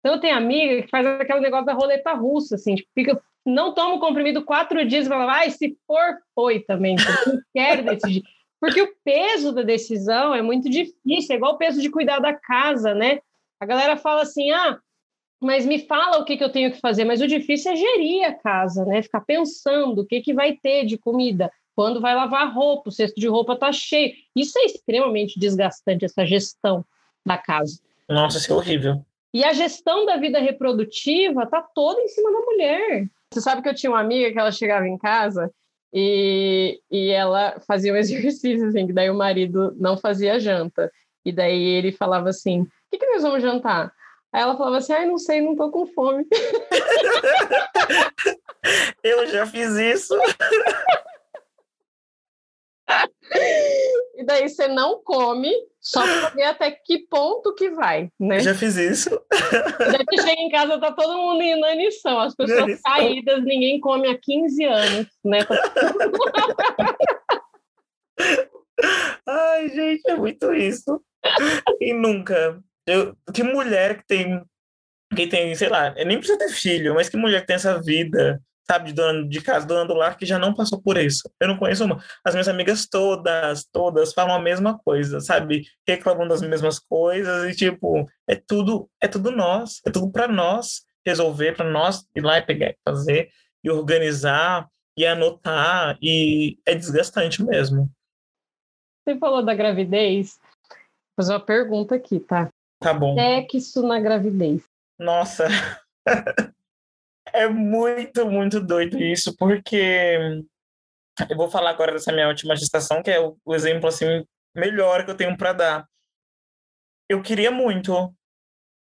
Então, 0.00 0.14
eu 0.14 0.20
tenho 0.20 0.36
amiga 0.36 0.82
que 0.82 0.88
faz 0.88 1.06
aquele 1.06 1.40
negócio 1.40 1.66
da 1.66 1.74
roleta 1.74 2.12
russa, 2.14 2.56
assim, 2.56 2.74
tipo, 2.74 2.88
fica 2.94 3.22
não 3.44 3.74
toma 3.74 3.96
o 3.96 4.00
comprimido 4.00 4.44
quatro 4.44 4.86
dias 4.86 5.06
e 5.06 5.08
fala, 5.08 5.26
vai, 5.26 5.50
se 5.50 5.76
for, 5.86 6.18
foi 6.34 6.60
também, 6.60 6.96
não 6.96 7.40
quer 7.54 7.82
decidir. 7.82 8.22
Porque 8.60 8.80
o 8.80 8.94
peso 9.04 9.52
da 9.52 9.62
decisão 9.62 10.34
é 10.34 10.40
muito 10.40 10.70
difícil, 10.70 11.32
é 11.32 11.36
igual 11.36 11.54
o 11.54 11.58
peso 11.58 11.82
de 11.82 11.90
cuidar 11.90 12.20
da 12.20 12.32
casa, 12.32 12.94
né? 12.94 13.18
A 13.58 13.66
galera 13.66 13.96
fala 13.96 14.22
assim, 14.22 14.50
ah, 14.52 14.78
mas 15.40 15.66
me 15.66 15.80
fala 15.80 16.18
o 16.18 16.24
que, 16.24 16.36
que 16.36 16.44
eu 16.44 16.52
tenho 16.52 16.70
que 16.70 16.78
fazer, 16.78 17.04
mas 17.04 17.20
o 17.20 17.26
difícil 17.26 17.72
é 17.72 17.76
gerir 17.76 18.24
a 18.24 18.32
casa, 18.32 18.84
né? 18.84 19.02
Ficar 19.02 19.22
pensando 19.22 20.02
o 20.02 20.06
que, 20.06 20.20
que 20.20 20.32
vai 20.32 20.56
ter 20.56 20.86
de 20.86 20.96
comida, 20.96 21.50
quando 21.74 22.00
vai 22.00 22.14
lavar 22.14 22.54
roupa, 22.54 22.90
o 22.90 22.92
cesto 22.92 23.18
de 23.18 23.26
roupa 23.26 23.56
tá 23.56 23.72
cheio. 23.72 24.12
Isso 24.36 24.56
é 24.58 24.66
extremamente 24.66 25.40
desgastante, 25.40 26.04
essa 26.04 26.24
gestão 26.24 26.84
da 27.26 27.36
casa. 27.36 27.80
Nossa, 28.08 28.38
isso 28.38 28.52
é 28.52 28.54
horrível. 28.54 29.04
E 29.34 29.42
a 29.42 29.52
gestão 29.52 30.04
da 30.04 30.16
vida 30.16 30.38
reprodutiva 30.38 31.46
tá 31.46 31.62
toda 31.62 32.00
em 32.00 32.08
cima 32.08 32.30
da 32.30 32.40
mulher. 32.40 33.08
Você 33.32 33.40
sabe 33.40 33.62
que 33.62 33.68
eu 33.68 33.74
tinha 33.74 33.90
uma 33.90 34.00
amiga 34.00 34.30
que 34.30 34.38
ela 34.38 34.52
chegava 34.52 34.86
em 34.86 34.98
casa 34.98 35.50
e, 35.92 36.80
e 36.90 37.10
ela 37.10 37.58
fazia 37.66 37.92
um 37.92 37.96
exercício, 37.96 38.68
assim, 38.68 38.86
que 38.86 38.92
daí 38.92 39.10
o 39.10 39.14
marido 39.14 39.74
não 39.78 39.96
fazia 39.96 40.38
janta. 40.38 40.90
E 41.24 41.32
daí 41.32 41.62
ele 41.62 41.92
falava 41.92 42.28
assim: 42.28 42.62
o 42.62 42.68
que, 42.90 42.98
que 42.98 43.06
nós 43.06 43.22
vamos 43.22 43.42
jantar? 43.42 43.92
Aí 44.32 44.42
ela 44.42 44.56
falava 44.56 44.78
assim: 44.78 44.92
ai, 44.92 45.06
não 45.06 45.18
sei, 45.18 45.40
não 45.40 45.56
tô 45.56 45.70
com 45.70 45.86
fome. 45.86 46.26
Eu 49.02 49.26
já 49.26 49.46
fiz 49.46 49.74
isso. 49.76 50.14
E 54.14 54.24
daí 54.24 54.48
você 54.48 54.68
não 54.68 55.02
come, 55.02 55.50
só 55.80 56.02
para 56.02 56.28
ver 56.30 56.44
até 56.44 56.70
que 56.70 57.06
ponto 57.08 57.54
que 57.54 57.70
vai, 57.70 58.08
né? 58.20 58.40
Já 58.40 58.54
fiz 58.54 58.76
isso. 58.76 59.10
Já 59.10 60.04
que 60.04 60.20
chega 60.20 60.40
em 60.40 60.50
casa, 60.50 60.78
tá 60.78 60.92
todo 60.92 61.16
mundo 61.16 61.42
em 61.42 61.56
inanição, 61.56 62.20
as 62.20 62.34
pessoas 62.34 62.80
caídas, 62.82 63.42
ninguém 63.42 63.80
come 63.80 64.08
há 64.08 64.16
15 64.16 64.64
anos, 64.64 65.06
né? 65.24 65.38
Ai, 69.26 69.68
gente, 69.70 70.08
é 70.08 70.14
muito 70.14 70.52
isso. 70.52 71.02
E 71.80 71.92
nunca. 71.92 72.62
Eu, 72.86 73.16
que 73.32 73.42
mulher 73.42 73.98
que 73.98 74.06
tem, 74.06 74.42
que 75.16 75.26
tem, 75.26 75.54
sei 75.54 75.68
lá, 75.68 75.94
nem 75.94 76.18
precisa 76.18 76.38
ter 76.38 76.50
filho, 76.50 76.94
mas 76.94 77.08
que 77.08 77.16
mulher 77.16 77.40
que 77.40 77.46
tem 77.46 77.56
essa 77.56 77.80
vida 77.80 78.40
sabe, 78.66 78.86
de 78.86 78.94
dona 78.94 79.28
de 79.28 79.40
casa, 79.40 79.66
dona 79.66 79.86
do 79.86 79.94
lar, 79.94 80.16
que 80.16 80.26
já 80.26 80.38
não 80.38 80.54
passou 80.54 80.80
por 80.80 80.96
isso. 80.96 81.30
Eu 81.40 81.48
não 81.48 81.56
conheço 81.56 81.84
uma. 81.84 82.02
As 82.24 82.34
minhas 82.34 82.48
amigas 82.48 82.86
todas, 82.86 83.64
todas 83.64 84.12
falam 84.12 84.34
a 84.34 84.40
mesma 84.40 84.78
coisa, 84.78 85.20
sabe? 85.20 85.64
Reclamam 85.86 86.26
das 86.26 86.42
mesmas 86.42 86.78
coisas 86.78 87.50
e, 87.50 87.56
tipo, 87.56 88.08
é 88.28 88.34
tudo, 88.34 88.88
é 89.00 89.08
tudo 89.08 89.30
nós, 89.30 89.80
é 89.86 89.90
tudo 89.90 90.10
para 90.10 90.28
nós 90.28 90.84
resolver, 91.04 91.56
para 91.56 91.70
nós 91.70 92.06
ir 92.14 92.20
lá 92.20 92.38
e 92.38 92.42
pegar 92.42 92.70
e 92.70 92.76
fazer, 92.84 93.30
e 93.62 93.70
organizar, 93.70 94.68
e 94.96 95.06
anotar, 95.06 95.98
e 96.00 96.58
é 96.66 96.74
desgastante 96.74 97.42
mesmo. 97.42 97.90
Você 99.04 99.18
falou 99.18 99.44
da 99.44 99.54
gravidez, 99.54 100.38
vou 100.68 101.24
fazer 101.24 101.32
uma 101.32 101.40
pergunta 101.40 101.96
aqui, 101.96 102.20
tá? 102.20 102.48
Tá 102.78 102.94
bom. 102.94 103.14
Sexo 103.14 103.82
na 103.82 103.98
gravidez. 103.98 104.62
Nossa. 104.98 105.48
É 107.32 107.48
muito, 107.48 108.26
muito 108.26 108.60
doido 108.60 108.98
isso, 108.98 109.34
porque 109.36 110.44
eu 111.28 111.36
vou 111.36 111.50
falar 111.50 111.70
agora 111.70 111.92
dessa 111.92 112.12
minha 112.12 112.28
última 112.28 112.56
gestação, 112.56 113.02
que 113.02 113.10
é 113.10 113.20
o, 113.20 113.36
o 113.44 113.54
exemplo 113.54 113.88
assim 113.88 114.24
melhor 114.54 115.04
que 115.04 115.10
eu 115.10 115.16
tenho 115.16 115.36
para 115.36 115.52
dar. 115.52 115.88
Eu 117.08 117.22
queria 117.22 117.50
muito. 117.50 118.14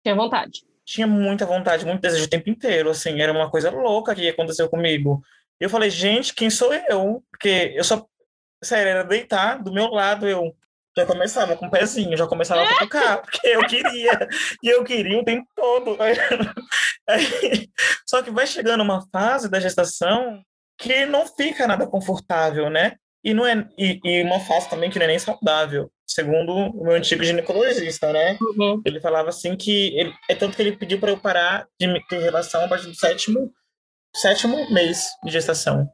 Tinha 0.03 0.15
vontade. 0.15 0.65
tinha 0.85 1.07
muita 1.07 1.45
vontade, 1.45 1.85
muito 1.85 2.01
desejo 2.01 2.25
o 2.25 2.29
tempo 2.29 2.49
inteiro, 2.49 2.89
assim, 2.89 3.19
era 3.19 3.31
uma 3.31 3.49
coisa 3.49 3.71
louca 3.71 4.13
que 4.13 4.29
aconteceu 4.29 4.69
comigo. 4.69 5.21
Eu 5.59 5.69
falei, 5.69 5.89
gente, 5.89 6.33
quem 6.33 6.49
sou 6.49 6.73
eu? 6.73 7.23
Porque 7.31 7.73
eu 7.75 7.83
só, 7.83 8.05
sério, 8.63 8.89
era 8.89 9.03
deitar 9.03 9.63
do 9.63 9.73
meu 9.73 9.87
lado, 9.87 10.27
eu 10.27 10.55
já 10.97 11.05
começava 11.05 11.57
com 11.57 11.67
o 11.67 11.71
pezinho, 11.71 12.17
já 12.17 12.25
começava 12.25 12.63
a 12.63 12.79
tocar, 12.79 13.21
porque 13.21 13.47
eu 13.47 13.59
queria, 13.67 14.27
e 14.63 14.69
eu 14.69 14.83
queria 14.83 15.19
o 15.19 15.25
tempo 15.25 15.47
todo. 15.55 15.97
Só 18.07 18.21
que 18.21 18.31
vai 18.31 18.47
chegando 18.47 18.81
uma 18.81 19.05
fase 19.11 19.49
da 19.49 19.59
gestação 19.59 20.41
que 20.77 21.05
não 21.05 21.27
fica 21.27 21.67
nada 21.67 21.87
confortável, 21.87 22.69
né? 22.69 22.95
E, 23.23 23.33
não 23.33 23.45
é, 23.45 23.67
e, 23.77 23.99
e 24.03 24.23
uma 24.23 24.39
fase 24.39 24.69
também 24.69 24.89
que 24.89 24.99
não 24.99 25.05
é 25.05 25.09
nem 25.09 25.19
saudável, 25.19 25.91
segundo 26.05 26.53
o 26.53 26.83
meu 26.83 26.93
antigo 26.93 27.23
ginecologista, 27.23 28.13
né? 28.13 28.37
Uhum. 28.39 28.81
Ele 28.85 29.01
falava 29.01 29.29
assim 29.29 29.57
que 29.57 29.97
ele, 29.97 30.13
é 30.29 30.35
tanto 30.35 30.55
que 30.55 30.61
ele 30.61 30.77
pediu 30.77 30.99
para 30.99 31.11
eu 31.11 31.19
parar 31.19 31.67
de 31.79 31.87
ter 32.07 32.19
relação 32.19 32.63
a 32.63 32.67
partir 32.67 32.87
do 32.87 32.95
sétimo, 32.95 33.51
sétimo 34.15 34.71
mês 34.71 35.09
de 35.23 35.31
gestação. 35.31 35.89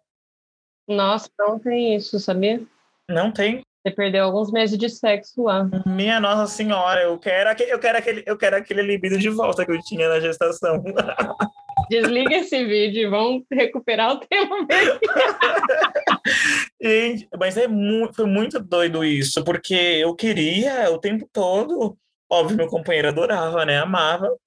Nossa, 0.88 1.30
não 1.40 1.58
tem 1.58 1.96
isso, 1.96 2.20
sabia? 2.20 2.62
Não 3.10 3.32
tem. 3.32 3.64
Você 3.84 3.96
perdeu 3.96 4.26
alguns 4.26 4.52
meses 4.52 4.78
de 4.78 4.88
sexo 4.88 5.42
lá. 5.44 5.68
Minha 5.88 6.20
Nossa 6.20 6.46
Senhora, 6.46 7.02
eu 7.02 7.18
quero 7.18 7.50
aquele, 7.50 7.72
eu 7.72 7.80
quero 7.80 7.98
aquele, 7.98 8.24
eu 8.28 8.38
quero 8.38 8.56
aquele 8.56 8.84
libido 8.84 9.18
de 9.18 9.30
volta 9.30 9.66
que 9.66 9.72
eu 9.72 9.82
tinha 9.82 10.08
na 10.08 10.20
gestação. 10.20 10.84
Desliga 11.90 12.36
esse 12.38 12.64
vídeo 12.64 13.02
e 13.02 13.10
vamos 13.10 13.44
recuperar 13.52 14.12
o 14.12 14.20
tempo 14.20 14.66
mesmo. 14.68 15.00
Gente, 16.80 17.28
mas 17.40 17.58
é 17.58 17.68
muito, 17.68 18.16
foi 18.16 18.26
muito 18.26 18.60
doido 18.60 19.04
isso, 19.04 19.44
porque 19.44 19.74
eu 19.74 20.16
queria 20.16 20.92
o 20.92 21.00
tempo 21.00 21.28
todo. 21.34 21.98
Óbvio, 22.32 22.56
meu 22.56 22.68
companheiro 22.68 23.10
adorava, 23.10 23.66
né? 23.66 23.80
Amava. 23.80 24.30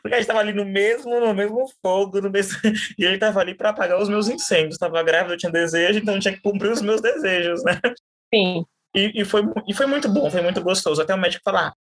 porque 0.00 0.14
a 0.14 0.18
gente 0.18 0.20
estava 0.20 0.38
ali 0.38 0.52
no 0.52 0.64
mesmo, 0.64 1.18
no 1.20 1.34
mesmo 1.34 1.66
fogo, 1.82 2.22
no 2.22 2.30
mesmo... 2.30 2.58
e 2.96 3.04
ele 3.04 3.16
estava 3.16 3.40
ali 3.40 3.54
para 3.54 3.70
apagar 3.70 4.00
os 4.00 4.08
meus 4.08 4.28
incêndios. 4.28 4.76
Estava 4.76 5.02
grávida, 5.02 5.34
eu 5.34 5.38
tinha 5.38 5.52
desejo, 5.52 5.98
então 5.98 6.14
eu 6.14 6.20
tinha 6.20 6.32
que 6.32 6.40
cumprir 6.40 6.70
os 6.70 6.80
meus 6.80 7.02
desejos, 7.02 7.62
né? 7.64 7.78
Sim. 8.34 8.64
E, 8.94 9.22
e, 9.22 9.24
foi, 9.24 9.42
e 9.66 9.74
foi 9.74 9.86
muito 9.86 10.08
bom, 10.08 10.30
foi 10.30 10.42
muito 10.42 10.62
gostoso. 10.62 11.02
Até 11.02 11.14
o 11.14 11.18
médico 11.18 11.44
falar, 11.44 11.68
ah, 11.68 11.74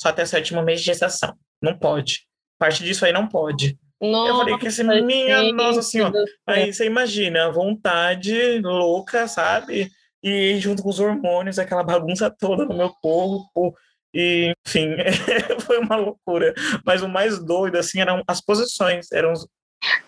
só 0.00 0.08
até 0.08 0.22
o 0.22 0.26
sétimo 0.26 0.62
mês 0.62 0.80
de 0.80 0.86
gestação. 0.86 1.36
Não 1.60 1.78
pode. 1.78 2.26
Parte 2.58 2.82
disso 2.82 3.04
aí 3.04 3.12
não 3.12 3.28
pode. 3.28 3.78
Nossa, 4.00 4.32
eu 4.32 4.36
falei 4.36 4.58
que 4.58 4.66
assim, 4.66 4.82
minha 5.04 5.52
nossa 5.52 5.80
senhora. 5.80 6.24
Aí 6.44 6.72
você 6.72 6.86
imagina, 6.86 7.46
a 7.46 7.50
vontade 7.50 8.60
louca, 8.60 9.28
sabe? 9.28 9.90
E 10.22 10.58
junto 10.58 10.82
com 10.82 10.88
os 10.88 10.98
hormônios, 10.98 11.58
aquela 11.58 11.84
bagunça 11.84 12.28
toda 12.28 12.64
no 12.64 12.76
meu 12.76 12.90
corpo. 12.90 13.76
E, 14.14 14.52
enfim, 14.66 14.88
foi 15.64 15.78
uma 15.78 15.96
loucura. 15.96 16.52
Mas 16.84 17.02
o 17.02 17.08
mais 17.08 17.42
doido, 17.44 17.76
assim, 17.76 18.00
eram 18.00 18.22
as 18.26 18.40
posições. 18.40 19.10
Eram, 19.12 19.32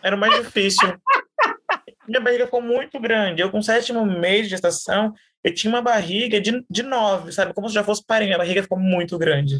era 0.02 0.16
o 0.16 0.18
mais 0.18 0.34
difícil. 0.44 0.88
Minha 2.07 2.20
barriga 2.20 2.44
ficou 2.46 2.62
muito 2.62 3.00
grande. 3.00 3.42
Eu, 3.42 3.50
com 3.50 3.62
sétimo 3.62 4.05
mês 4.05 4.44
de 4.44 4.50
gestação, 4.50 5.12
eu 5.42 5.55
tinha 5.55 5.72
uma 5.72 5.82
barriga 5.82 6.40
de, 6.40 6.64
de 6.68 6.82
nove, 6.82 7.32
sabe? 7.32 7.52
Como 7.55 7.68
se 7.68 7.74
já 7.74 7.84
fosse 7.84 8.05
parinha. 8.05 8.34
A 8.34 8.38
barriga 8.38 8.62
ficou 8.62 8.78
muito 8.78 9.18
grande. 9.18 9.57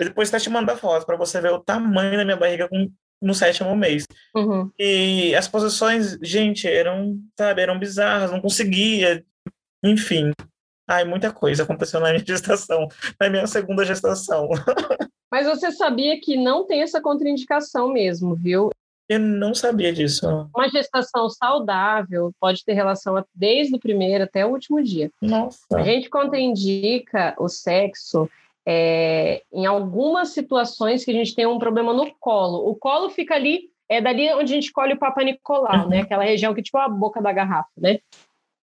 E 0.00 0.04
depois 0.04 0.30
tá 0.30 0.38
te 0.38 0.48
mandando 0.48 0.72
a 0.72 0.76
foto 0.76 1.04
para 1.04 1.16
você 1.16 1.40
ver 1.40 1.52
o 1.52 1.60
tamanho 1.60 2.16
da 2.16 2.24
minha 2.24 2.36
barriga 2.36 2.68
com, 2.68 2.90
no 3.20 3.34
sétimo 3.34 3.74
mês. 3.74 4.06
Uhum. 4.34 4.70
E 4.78 5.34
as 5.34 5.48
posições, 5.48 6.16
gente, 6.22 6.68
eram, 6.68 7.18
sabe, 7.36 7.62
eram 7.62 7.78
bizarras, 7.78 8.30
não 8.30 8.40
conseguia. 8.40 9.24
Enfim. 9.82 10.32
Ai, 10.88 11.04
muita 11.04 11.30
coisa 11.30 11.64
aconteceu 11.64 12.00
na 12.00 12.10
minha 12.10 12.24
gestação, 12.26 12.88
na 13.20 13.28
minha 13.28 13.46
segunda 13.46 13.84
gestação. 13.84 14.48
Mas 15.30 15.46
você 15.46 15.70
sabia 15.70 16.18
que 16.20 16.36
não 16.36 16.66
tem 16.66 16.80
essa 16.80 17.02
contraindicação 17.02 17.92
mesmo, 17.92 18.34
viu? 18.34 18.70
Eu 19.08 19.18
não 19.18 19.54
sabia 19.54 19.92
disso. 19.92 20.26
Uma 20.54 20.68
gestação 20.68 21.30
saudável 21.30 22.30
pode 22.38 22.62
ter 22.64 22.74
relação 22.74 23.24
desde 23.34 23.74
o 23.74 23.80
primeiro 23.80 24.24
até 24.24 24.44
o 24.44 24.50
último 24.50 24.82
dia. 24.82 25.10
Nossa. 25.22 25.64
A 25.74 25.82
gente 25.82 26.10
contraindica 26.10 27.34
o 27.38 27.48
sexo 27.48 28.28
é, 28.66 29.42
em 29.50 29.64
algumas 29.64 30.28
situações 30.28 31.02
que 31.02 31.10
a 31.10 31.14
gente 31.14 31.34
tem 31.34 31.46
um 31.46 31.58
problema 31.58 31.94
no 31.94 32.14
colo. 32.20 32.68
O 32.68 32.76
colo 32.76 33.08
fica 33.08 33.34
ali, 33.34 33.70
é 33.88 33.98
dali 33.98 34.30
onde 34.34 34.52
a 34.52 34.54
gente 34.56 34.70
colhe 34.70 34.92
o 34.92 34.98
Papa 34.98 35.24
Nicolau, 35.24 35.84
uhum. 35.84 35.88
né? 35.88 36.00
Aquela 36.00 36.22
região 36.22 36.54
que 36.54 36.62
tipo 36.62 36.76
a 36.76 36.86
boca 36.86 37.22
da 37.22 37.32
garrafa, 37.32 37.70
né? 37.78 38.00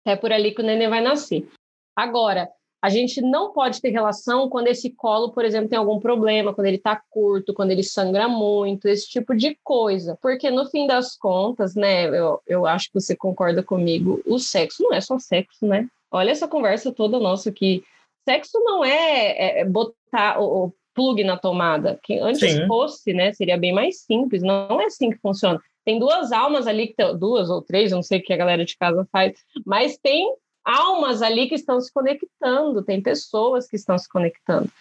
É 0.06 0.18
por 0.18 0.34
ali 0.34 0.52
que 0.54 0.62
o 0.62 0.66
neném 0.66 0.90
vai 0.90 1.00
nascer. 1.00 1.48
Agora, 1.96 2.50
a 2.84 2.90
gente 2.90 3.22
não 3.22 3.54
pode 3.54 3.80
ter 3.80 3.92
relação 3.92 4.50
quando 4.50 4.68
esse 4.68 4.90
colo, 4.90 5.32
por 5.32 5.46
exemplo, 5.46 5.70
tem 5.70 5.80
algum 5.80 6.02
problema, 6.02 6.54
quando 6.54 6.68
ele 6.68 6.76
está 6.76 7.02
curto, 7.10 7.54
quando 7.54 7.72
ele 7.72 7.82
sangra 7.82 8.28
muito, 8.28 8.90
esse 8.90 9.08
tipo 9.08 9.34
de 9.34 9.58
coisa. 9.64 10.18
Porque 10.22 10.52
no 10.52 10.66
fim 10.66 10.86
das 10.86 11.16
contas, 11.16 11.76
né, 11.76 12.10
eu, 12.10 12.42
eu 12.46 12.66
acho 12.66 12.88
que 12.88 13.00
você 13.00 13.16
concorda 13.16 13.64
comigo, 13.64 14.22
o 14.26 14.38
sexo 14.38 14.84
não 14.84 14.94
é 14.94 15.00
só 15.00 15.18
sexo, 15.18 15.66
né? 15.66 15.88
Olha 16.12 16.32
essa 16.32 16.46
conversa 16.46 16.92
toda 16.92 17.22
nossa 17.22 17.52
aqui. 17.52 17.82
Sexo 18.28 18.60
não 18.60 18.84
é, 18.84 19.30
é, 19.32 19.60
é 19.62 19.66
botar 19.66 20.42
o, 20.42 20.66
o, 20.66 20.74
plug 20.94 21.24
na 21.24 21.38
tomada, 21.38 21.98
que 22.04 22.20
antes 22.20 22.52
Sim. 22.52 22.68
fosse, 22.68 23.14
né, 23.14 23.32
seria 23.32 23.58
bem 23.58 23.74
mais 23.74 24.02
simples. 24.02 24.44
Não 24.44 24.82
é 24.82 24.86
assim 24.88 25.10
que 25.10 25.18
funciona. 25.20 25.58
Tem 25.86 25.98
duas 25.98 26.34
almas 26.34 26.68
ali, 26.68 26.88
que 26.88 27.14
duas 27.14 27.50
ou 27.50 27.62
três, 27.62 27.94
não 27.94 28.04
sei 28.04 28.20
o 28.20 28.22
que 28.22 28.34
a 28.34 28.38
galera 28.38 28.66
de 28.66 28.78
casa 28.78 29.08
faz, 29.10 29.34
mas 29.66 29.98
tem 29.98 30.36
almas 30.64 31.22
ali 31.22 31.48
que 31.48 31.56
estão 31.56 31.80
se 31.80 31.92
conectando, 31.92 32.84
tem 32.84 33.02
pessoas 33.02 33.68
que 33.68 33.76
estão 33.76 33.98
se 33.98 34.08
conectando. 34.08 34.72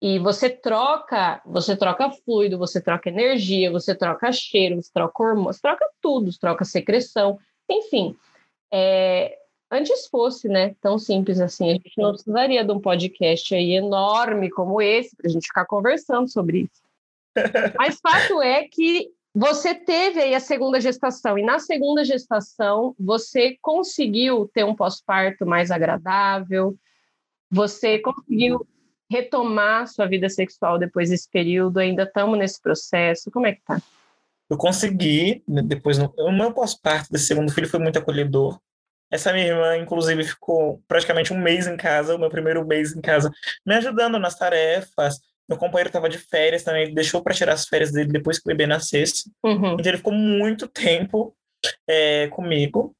E 0.00 0.18
você 0.18 0.50
troca, 0.50 1.40
você 1.44 1.74
troca 1.74 2.10
fluido, 2.10 2.58
você 2.58 2.80
troca 2.80 3.08
energia, 3.08 3.70
você 3.70 3.94
troca 3.94 4.30
cheiro, 4.30 4.76
você 4.76 4.90
troca 4.92 5.22
hormônios, 5.22 5.60
troca 5.60 5.88
tudo, 6.02 6.30
troca 6.38 6.64
secreção, 6.64 7.38
enfim. 7.68 8.14
É, 8.72 9.38
antes 9.70 10.06
fosse, 10.08 10.48
né, 10.48 10.74
tão 10.80 10.98
simples 10.98 11.40
assim, 11.40 11.70
a 11.70 11.72
gente 11.74 11.94
não 11.96 12.12
precisaria 12.12 12.64
de 12.64 12.72
um 12.72 12.80
podcast 12.80 13.54
aí 13.54 13.72
enorme 13.72 14.50
como 14.50 14.82
esse 14.82 15.16
para 15.16 15.28
a 15.28 15.30
gente 15.30 15.46
ficar 15.46 15.64
conversando 15.64 16.28
sobre 16.28 16.60
isso. 16.60 16.82
Mas 17.78 17.98
fato 18.00 18.42
é 18.42 18.64
que 18.68 19.10
você 19.38 19.74
teve 19.74 20.18
aí 20.18 20.34
a 20.34 20.40
segunda 20.40 20.80
gestação, 20.80 21.38
e 21.38 21.42
na 21.42 21.58
segunda 21.58 22.02
gestação 22.02 22.96
você 22.98 23.58
conseguiu 23.60 24.50
ter 24.54 24.64
um 24.64 24.74
pós-parto 24.74 25.44
mais 25.44 25.70
agradável, 25.70 26.74
você 27.50 27.98
conseguiu 27.98 28.66
retomar 29.10 29.88
sua 29.88 30.06
vida 30.06 30.30
sexual 30.30 30.78
depois 30.78 31.10
desse 31.10 31.30
período, 31.30 31.76
ainda 31.76 32.04
estamos 32.04 32.38
nesse 32.38 32.62
processo, 32.62 33.30
como 33.30 33.46
é 33.46 33.52
que 33.52 33.60
tá? 33.60 33.78
Eu 34.48 34.56
consegui, 34.56 35.44
né, 35.46 35.60
depois, 35.60 35.98
no, 35.98 36.10
o 36.16 36.32
meu 36.32 36.54
pós-parto 36.54 37.12
desse 37.12 37.26
segundo 37.26 37.52
filho 37.52 37.68
foi 37.68 37.78
muito 37.78 37.98
acolhedor, 37.98 38.58
essa 39.10 39.34
minha 39.34 39.48
irmã, 39.48 39.76
inclusive, 39.76 40.24
ficou 40.24 40.82
praticamente 40.88 41.34
um 41.34 41.38
mês 41.38 41.66
em 41.66 41.76
casa, 41.76 42.16
o 42.16 42.18
meu 42.18 42.30
primeiro 42.30 42.66
mês 42.66 42.96
em 42.96 43.02
casa, 43.02 43.30
me 43.66 43.74
ajudando 43.74 44.18
nas 44.18 44.34
tarefas, 44.34 45.20
meu 45.48 45.58
companheiro 45.58 45.88
estava 45.88 46.08
de 46.08 46.18
férias 46.18 46.62
também, 46.62 46.84
ele 46.84 46.94
deixou 46.94 47.22
para 47.22 47.34
tirar 47.34 47.52
as 47.52 47.66
férias 47.66 47.92
dele 47.92 48.12
depois 48.12 48.38
que 48.38 48.46
o 48.46 48.52
bebê 48.52 48.66
nascesse. 48.66 49.30
Uhum. 49.44 49.74
Então 49.74 49.86
ele 49.86 49.98
ficou 49.98 50.12
muito 50.12 50.66
tempo 50.66 51.36
é, 51.88 52.28
comigo. 52.28 52.94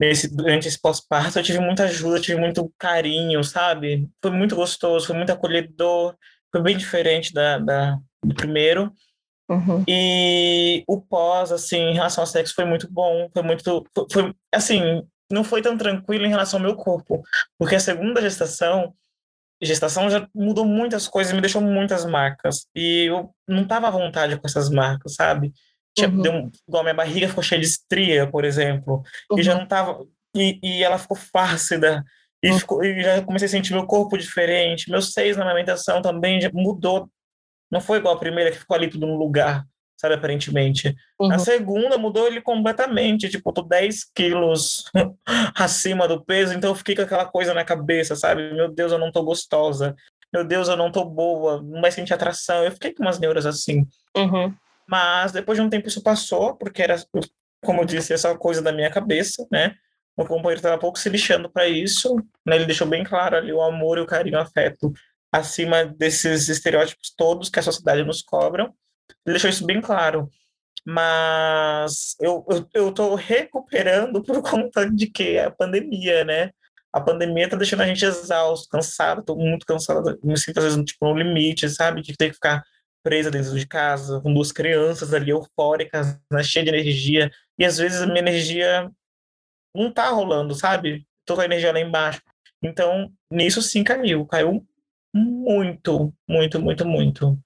Nesse, 0.00 0.34
durante 0.34 0.66
esse 0.66 0.80
pós-parto, 0.80 1.38
eu 1.38 1.42
tive 1.42 1.58
muita 1.58 1.84
ajuda, 1.84 2.18
tive 2.20 2.40
muito 2.40 2.72
carinho, 2.78 3.44
sabe? 3.44 4.08
Foi 4.22 4.30
muito 4.30 4.56
gostoso, 4.56 5.06
foi 5.06 5.14
muito 5.14 5.30
acolhedor, 5.30 6.16
foi 6.50 6.62
bem 6.62 6.74
diferente 6.74 7.34
da, 7.34 7.58
da 7.58 7.98
do 8.24 8.34
primeiro. 8.34 8.92
Uhum. 9.50 9.84
E 9.88 10.84
o 10.86 11.00
pós, 11.00 11.50
assim, 11.50 11.76
em 11.76 11.94
relação 11.94 12.22
ao 12.22 12.26
sexo, 12.26 12.54
foi 12.54 12.64
muito 12.64 12.90
bom, 12.90 13.28
foi 13.32 13.42
muito. 13.42 13.84
Foi, 13.94 14.06
foi, 14.10 14.34
assim, 14.52 15.02
não 15.30 15.42
foi 15.42 15.60
tão 15.60 15.76
tranquilo 15.76 16.24
em 16.24 16.30
relação 16.30 16.58
ao 16.58 16.64
meu 16.64 16.76
corpo, 16.76 17.22
porque 17.58 17.74
a 17.74 17.80
segunda 17.80 18.20
gestação 18.20 18.94
gestação 19.62 20.08
já 20.08 20.26
mudou 20.34 20.64
muitas 20.64 21.06
coisas, 21.06 21.32
me 21.32 21.40
deixou 21.40 21.60
muitas 21.60 22.04
marcas. 22.04 22.66
E 22.74 23.06
eu 23.06 23.30
não 23.46 23.66
tava 23.66 23.88
à 23.88 23.90
vontade 23.90 24.36
com 24.36 24.46
essas 24.46 24.70
marcas, 24.70 25.14
sabe? 25.14 25.52
Tinha, 25.96 26.08
uhum. 26.08 26.22
deu, 26.22 26.50
igual 26.68 26.82
minha 26.82 26.94
barriga 26.94 27.28
ficou 27.28 27.42
cheia 27.42 27.60
de 27.60 27.66
estria, 27.66 28.26
por 28.26 28.44
exemplo. 28.44 29.02
Uhum. 29.30 29.38
E 29.38 29.42
já 29.42 29.54
não 29.54 29.66
tava. 29.66 30.04
E, 30.34 30.58
e 30.62 30.82
ela 30.82 30.98
ficou 30.98 31.16
flácida. 31.16 32.04
E, 32.42 32.50
uhum. 32.50 32.58
ficou, 32.58 32.84
e 32.84 33.02
já 33.02 33.22
comecei 33.22 33.46
a 33.46 33.50
sentir 33.50 33.72
meu 33.72 33.86
corpo 33.86 34.16
diferente. 34.16 34.90
Meus 34.90 35.12
seios 35.12 35.36
na 35.36 35.44
amamentação 35.44 36.00
também 36.00 36.40
já 36.40 36.50
mudou. 36.52 37.10
Não 37.70 37.80
foi 37.80 37.98
igual 37.98 38.14
a 38.14 38.18
primeira 38.18 38.50
que 38.50 38.58
ficou 38.58 38.76
ali 38.76 38.88
tudo 38.88 39.06
no 39.06 39.16
lugar 39.16 39.64
sabe, 40.00 40.14
aparentemente. 40.14 40.96
Uhum. 41.20 41.30
A 41.30 41.38
segunda 41.38 41.98
mudou 41.98 42.26
ele 42.26 42.40
completamente, 42.40 43.28
tipo, 43.28 43.50
eu 43.50 43.54
tô 43.54 43.62
10 43.62 44.04
quilos 44.14 44.84
acima 45.54 46.08
do 46.08 46.24
peso, 46.24 46.54
então 46.54 46.70
eu 46.70 46.74
fiquei 46.74 46.96
com 46.96 47.02
aquela 47.02 47.26
coisa 47.26 47.52
na 47.52 47.64
cabeça, 47.64 48.16
sabe? 48.16 48.54
Meu 48.54 48.72
Deus, 48.72 48.92
eu 48.92 48.98
não 48.98 49.12
tô 49.12 49.22
gostosa. 49.22 49.94
Meu 50.32 50.42
Deus, 50.42 50.68
eu 50.68 50.76
não 50.76 50.90
tô 50.90 51.04
boa, 51.04 51.60
não 51.60 51.82
vai 51.82 51.92
sentir 51.92 52.14
atração. 52.14 52.64
Eu 52.64 52.72
fiquei 52.72 52.94
com 52.94 53.02
umas 53.02 53.18
neuras 53.18 53.44
assim. 53.44 53.86
Uhum. 54.16 54.54
Mas 54.88 55.32
depois 55.32 55.58
de 55.58 55.62
um 55.62 55.68
tempo 55.68 55.88
isso 55.88 56.02
passou, 56.02 56.56
porque 56.56 56.82
era, 56.82 56.96
como 57.62 57.82
eu 57.82 57.84
disse, 57.84 58.14
essa 58.14 58.34
coisa 58.38 58.62
da 58.62 58.72
minha 58.72 58.90
cabeça, 58.90 59.46
né? 59.52 59.74
Meu 60.16 60.26
companheiro 60.26 60.58
estava 60.58 60.78
pouco 60.78 60.98
se 60.98 61.08
lixando 61.08 61.50
para 61.50 61.68
isso, 61.68 62.16
né? 62.46 62.56
Ele 62.56 62.66
deixou 62.66 62.86
bem 62.86 63.04
claro 63.04 63.36
ali 63.36 63.52
o 63.52 63.60
amor 63.60 63.98
e 63.98 64.00
o 64.00 64.06
carinho, 64.06 64.38
o 64.38 64.40
afeto 64.40 64.92
acima 65.32 65.84
desses 65.84 66.48
estereótipos 66.48 67.12
todos 67.16 67.48
que 67.48 67.58
a 67.58 67.62
sociedade 67.62 68.02
nos 68.02 68.22
cobra. 68.22 68.72
Ele 69.26 69.34
deixou 69.34 69.50
isso 69.50 69.66
bem 69.66 69.80
claro. 69.80 70.30
Mas 70.86 72.16
eu, 72.20 72.44
eu, 72.48 72.68
eu 72.74 72.92
tô 72.92 73.14
recuperando 73.14 74.22
por 74.24 74.42
conta 74.42 74.90
de 74.90 75.06
que 75.06 75.38
a 75.38 75.50
pandemia, 75.50 76.24
né? 76.24 76.50
A 76.92 77.00
pandemia 77.00 77.48
tá 77.48 77.56
deixando 77.56 77.82
a 77.82 77.86
gente 77.86 78.04
exausto, 78.04 78.68
cansado, 78.68 79.22
tô 79.22 79.36
muito 79.36 79.64
cansado, 79.64 80.18
me 80.24 80.36
sinto 80.36 80.58
às 80.58 80.64
vezes 80.64 80.84
tipo, 80.84 81.06
no 81.06 81.16
limite, 81.16 81.68
sabe? 81.68 82.02
De 82.02 82.16
ter 82.16 82.28
que 82.28 82.34
ficar 82.34 82.64
presa 83.02 83.30
dentro 83.30 83.56
de 83.58 83.66
casa, 83.66 84.20
com 84.20 84.32
duas 84.34 84.52
crianças 84.52 85.14
ali 85.14 85.30
eufóricas, 85.30 86.18
né? 86.30 86.42
cheia 86.42 86.64
de 86.64 86.70
energia, 86.70 87.30
e 87.58 87.64
às 87.64 87.78
vezes 87.78 88.02
a 88.02 88.06
minha 88.06 88.18
energia 88.18 88.90
não 89.74 89.92
tá 89.92 90.08
rolando, 90.08 90.54
sabe? 90.54 91.06
Tô 91.24 91.34
com 91.34 91.42
a 91.42 91.44
energia 91.44 91.72
lá 91.72 91.80
embaixo. 91.80 92.20
Então, 92.62 93.10
nisso 93.30 93.62
sim 93.62 93.84
caiu, 93.84 94.26
caiu 94.26 94.66
muito, 95.14 96.12
muito, 96.28 96.60
muito, 96.60 96.86
muito. 96.86 97.38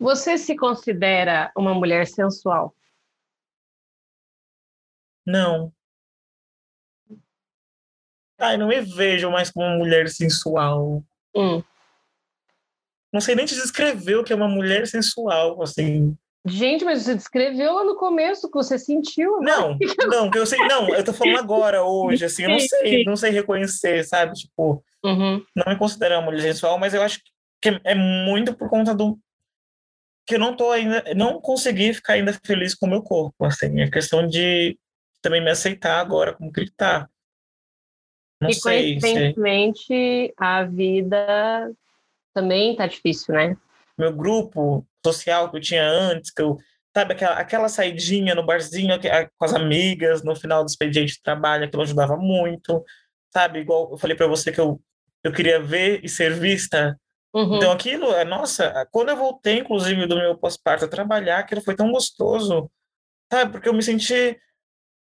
Você 0.00 0.38
se 0.38 0.56
considera 0.56 1.52
uma 1.54 1.74
mulher 1.74 2.06
sensual? 2.06 2.74
Não. 5.26 5.70
Ai, 8.38 8.56
não 8.56 8.68
me 8.68 8.80
vejo 8.80 9.30
mais 9.30 9.50
como 9.50 9.66
uma 9.66 9.76
mulher 9.76 10.08
sensual. 10.08 11.04
Hum. 11.36 11.62
Não 13.12 13.20
sei 13.20 13.34
nem 13.34 13.44
te 13.44 13.54
descrever 13.54 14.16
o 14.16 14.24
que 14.24 14.32
é 14.32 14.36
uma 14.36 14.48
mulher 14.48 14.86
sensual, 14.86 15.62
assim. 15.62 16.16
Gente, 16.46 16.82
mas 16.82 17.02
você 17.02 17.14
descreveu 17.14 17.74
lá 17.74 17.84
no 17.84 17.96
começo 17.96 18.50
que 18.50 18.54
você 18.54 18.78
sentiu. 18.78 19.38
Não, 19.42 19.76
não, 20.08 20.30
que 20.30 20.38
eu 20.38 20.46
sei, 20.46 20.58
não, 20.66 20.88
eu 20.88 21.04
tô 21.04 21.12
falando 21.12 21.38
agora, 21.38 21.84
hoje, 21.84 22.24
assim, 22.24 22.44
eu 22.44 22.50
não 22.50 22.58
sei, 22.58 23.04
não 23.04 23.16
sei 23.16 23.30
reconhecer, 23.32 24.02
sabe? 24.04 24.32
Tipo, 24.32 24.82
uhum. 25.04 25.44
não 25.54 25.66
me 25.66 25.76
considero 25.76 26.14
uma 26.14 26.22
mulher 26.22 26.40
sensual, 26.40 26.78
mas 26.78 26.94
eu 26.94 27.02
acho 27.02 27.20
que 27.60 27.78
é 27.84 27.94
muito 27.94 28.54
por 28.54 28.70
conta 28.70 28.94
do 28.94 29.18
que 30.30 30.36
eu 30.36 30.38
não 30.38 30.54
tô 30.54 30.70
ainda, 30.70 31.02
não 31.16 31.40
consegui 31.40 31.92
ficar 31.92 32.12
ainda 32.12 32.32
feliz 32.32 32.72
com 32.72 32.86
o 32.86 32.88
meu 32.88 33.02
corpo, 33.02 33.44
assim, 33.44 33.80
é 33.80 33.90
questão 33.90 34.24
de 34.24 34.78
também 35.20 35.42
me 35.42 35.50
aceitar 35.50 35.98
agora 35.98 36.32
como 36.34 36.52
que 36.52 36.60
ele 36.60 36.70
tá. 36.70 37.08
Não 38.40 38.48
e 38.48 38.54
sei, 38.54 39.00
coincidentemente, 39.00 40.32
a 40.36 40.62
vida 40.62 41.72
também 42.32 42.76
tá 42.76 42.86
difícil, 42.86 43.34
né? 43.34 43.56
Meu 43.98 44.12
grupo 44.12 44.86
social 45.04 45.50
que 45.50 45.56
eu 45.56 45.60
tinha 45.60 45.84
antes, 45.84 46.30
que 46.30 46.40
eu, 46.40 46.56
sabe, 46.96 47.14
aquela, 47.14 47.34
aquela 47.34 47.68
saidinha 47.68 48.32
no 48.32 48.46
barzinho 48.46 48.94
com 49.36 49.44
as 49.44 49.52
amigas 49.52 50.22
no 50.22 50.36
final 50.36 50.64
do 50.64 50.68
expediente 50.68 51.14
de 51.14 51.22
trabalho, 51.22 51.64
aquilo 51.64 51.82
ajudava 51.82 52.16
muito, 52.16 52.84
sabe? 53.32 53.58
Igual 53.58 53.90
eu 53.90 53.98
falei 53.98 54.16
para 54.16 54.28
você 54.28 54.52
que 54.52 54.60
eu, 54.60 54.80
eu 55.24 55.32
queria 55.32 55.60
ver 55.60 56.04
e 56.04 56.08
ser 56.08 56.34
vista. 56.34 56.96
Uhum. 57.34 57.56
Então 57.56 57.72
aquilo, 57.72 58.12
é, 58.12 58.24
nossa, 58.24 58.86
quando 58.90 59.10
eu 59.10 59.16
voltei, 59.16 59.58
inclusive, 59.58 60.06
do 60.06 60.16
meu 60.16 60.36
pós-parto 60.36 60.84
a 60.84 60.88
trabalhar, 60.88 61.38
aquilo 61.38 61.62
foi 61.62 61.76
tão 61.76 61.90
gostoso, 61.92 62.70
sabe? 63.32 63.52
Porque 63.52 63.68
eu 63.68 63.74
me 63.74 63.82
senti 63.82 64.38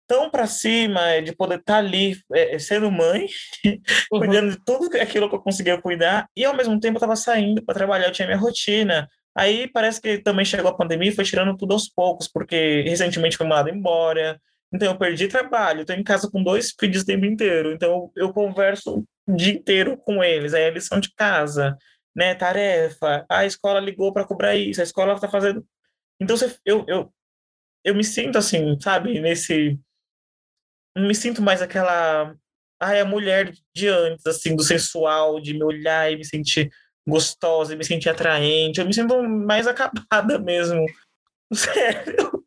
tão 0.08 0.30
para 0.30 0.48
cima 0.48 1.22
de 1.22 1.36
poder 1.36 1.60
estar 1.60 1.74
tá 1.74 1.80
ali 1.80 2.16
é, 2.34 2.58
sendo 2.60 2.92
mãe, 2.92 3.28
uhum. 4.12 4.20
cuidando 4.20 4.52
de 4.52 4.64
tudo 4.64 4.96
aquilo 4.98 5.30
que 5.30 5.36
eu 5.36 5.42
conseguia 5.42 5.82
cuidar, 5.82 6.28
e 6.36 6.46
ao 6.46 6.56
mesmo 6.56 6.80
tempo 6.80 6.96
eu 6.96 7.00
estava 7.00 7.16
saindo 7.16 7.64
para 7.64 7.76
trabalhar, 7.76 8.08
eu 8.08 8.12
tinha 8.12 8.28
minha 8.28 8.40
rotina, 8.40 9.10
Aí 9.36 9.68
parece 9.68 10.00
que 10.00 10.20
também 10.20 10.46
chegou 10.46 10.70
a 10.70 10.76
pandemia 10.76 11.10
e 11.10 11.16
foi 11.16 11.24
tirando 11.24 11.58
tudo 11.58 11.74
aos 11.74 11.90
poucos, 11.90 12.28
porque 12.28 12.82
recentemente 12.82 13.38
foi 13.38 13.48
mandado 13.48 13.70
embora. 13.70 14.40
Então 14.72 14.92
eu 14.92 14.98
perdi 14.98 15.28
trabalho, 15.28 15.82
estou 15.82 15.96
em 15.96 16.04
casa 16.04 16.30
com 16.30 16.44
dois 16.44 16.74
filhos 16.80 17.02
o 17.02 17.06
tempo 17.06 17.26
inteiro. 17.26 17.72
Então 17.74 18.12
eu 18.16 18.32
converso 18.32 19.04
o 19.28 19.36
dia 19.36 19.54
inteiro 19.54 19.98
com 19.98 20.24
eles. 20.24 20.54
Aí 20.54 20.66
a 20.66 20.72
lição 20.72 21.00
de 21.00 21.12
casa, 21.16 21.76
né, 22.16 22.36
tarefa. 22.36 23.26
A 23.30 23.46
escola 23.46 23.80
ligou 23.80 24.14
para 24.14 24.26
cobrar 24.26 24.56
isso, 24.56 24.82
a 24.82 24.84
escola 24.84 25.14
está 25.14 25.28
fazendo. 25.28 25.66
Então 26.20 26.36
eu, 26.66 26.86
eu, 26.88 27.14
eu 27.84 27.96
me 27.96 28.04
sinto 28.04 28.38
assim, 28.38 28.80
sabe, 28.80 29.20
nesse. 29.20 29.80
Não 30.96 31.08
me 31.08 31.16
sinto 31.16 31.42
mais 31.42 31.62
aquela. 31.62 32.36
Ai, 32.80 33.00
a 33.00 33.06
mulher 33.06 33.54
de 33.74 33.88
antes, 33.88 34.26
assim, 34.26 34.56
do 34.56 34.64
sensual, 34.64 35.40
de 35.40 35.54
me 35.54 35.64
olhar 35.64 36.12
e 36.12 36.18
me 36.18 36.26
sentir 36.26 36.72
gostosa, 37.08 37.76
me 37.76 37.84
sentir 37.84 38.10
atraente, 38.10 38.80
eu 38.80 38.86
me 38.86 38.94
sinto 38.94 39.22
mais 39.24 39.68
acabada 39.68 40.40
mesmo. 40.40 40.86
Sério. 41.54 42.44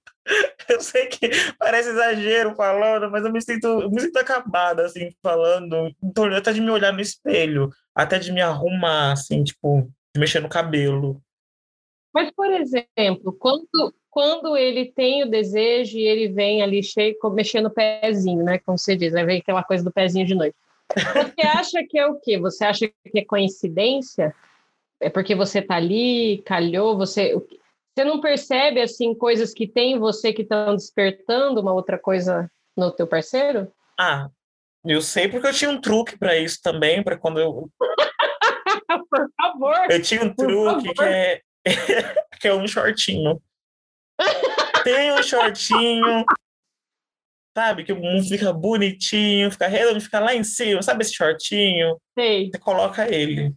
Eu 0.69 0.81
sei 0.81 1.07
que 1.07 1.31
parece 1.57 1.91
exagero 1.91 2.57
falando, 2.57 3.09
mas 3.11 3.25
eu 3.25 3.33
me 3.33 3.41
sinto, 3.41 3.67
eu 3.67 3.91
me 3.91 4.01
sinto 4.01 4.17
acabada, 4.17 4.85
assim, 4.85 5.11
falando. 5.23 5.95
Então, 6.03 6.25
até 6.35 6.53
de 6.53 6.61
me 6.61 6.71
olhar 6.71 6.93
no 6.93 7.01
espelho, 7.01 7.71
até 7.97 8.19
de 8.19 8.31
me 8.31 8.41
arrumar, 8.41 9.13
assim, 9.13 9.43
tipo, 9.43 9.91
de 10.15 10.21
mexer 10.21 10.41
no 10.41 10.49
cabelo. 10.49 11.21
Mas, 12.15 12.31
por 12.31 12.51
exemplo, 12.53 13.33
quando, 13.39 13.95
quando 14.11 14.57
ele 14.57 14.93
tem 14.93 15.25
o 15.25 15.31
desejo 15.31 15.99
e 15.99 16.03
ele 16.03 16.29
vem 16.29 16.63
ali 16.63 16.83
cheio, 16.83 17.17
mexendo 17.33 17.67
o 17.67 17.71
pezinho, 17.71 18.45
né? 18.45 18.59
Como 18.59 18.79
você 18.79 18.95
diz, 18.95 19.15
aí 19.15 19.25
vem 19.25 19.39
aquela 19.39 19.65
coisa 19.65 19.83
do 19.83 19.93
pezinho 19.93 20.27
de 20.27 20.35
noite. 20.35 20.55
Você 20.95 21.47
acha 21.47 21.85
que 21.85 21.99
é 21.99 22.07
o 22.07 22.21
quê? 22.21 22.39
Você 22.39 22.65
acha 22.65 22.87
que 22.89 23.19
é 23.19 23.25
coincidência? 23.25 24.35
é 25.01 25.11
porque 25.11 25.35
você 25.35 25.61
tá 25.61 25.77
ali, 25.77 26.43
calhou, 26.45 26.97
você 26.97 27.35
você 27.95 28.05
não 28.05 28.21
percebe 28.21 28.81
assim 28.81 29.15
coisas 29.15 29.55
que 29.55 29.67
tem 29.67 29.93
em 29.93 29.99
você 29.99 30.31
que 30.31 30.43
estão 30.43 30.77
despertando 30.77 31.63
uma 31.63 31.73
outra 31.73 31.99
coisa 31.99 32.51
no 32.77 32.91
teu 32.91 33.07
parceiro? 33.07 33.73
Ah, 33.99 34.29
eu 34.87 35.01
sei 35.01 35.29
porque 35.29 35.47
eu 35.47 35.53
tinha 35.53 35.71
um 35.71 35.81
truque 35.81 36.19
para 36.19 36.37
isso 36.37 36.59
também, 36.63 37.03
para 37.03 37.17
quando 37.17 37.41
eu 37.41 37.71
Por 39.11 39.29
favor. 39.41 39.91
Eu 39.91 40.03
tinha 40.03 40.23
um 40.23 40.35
truque 40.35 40.93
que 40.93 41.03
é 41.03 41.41
que 42.41 42.49
é 42.49 42.55
um 42.55 42.67
shortinho. 42.67 43.41
tem 44.85 45.13
um 45.13 45.23
shortinho 45.23 46.25
sabe? 47.57 47.85
Que 47.85 47.93
o 47.93 47.97
mundo 47.97 48.23
fica 48.23 48.53
bonitinho, 48.53 49.51
fica 49.51 49.67
redondo, 49.67 49.99
fica 49.99 50.21
lá 50.21 50.35
em 50.35 50.45
cima, 50.45 50.83
sabe 50.83 51.03
esse 51.03 51.15
shortinho? 51.15 51.99
Sei. 52.19 52.51
Você 52.51 52.59
coloca 52.59 53.11
ele. 53.11 53.55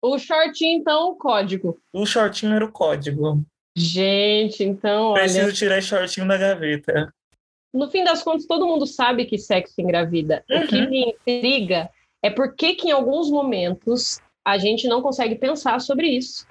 O 0.00 0.16
shortinho, 0.16 0.78
então, 0.78 1.10
o 1.10 1.16
código. 1.16 1.80
O 1.92 2.06
shortinho 2.06 2.54
era 2.54 2.64
o 2.64 2.70
código. 2.70 3.44
Gente, 3.76 4.62
então. 4.62 5.14
Preciso 5.14 5.46
olha... 5.46 5.52
tirar 5.52 5.78
esse 5.78 5.88
shortinho 5.88 6.28
da 6.28 6.36
gaveta. 6.36 7.12
No 7.72 7.90
fim 7.90 8.04
das 8.04 8.22
contas, 8.22 8.46
todo 8.46 8.66
mundo 8.66 8.86
sabe 8.86 9.24
que 9.24 9.38
sexo 9.38 9.80
engravida. 9.80 10.44
Uhum. 10.50 10.58
O 10.58 10.66
que 10.66 10.76
uhum. 10.76 10.90
me 10.90 11.10
intriga 11.10 11.90
é 12.22 12.30
porque 12.30 12.74
que 12.74 12.88
em 12.88 12.92
alguns 12.92 13.30
momentos 13.30 14.20
a 14.44 14.58
gente 14.58 14.86
não 14.86 15.00
consegue 15.00 15.36
pensar 15.36 15.80
sobre 15.80 16.08
isso. 16.08 16.46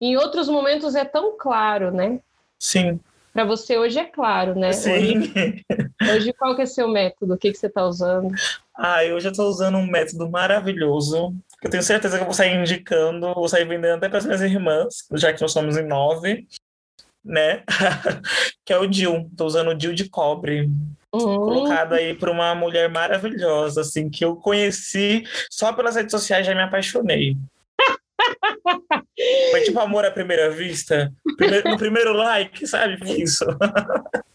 Em 0.00 0.16
outros 0.16 0.48
momentos 0.48 0.94
é 0.94 1.04
tão 1.04 1.36
claro, 1.38 1.90
né? 1.90 2.20
Sim. 2.58 2.98
Para 3.32 3.44
você 3.44 3.78
hoje 3.78 3.98
é 3.98 4.04
claro, 4.04 4.58
né? 4.58 4.72
Sim. 4.72 4.90
Hoje, 4.92 5.64
hoje 6.14 6.32
qual 6.32 6.56
que 6.56 6.62
é 6.62 6.66
seu 6.66 6.88
método? 6.88 7.34
O 7.34 7.38
que, 7.38 7.52
que 7.52 7.58
você 7.58 7.66
está 7.66 7.86
usando? 7.86 8.34
Ah, 8.76 9.04
eu 9.04 9.20
já 9.20 9.30
estou 9.30 9.48
usando 9.48 9.76
um 9.76 9.86
método 9.86 10.28
maravilhoso 10.28 11.34
eu 11.62 11.70
tenho 11.70 11.82
certeza 11.82 12.16
que 12.16 12.22
eu 12.22 12.26
vou 12.26 12.34
sair 12.34 12.54
indicando, 12.54 13.34
vou 13.34 13.48
sair 13.48 13.66
vendendo 13.66 13.96
até 13.96 14.08
para 14.08 14.18
as 14.18 14.26
minhas 14.26 14.42
irmãs, 14.42 15.06
já 15.12 15.32
que 15.32 15.40
nós 15.40 15.52
somos 15.52 15.76
em 15.76 15.86
nove, 15.86 16.46
né? 17.26 17.62
que 18.64 18.72
é 18.72 18.78
o 18.78 18.86
DIL. 18.86 19.28
Estou 19.30 19.46
usando 19.46 19.68
o 19.68 19.74
DIL 19.74 19.92
de 19.92 20.08
cobre. 20.08 20.70
Uhum. 21.12 21.36
Colocado 21.36 21.94
aí 21.94 22.14
por 22.14 22.28
uma 22.28 22.54
mulher 22.54 22.88
maravilhosa, 22.90 23.80
assim, 23.80 24.08
que 24.08 24.24
eu 24.24 24.36
conheci 24.36 25.24
só 25.50 25.72
pelas 25.72 25.96
redes 25.96 26.12
sociais 26.12 26.46
já 26.46 26.54
me 26.54 26.62
apaixonei. 26.62 27.36
Foi 29.50 29.60
tipo 29.62 29.80
amor 29.80 30.04
à 30.04 30.10
primeira 30.10 30.50
vista. 30.50 31.12
Primeiro, 31.36 31.70
no 31.70 31.76
primeiro 31.76 32.12
like, 32.12 32.66
sabe? 32.66 32.98
Isso. 33.22 33.44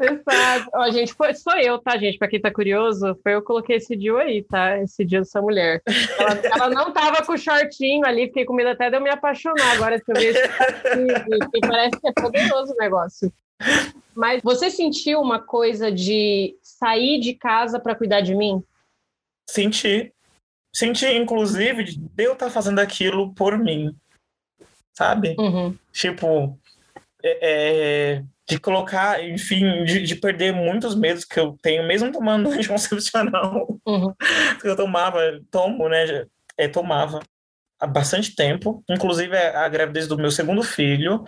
Você 0.00 0.22
sabe. 0.22 0.66
Ó, 0.72 0.90
gente, 0.90 1.12
foi, 1.12 1.34
sou 1.34 1.54
eu, 1.58 1.78
tá, 1.78 1.98
gente? 1.98 2.16
Pra 2.16 2.26
quem 2.26 2.40
tá 2.40 2.50
curioso, 2.50 3.14
foi 3.22 3.34
eu 3.34 3.40
que 3.40 3.46
coloquei 3.46 3.76
esse 3.76 3.94
dia 3.94 4.16
aí, 4.16 4.42
tá? 4.42 4.78
Esse 4.78 5.04
dia 5.04 5.18
dessa 5.18 5.42
mulher. 5.42 5.82
Ela, 6.18 6.40
ela, 6.42 6.70
não 6.70 6.90
tava 6.90 7.22
com 7.22 7.34
o 7.34 7.38
shortinho 7.38 8.06
ali, 8.06 8.28
fiquei 8.28 8.46
com 8.46 8.54
medo 8.54 8.70
até 8.70 8.88
de 8.88 8.96
eu 8.96 9.00
me 9.02 9.10
apaixonar 9.10 9.72
agora, 9.72 9.98
se 9.98 10.04
eu 10.10 10.14
ver 10.14 10.34
esse 10.34 11.50
que 11.52 11.60
parece 11.60 12.00
que 12.00 12.08
é 12.08 12.12
poderoso 12.12 12.72
o 12.72 12.76
negócio. 12.76 13.30
Mas 14.14 14.42
você 14.42 14.70
sentiu 14.70 15.20
uma 15.20 15.38
coisa 15.38 15.92
de 15.92 16.56
sair 16.62 17.20
de 17.20 17.34
casa 17.34 17.78
para 17.78 17.94
cuidar 17.94 18.22
de 18.22 18.34
mim? 18.34 18.64
Senti. 19.50 20.14
Senti, 20.74 21.06
inclusive, 21.06 21.84
de 21.84 22.00
eu 22.16 22.32
estar 22.32 22.46
tá 22.46 22.50
fazendo 22.50 22.78
aquilo 22.78 23.34
por 23.34 23.58
mim. 23.58 23.94
Sabe? 24.94 25.36
Uhum. 25.38 25.76
Tipo, 25.92 26.58
é, 27.22 27.38
é 27.42 28.24
de 28.50 28.58
colocar, 28.58 29.22
enfim, 29.24 29.84
de, 29.84 30.02
de, 30.02 30.16
perder 30.16 30.52
muitos 30.52 30.96
medos 30.96 31.24
que 31.24 31.38
eu 31.38 31.56
tenho, 31.62 31.86
mesmo 31.86 32.10
tomando 32.10 32.50
anticoncepcional. 32.50 33.78
Uhum. 33.86 34.12
que 34.60 34.66
eu 34.66 34.76
tomava, 34.76 35.20
tomo, 35.50 35.88
né? 35.88 36.26
É, 36.58 36.66
tomava 36.66 37.20
há 37.78 37.86
bastante 37.86 38.34
tempo. 38.34 38.82
Inclusive, 38.90 39.36
a, 39.36 39.64
a 39.64 39.68
gravidez 39.68 40.08
do 40.08 40.18
meu 40.18 40.30
segundo 40.30 40.62
filho 40.62 41.24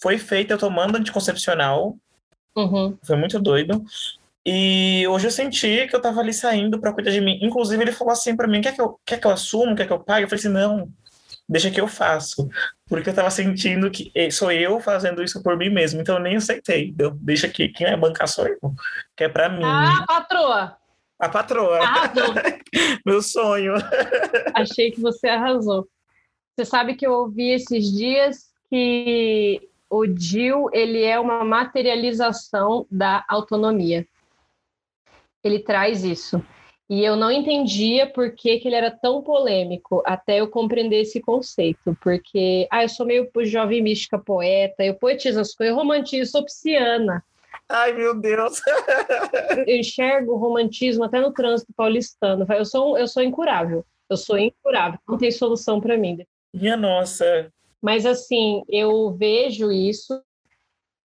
foi 0.00 0.18
feita 0.18 0.54
eu 0.54 0.58
tomando 0.58 0.96
anticoncepcional. 0.98 1.96
Uhum. 2.54 2.96
Foi 3.02 3.16
muito 3.16 3.40
doido. 3.40 3.82
E 4.44 5.06
hoje 5.08 5.26
eu 5.26 5.30
senti 5.30 5.88
que 5.88 5.96
eu 5.96 6.00
tava 6.00 6.20
ali 6.20 6.32
saindo 6.32 6.78
para 6.78 6.92
cuidar 6.92 7.10
de 7.10 7.20
mim. 7.20 7.38
Inclusive, 7.42 7.82
ele 7.82 7.92
falou 7.92 8.12
assim 8.12 8.36
para 8.36 8.46
mim: 8.46 8.60
quer 8.60 8.74
que, 8.74 8.80
eu, 8.80 9.00
quer 9.04 9.18
que 9.18 9.26
eu 9.26 9.30
assumo? 9.30 9.74
Quer 9.74 9.86
que 9.86 9.92
eu 9.92 9.98
pague? 9.98 10.24
Eu 10.24 10.28
falei 10.28 10.38
assim: 10.38 10.52
não, 10.52 10.88
deixa 11.48 11.70
que 11.70 11.80
eu 11.80 11.88
faço. 11.88 12.48
Porque 12.88 13.10
eu 13.10 13.14
tava 13.14 13.30
sentindo 13.30 13.90
que 13.90 14.12
sou 14.30 14.52
eu 14.52 14.78
fazendo 14.78 15.22
isso 15.22 15.42
por 15.42 15.56
mim 15.56 15.68
mesmo, 15.68 16.00
então 16.00 16.16
eu 16.16 16.22
nem 16.22 16.36
aceitei. 16.36 16.94
Deixa 17.16 17.48
que 17.48 17.68
quem 17.68 17.86
vai 17.86 17.96
bancar 17.96 18.28
sou 18.28 18.46
eu, 18.46 18.58
que 19.16 19.24
é 19.24 19.28
pra 19.28 19.48
mim. 19.48 19.64
Ah, 19.64 20.04
patroa! 20.06 20.76
A 21.18 21.28
patroa. 21.28 21.78
Arrasou. 21.78 22.34
Meu 23.04 23.22
sonho. 23.22 23.74
Achei 24.54 24.90
que 24.90 25.00
você 25.00 25.28
arrasou. 25.28 25.88
Você 26.54 26.64
sabe 26.64 26.94
que 26.94 27.06
eu 27.06 27.12
ouvi 27.12 27.50
esses 27.50 27.90
dias 27.90 28.50
que 28.68 29.68
o 29.88 30.06
DIL 30.06 30.68
ele 30.72 31.02
é 31.02 31.18
uma 31.18 31.44
materialização 31.44 32.86
da 32.90 33.24
autonomia. 33.28 34.06
Ele 35.42 35.60
traz 35.60 36.04
isso. 36.04 36.42
E 36.88 37.04
eu 37.04 37.16
não 37.16 37.32
entendia 37.32 38.06
por 38.06 38.30
que, 38.30 38.58
que 38.58 38.68
ele 38.68 38.76
era 38.76 38.92
tão 38.92 39.20
polêmico, 39.20 40.02
até 40.06 40.40
eu 40.40 40.48
compreender 40.48 41.00
esse 41.00 41.20
conceito. 41.20 41.96
Porque, 42.00 42.68
ah, 42.70 42.84
eu 42.84 42.88
sou 42.88 43.04
meio 43.04 43.28
jovem 43.42 43.82
mística 43.82 44.18
poeta, 44.18 44.84
eu 44.84 44.94
poetizo 44.94 45.40
as 45.40 45.52
coisas, 45.52 45.72
eu 45.72 45.76
romantizo, 45.76 46.30
sou 46.30 46.44
pisciana. 46.44 47.24
Ai, 47.68 47.92
meu 47.92 48.14
Deus! 48.14 48.62
eu 49.66 49.76
enxergo 49.76 50.34
o 50.34 50.36
romantismo 50.36 51.02
até 51.02 51.20
no 51.20 51.32
trânsito 51.32 51.72
paulistano. 51.76 52.46
Eu 52.48 52.64
sou, 52.64 52.96
eu 52.96 53.08
sou 53.08 53.22
incurável. 53.22 53.84
Eu 54.08 54.16
sou 54.16 54.38
incurável. 54.38 55.00
Não 55.08 55.18
tem 55.18 55.32
solução 55.32 55.80
para 55.80 55.96
mim. 55.96 56.24
Minha 56.54 56.76
nossa! 56.76 57.52
Mas, 57.82 58.06
assim, 58.06 58.62
eu 58.68 59.10
vejo 59.10 59.72
isso 59.72 60.22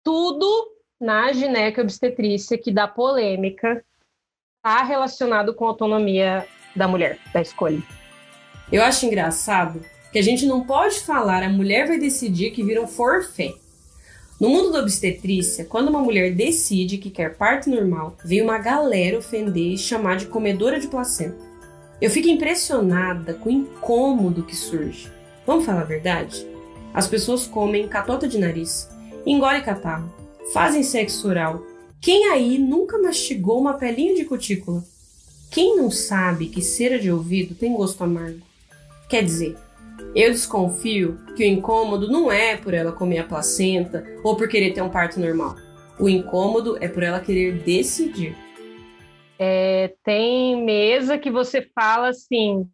tudo 0.04 0.72
na 1.00 1.34
gineco 1.34 1.82
obstetrícia 1.82 2.58
que 2.58 2.72
dá 2.72 2.88
polêmica 2.88 3.84
está 4.66 4.82
relacionado 4.82 5.54
com 5.54 5.66
a 5.66 5.68
autonomia 5.68 6.48
da 6.74 6.88
mulher, 6.88 7.20
da 7.34 7.42
escolha. 7.42 7.84
Eu 8.72 8.82
acho 8.82 9.06
engraçado 9.06 9.82
que 10.10 10.18
a 10.18 10.22
gente 10.22 10.46
não 10.46 10.64
pode 10.64 11.02
falar 11.02 11.44
a 11.44 11.50
mulher 11.50 11.86
vai 11.86 12.00
decidir 12.00 12.52
que 12.52 12.64
vira 12.64 12.82
um 12.82 12.88
forfé. 12.88 13.56
No 14.40 14.48
mundo 14.48 14.72
da 14.72 14.80
obstetrícia, 14.80 15.66
quando 15.66 15.90
uma 15.90 16.00
mulher 16.00 16.34
decide 16.34 16.98
que 16.98 17.10
quer 17.10 17.36
parto 17.36 17.70
normal, 17.70 18.16
vem 18.24 18.42
uma 18.42 18.58
galera 18.58 19.18
ofender 19.18 19.74
e 19.74 19.78
chamar 19.78 20.16
de 20.16 20.28
comedora 20.28 20.80
de 20.80 20.88
placenta. 20.88 21.44
Eu 22.00 22.10
fico 22.10 22.30
impressionada 22.30 23.34
com 23.34 23.50
o 23.50 23.52
incômodo 23.52 24.44
que 24.44 24.56
surge. 24.56 25.12
Vamos 25.46 25.66
falar 25.66 25.82
a 25.82 25.86
verdade? 25.86 26.48
As 26.94 27.06
pessoas 27.06 27.46
comem 27.46 27.86
catota 27.90 28.30
de 28.30 28.38
nariz, 28.38 28.90
engole 29.26 29.62
catarro, 29.62 30.10
fazem 30.54 30.84
sexo 30.84 31.28
oral, 31.28 31.62
quem 32.04 32.26
aí 32.26 32.58
nunca 32.58 32.98
mastigou 32.98 33.58
uma 33.58 33.76
pelinha 33.76 34.14
de 34.14 34.26
cutícula? 34.26 34.84
Quem 35.50 35.78
não 35.78 35.90
sabe 35.90 36.50
que 36.50 36.62
cera 36.62 37.00
de 37.00 37.10
ouvido 37.10 37.56
tem 37.56 37.74
gosto 37.74 38.04
amargo? 38.04 38.42
Quer 39.08 39.24
dizer, 39.24 39.56
eu 40.14 40.30
desconfio 40.30 41.18
que 41.34 41.44
o 41.44 41.48
incômodo 41.48 42.12
não 42.12 42.30
é 42.30 42.58
por 42.58 42.74
ela 42.74 42.92
comer 42.92 43.20
a 43.20 43.24
placenta 43.24 44.04
ou 44.22 44.36
por 44.36 44.50
querer 44.50 44.74
ter 44.74 44.82
um 44.82 44.90
parto 44.90 45.18
normal. 45.18 45.56
O 45.98 46.10
incômodo 46.10 46.78
é 46.84 46.90
por 46.90 47.04
ela 47.04 47.22
querer 47.22 47.64
decidir. 47.64 48.36
É, 49.40 49.94
tem 50.04 50.62
mesa 50.62 51.18
que 51.18 51.32
você 51.32 51.62
fala 51.74 52.10
assim: 52.10 52.70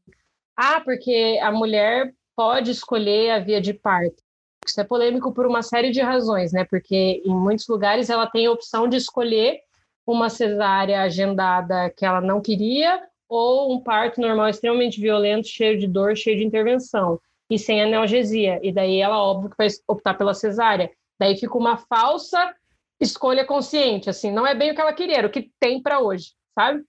ah, 0.57 0.81
porque 0.81 1.39
a 1.43 1.51
mulher 1.51 2.15
pode 2.35 2.71
escolher 2.71 3.29
a 3.29 3.39
via 3.39 3.61
de 3.61 3.75
parto. 3.75 4.23
Isso 4.69 4.79
é 4.79 4.83
polêmico 4.83 5.31
por 5.33 5.45
uma 5.45 5.63
série 5.63 5.91
de 5.91 5.99
razões, 5.99 6.53
né? 6.53 6.63
Porque 6.63 7.21
em 7.25 7.33
muitos 7.33 7.67
lugares 7.67 8.09
ela 8.09 8.27
tem 8.27 8.45
a 8.45 8.51
opção 8.51 8.87
de 8.87 8.97
escolher 8.97 9.59
uma 10.05 10.29
cesárea 10.29 11.01
agendada 11.01 11.89
que 11.89 12.05
ela 12.05 12.21
não 12.21 12.39
queria 12.39 13.01
ou 13.27 13.73
um 13.73 13.81
parto 13.81 14.21
normal 14.21 14.49
extremamente 14.49 14.99
violento, 14.99 15.47
cheio 15.47 15.77
de 15.79 15.87
dor, 15.87 16.15
cheio 16.15 16.37
de 16.37 16.43
intervenção 16.43 17.19
e 17.49 17.57
sem 17.57 17.81
analgesia. 17.81 18.59
E 18.63 18.71
daí 18.71 18.99
ela, 18.99 19.17
óbvio, 19.17 19.49
que 19.49 19.57
vai 19.57 19.67
optar 19.87 20.13
pela 20.15 20.33
cesárea. 20.33 20.91
Daí 21.19 21.35
fica 21.37 21.57
uma 21.57 21.77
falsa 21.77 22.55
escolha 22.99 23.45
consciente, 23.45 24.09
assim, 24.09 24.31
não 24.31 24.45
é 24.45 24.53
bem 24.53 24.71
o 24.71 24.75
que 24.75 24.81
ela 24.81 24.93
queria, 24.93 25.19
era 25.19 25.27
o 25.27 25.31
que 25.31 25.49
tem 25.59 25.81
para 25.81 25.99
hoje, 25.99 26.33
sabe? 26.53 26.83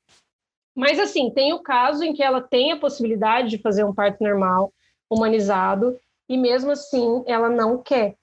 Mas 0.74 0.98
assim, 0.98 1.30
tem 1.30 1.52
o 1.52 1.62
caso 1.62 2.02
em 2.02 2.12
que 2.12 2.22
ela 2.22 2.40
tem 2.40 2.72
a 2.72 2.76
possibilidade 2.76 3.48
de 3.50 3.58
fazer 3.58 3.84
um 3.84 3.94
parto 3.94 4.22
normal, 4.22 4.72
humanizado, 5.08 5.96
e 6.30 6.36
mesmo 6.36 6.70
assim 6.70 7.24
ela 7.26 7.50
não 7.50 7.82
quer. 7.82 8.16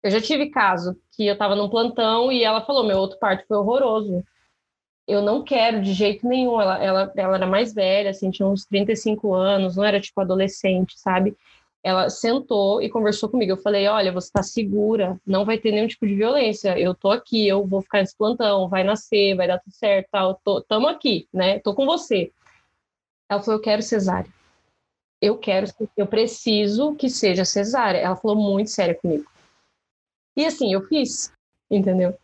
Eu 0.00 0.12
já 0.12 0.20
tive 0.20 0.48
caso 0.48 0.96
que 1.10 1.26
eu 1.26 1.32
estava 1.32 1.56
num 1.56 1.68
plantão 1.68 2.30
e 2.30 2.44
ela 2.44 2.64
falou: 2.64 2.86
meu 2.86 2.98
outro 2.98 3.18
parto 3.18 3.44
foi 3.48 3.56
horroroso. 3.56 4.24
Eu 5.08 5.22
não 5.22 5.42
quero 5.42 5.82
de 5.82 5.92
jeito 5.92 6.26
nenhum. 6.28 6.60
Ela, 6.60 6.78
ela, 6.82 7.12
ela 7.16 7.36
era 7.36 7.46
mais 7.46 7.74
velha, 7.74 8.10
assim, 8.10 8.30
tinha 8.30 8.46
uns 8.46 8.64
35 8.66 9.34
anos, 9.34 9.76
não 9.76 9.84
era 9.84 10.00
tipo 10.00 10.20
adolescente, 10.20 10.98
sabe? 10.98 11.36
Ela 11.82 12.10
sentou 12.10 12.80
e 12.82 12.88
conversou 12.88 13.28
comigo. 13.28 13.52
Eu 13.52 13.56
falei: 13.56 13.88
olha, 13.88 14.12
você 14.12 14.28
está 14.28 14.42
segura, 14.42 15.20
não 15.26 15.44
vai 15.44 15.58
ter 15.58 15.72
nenhum 15.72 15.88
tipo 15.88 16.06
de 16.06 16.14
violência. 16.14 16.78
Eu 16.78 16.94
tô 16.94 17.10
aqui, 17.10 17.48
eu 17.48 17.66
vou 17.66 17.82
ficar 17.82 18.00
nesse 18.00 18.16
plantão, 18.16 18.68
vai 18.68 18.84
nascer, 18.84 19.34
vai 19.36 19.48
dar 19.48 19.58
tudo 19.58 19.72
certo, 19.74 20.08
tal. 20.12 20.40
Tô, 20.44 20.60
tamo 20.62 20.86
aqui, 20.86 21.28
né? 21.32 21.58
Tô 21.58 21.74
com 21.74 21.86
você. 21.86 22.30
Ela 23.28 23.42
falou: 23.42 23.58
eu 23.58 23.62
quero 23.62 23.82
cesárea 23.82 24.37
eu 25.20 25.36
quero, 25.36 25.66
eu 25.96 26.06
preciso 26.06 26.94
que 26.94 27.08
seja 27.08 27.44
cesárea. 27.44 27.98
Ela 27.98 28.16
falou 28.16 28.36
muito 28.36 28.70
séria 28.70 28.94
comigo. 28.94 29.24
E 30.36 30.46
assim, 30.46 30.72
eu 30.72 30.82
fiz, 30.82 31.32
entendeu? 31.70 32.14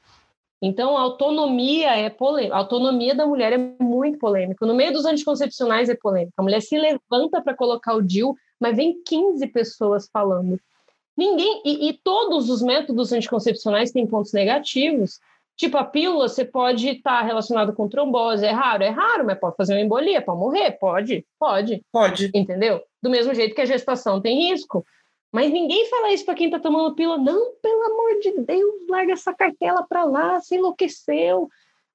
Então, 0.62 0.96
a 0.96 1.00
autonomia 1.02 1.96
é 1.96 2.08
polêmica. 2.08 2.56
Autonomia 2.56 3.14
da 3.14 3.26
mulher 3.26 3.52
é 3.52 3.58
muito 3.82 4.18
polêmica. 4.18 4.64
No 4.64 4.74
meio 4.74 4.92
dos 4.92 5.04
anticoncepcionais 5.04 5.88
é 5.88 5.94
polêmica. 5.94 6.32
A 6.38 6.42
mulher 6.42 6.62
se 6.62 6.78
levanta 6.78 7.42
para 7.42 7.54
colocar 7.54 7.94
o 7.94 8.00
DIU, 8.00 8.34
mas 8.58 8.76
vem 8.76 9.02
15 9.04 9.46
pessoas 9.48 10.08
falando. 10.10 10.58
Ninguém. 11.16 11.60
E, 11.64 11.88
e 11.88 11.92
todos 11.92 12.48
os 12.48 12.62
métodos 12.62 13.12
anticoncepcionais 13.12 13.90
têm 13.90 14.06
pontos 14.06 14.32
negativos. 14.32 15.20
Tipo, 15.56 15.76
a 15.78 15.84
pílula 15.84 16.28
você 16.28 16.44
pode 16.44 16.88
estar 16.88 17.20
tá 17.20 17.22
relacionado 17.22 17.72
com 17.74 17.88
trombose, 17.88 18.44
é 18.44 18.50
raro, 18.50 18.82
é 18.82 18.88
raro, 18.88 19.24
mas 19.24 19.38
pode 19.38 19.56
fazer 19.56 19.74
uma 19.74 19.80
embolia, 19.80 20.20
pode 20.20 20.38
morrer, 20.38 20.72
pode, 20.72 21.24
pode. 21.38 21.84
Pode. 21.92 22.30
Entendeu? 22.34 22.82
Do 23.00 23.08
mesmo 23.08 23.32
jeito 23.34 23.54
que 23.54 23.60
a 23.60 23.66
gestação 23.66 24.20
tem 24.20 24.50
risco. 24.50 24.84
Mas 25.32 25.52
ninguém 25.52 25.88
fala 25.88 26.12
isso 26.12 26.24
para 26.24 26.34
quem 26.34 26.46
está 26.46 26.58
tomando 26.58 26.94
pílula. 26.94 27.18
Não, 27.18 27.54
pelo 27.62 27.84
amor 27.84 28.20
de 28.20 28.32
Deus, 28.40 28.74
larga 28.88 29.12
essa 29.12 29.32
cartela 29.34 29.84
para 29.88 30.04
lá, 30.04 30.40
se 30.40 30.56
enlouqueceu. 30.56 31.48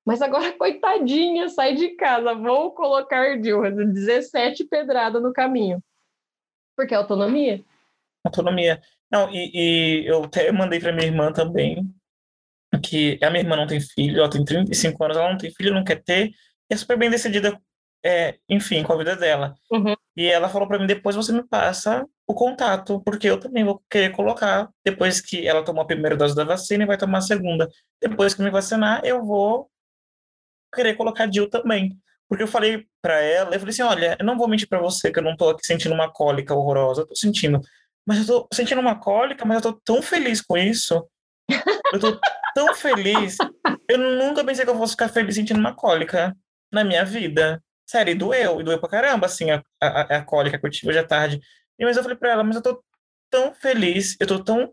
Mas 0.06 0.22
agora, 0.22 0.52
coitadinha, 0.58 1.50
sai 1.50 1.76
de 1.76 1.90
casa, 1.90 2.34
vou 2.34 2.72
colocar 2.72 3.40
Dilma 3.40 3.72
17 3.72 4.66
pedrada 4.66 5.20
no 5.20 5.34
caminho. 5.34 5.84
Porque 6.76 6.94
é 6.94 6.98
autonomia. 6.98 7.62
Autonomia. 8.26 8.82
Não, 9.12 9.30
e, 9.32 9.52
e 9.54 10.06
eu 10.08 10.24
até 10.24 10.52
mandei 10.52 10.80
para 10.80 10.94
minha 10.94 11.08
irmã 11.08 11.32
também, 11.32 11.86
que 12.84 13.20
a 13.24 13.30
minha 13.30 13.44
irmã 13.44 13.56
não 13.56 13.68
tem 13.68 13.80
filho, 13.80 14.20
ela 14.20 14.30
tem 14.30 14.44
35 14.44 15.04
anos, 15.04 15.18
ela 15.18 15.30
não 15.30 15.38
tem 15.38 15.52
filho, 15.52 15.74
não 15.74 15.84
quer 15.84 16.04
ter, 16.04 16.28
e 16.70 16.74
é 16.74 16.78
super 16.78 16.98
bem 16.98 17.10
decidida, 17.10 17.60
é, 18.06 18.38
enfim, 18.48 18.84
com 18.84 18.94
a 18.94 18.98
vida 18.98 19.16
dela. 19.16 19.56
Uhum. 19.72 19.96
E 20.16 20.26
ela 20.26 20.50
falou 20.50 20.68
para 20.68 20.78
mim, 20.78 20.86
depois 20.86 21.16
você 21.16 21.32
me 21.32 21.44
passa 21.44 22.06
o 22.28 22.34
contato, 22.34 23.02
porque 23.04 23.28
eu 23.28 23.40
também 23.40 23.64
vou 23.64 23.82
querer 23.90 24.12
colocar, 24.12 24.70
depois 24.86 25.20
que 25.20 25.48
ela 25.48 25.64
tomou 25.64 25.82
a 25.82 25.88
primeira 25.88 26.16
dose 26.16 26.36
da 26.36 26.44
vacina 26.44 26.84
e 26.84 26.88
vai 26.88 26.98
tomar 26.98 27.20
a 27.20 27.22
segunda. 27.22 27.68
Depois 28.02 28.34
que 28.34 28.44
me 28.44 28.52
vacinar, 28.52 29.02
eu 29.04 29.26
vou 29.26 29.70
querer 30.74 30.96
colocar 30.96 31.26
DIL 31.26 31.50
também. 31.50 31.98
Porque 32.28 32.44
eu 32.44 32.48
falei 32.48 32.86
para 33.02 33.20
ela, 33.20 33.56
eu 33.56 33.60
falei 33.60 33.72
assim, 33.74 33.82
olha, 33.82 34.16
eu 34.20 34.26
não 34.26 34.38
vou 34.38 34.48
mentir 34.48 34.70
para 34.70 34.80
você 34.80 35.12
que 35.12 35.18
eu 35.18 35.24
não 35.24 35.36
tô 35.36 35.50
aqui 35.50 35.66
sentindo 35.66 35.96
uma 35.96 36.12
cólica 36.12 36.54
horrorosa, 36.54 37.02
eu 37.02 37.08
tô 37.08 37.16
sentindo, 37.16 37.60
mas 38.06 38.20
eu 38.20 38.26
tô 38.28 38.48
sentindo 38.54 38.80
uma 38.80 39.00
cólica, 39.00 39.44
mas 39.46 39.58
eu 39.58 39.74
tô 39.74 39.82
tão 39.84 40.02
feliz 40.02 40.40
com 40.40 40.56
isso. 40.56 41.08
Eu 41.94 42.00
tô 42.00 42.20
tão 42.54 42.74
feliz. 42.76 43.38
Eu 43.88 43.98
nunca 43.98 44.44
pensei 44.44 44.66
que 44.66 44.72
eu 44.72 44.78
fosse 44.78 44.94
ficar 44.94 45.10
feliz 45.10 45.36
sentindo 45.36 45.60
uma 45.60 45.74
cólica 45.74 46.36
na 46.72 46.84
minha 46.84 47.04
vida. 47.04 47.64
Sério, 47.86 48.12
e 48.12 48.16
doeu, 48.16 48.62
e 48.62 48.64
doeu 48.64 48.80
pra 48.80 48.90
caramba, 48.90 49.26
assim, 49.26 49.50
a, 49.50 49.64
a, 49.82 50.18
a 50.18 50.22
cólica 50.24 50.60
que 50.60 50.66
eu 50.66 50.70
tive 50.70 50.90
hoje 50.90 51.00
à 51.00 51.04
tarde. 51.04 51.40
E, 51.78 51.84
mas 51.84 51.98
eu 51.98 52.04
falei 52.04 52.18
pra 52.18 52.32
ela, 52.32 52.44
mas 52.44 52.56
eu 52.56 52.62
tô 52.62 52.84
tão 53.32 53.54
feliz, 53.54 54.16
eu 54.20 54.28
tô 54.28 54.44
tão 54.44 54.72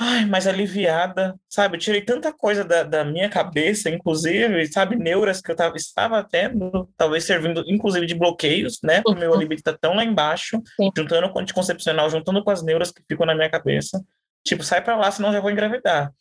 ai, 0.00 0.24
mais 0.24 0.46
aliviada, 0.46 1.38
sabe? 1.46 1.76
Eu 1.76 1.80
tirei 1.80 2.00
tanta 2.00 2.32
coisa 2.32 2.64
da, 2.64 2.82
da 2.82 3.04
minha 3.04 3.28
cabeça, 3.28 3.90
inclusive, 3.90 4.66
sabe, 4.72 4.96
neuras 4.96 5.42
que 5.42 5.50
eu 5.50 5.56
tava, 5.56 5.76
estava 5.76 6.24
tendo, 6.24 6.88
talvez 6.96 7.24
servindo, 7.24 7.62
inclusive, 7.66 8.06
de 8.06 8.14
bloqueios, 8.14 8.78
né? 8.82 9.02
O 9.06 9.12
meu 9.12 9.34
libido 9.34 9.62
tá 9.62 9.76
tão 9.78 9.94
lá 9.94 10.02
embaixo, 10.02 10.62
Sim. 10.76 10.90
juntando 10.96 11.28
com 11.30 11.38
o 11.38 11.42
anticoncepcional, 11.42 12.08
juntando 12.08 12.42
com 12.42 12.50
as 12.50 12.62
neuras 12.62 12.90
que 12.90 13.02
ficam 13.06 13.26
na 13.26 13.34
minha 13.34 13.50
cabeça. 13.50 14.02
Tipo, 14.44 14.62
sai 14.62 14.82
pra 14.82 14.96
lá, 14.96 15.10
senão 15.10 15.32
já 15.32 15.40
vou 15.40 15.50
engravidar. 15.50 16.12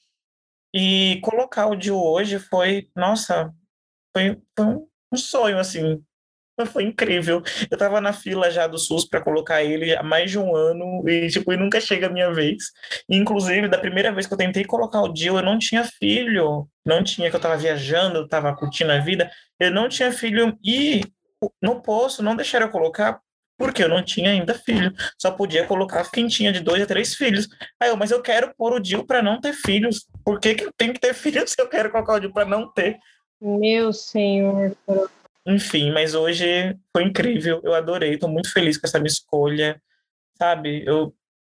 E 0.74 1.20
colocar 1.24 1.68
o 1.68 1.76
de 1.76 1.92
hoje 1.92 2.40
foi, 2.40 2.90
nossa, 2.96 3.52
foi, 4.16 4.38
foi 4.56 4.66
um 5.12 5.18
sonho, 5.18 5.58
assim. 5.58 6.04
Foi 6.68 6.84
incrível. 6.84 7.42
Eu 7.72 7.78
tava 7.78 8.02
na 8.02 8.12
fila 8.12 8.52
já 8.52 8.68
do 8.68 8.78
SUS 8.78 9.08
para 9.08 9.22
colocar 9.22 9.64
ele 9.64 9.96
há 9.96 10.04
mais 10.04 10.30
de 10.30 10.38
um 10.38 10.54
ano 10.56 11.08
e, 11.08 11.30
tipo, 11.30 11.54
e 11.54 11.58
nunca 11.58 11.80
chega 11.80 12.08
a 12.08 12.10
minha 12.10 12.34
vez. 12.34 12.66
Inclusive, 13.10 13.70
da 13.70 13.78
primeira 13.78 14.12
vez 14.12 14.28
que 14.28 14.34
eu 14.34 14.38
tentei 14.38 14.66
colocar 14.66 15.02
o 15.02 15.14
Dil, 15.14 15.38
eu 15.38 15.44
não 15.44 15.58
tinha 15.58 15.86
filho. 15.86 16.68
Não 16.86 17.04
tinha, 17.04 17.30
que 17.30 17.36
eu 17.36 17.40
tava 17.40 17.56
viajando, 17.56 18.18
eu 18.18 18.28
tava 18.28 18.54
curtindo 18.56 18.92
a 18.92 19.00
vida. 19.00 19.32
Eu 19.58 19.72
não 19.72 19.88
tinha 19.88 20.12
filho 20.12 20.58
e 20.64 21.02
no 21.62 21.82
posto 21.82 22.22
não 22.22 22.36
deixaram 22.36 22.66
eu 22.66 22.72
colocar 22.72 23.22
porque 23.60 23.84
eu 23.84 23.90
não 23.90 24.02
tinha 24.02 24.32
ainda 24.32 24.54
filho. 24.54 24.94
Só 25.22 25.30
podia 25.32 25.68
colocar 25.68 26.10
quem 26.10 26.30
tinha 26.30 26.54
de 26.54 26.62
dois 26.62 26.82
a 26.82 26.86
três 26.86 27.14
filhos. 27.14 27.50
Aí 27.78 27.90
eu, 27.90 27.98
mas 27.98 28.10
eu 28.10 28.22
quero 28.22 28.54
pôr 28.58 28.72
o 28.72 28.80
Dil 28.80 29.06
para 29.06 29.22
não 29.22 29.42
ter 29.42 29.52
filhos. 29.52 30.08
Por 30.24 30.40
que, 30.40 30.56
que 30.56 30.64
eu 30.64 30.72
tenho 30.78 30.94
que 30.94 31.00
ter 31.00 31.14
filhos 31.14 31.52
se 31.52 31.62
eu 31.62 31.68
quero 31.68 31.92
colocar 31.92 32.14
o 32.14 32.20
Dil 32.20 32.32
para 32.32 32.48
não 32.48 32.72
ter? 32.72 32.98
Meu 33.42 33.92
senhor. 33.92 34.76
Enfim, 35.46 35.92
mas 35.92 36.16
hoje 36.16 36.78
foi 36.96 37.04
incrível. 37.04 37.60
Eu 37.62 37.74
adorei, 37.74 38.14
estou 38.14 38.30
muito 38.30 38.52
feliz 38.52 38.78
com 38.78 38.88
essa 38.88 38.98
minha 38.98 39.12
escolha, 39.12 39.82
sabe? 40.38 40.84
Eu, 40.86 41.14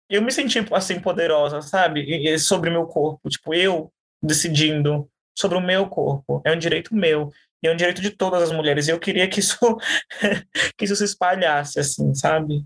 eu 0.09 0.21
me 0.21 0.31
senti 0.31 0.59
assim 0.73 0.99
poderosa, 0.99 1.61
sabe? 1.61 2.37
Sobre 2.37 2.69
o 2.69 2.73
meu 2.73 2.85
corpo, 2.85 3.29
tipo, 3.29 3.53
eu 3.53 3.91
decidindo 4.21 5.09
sobre 5.37 5.57
o 5.57 5.61
meu 5.61 5.87
corpo. 5.87 6.41
É 6.45 6.51
um 6.51 6.59
direito 6.59 6.93
meu 6.93 7.31
e 7.63 7.67
é 7.67 7.71
um 7.71 7.77
direito 7.77 8.01
de 8.01 8.11
todas 8.11 8.43
as 8.43 8.51
mulheres. 8.51 8.87
E 8.87 8.91
eu 8.91 8.99
queria 8.99 9.27
que 9.27 9.39
isso 9.39 9.57
que 10.77 10.85
isso 10.85 10.95
se 10.95 11.05
espalhasse 11.05 11.79
assim, 11.79 12.13
sabe? 12.13 12.65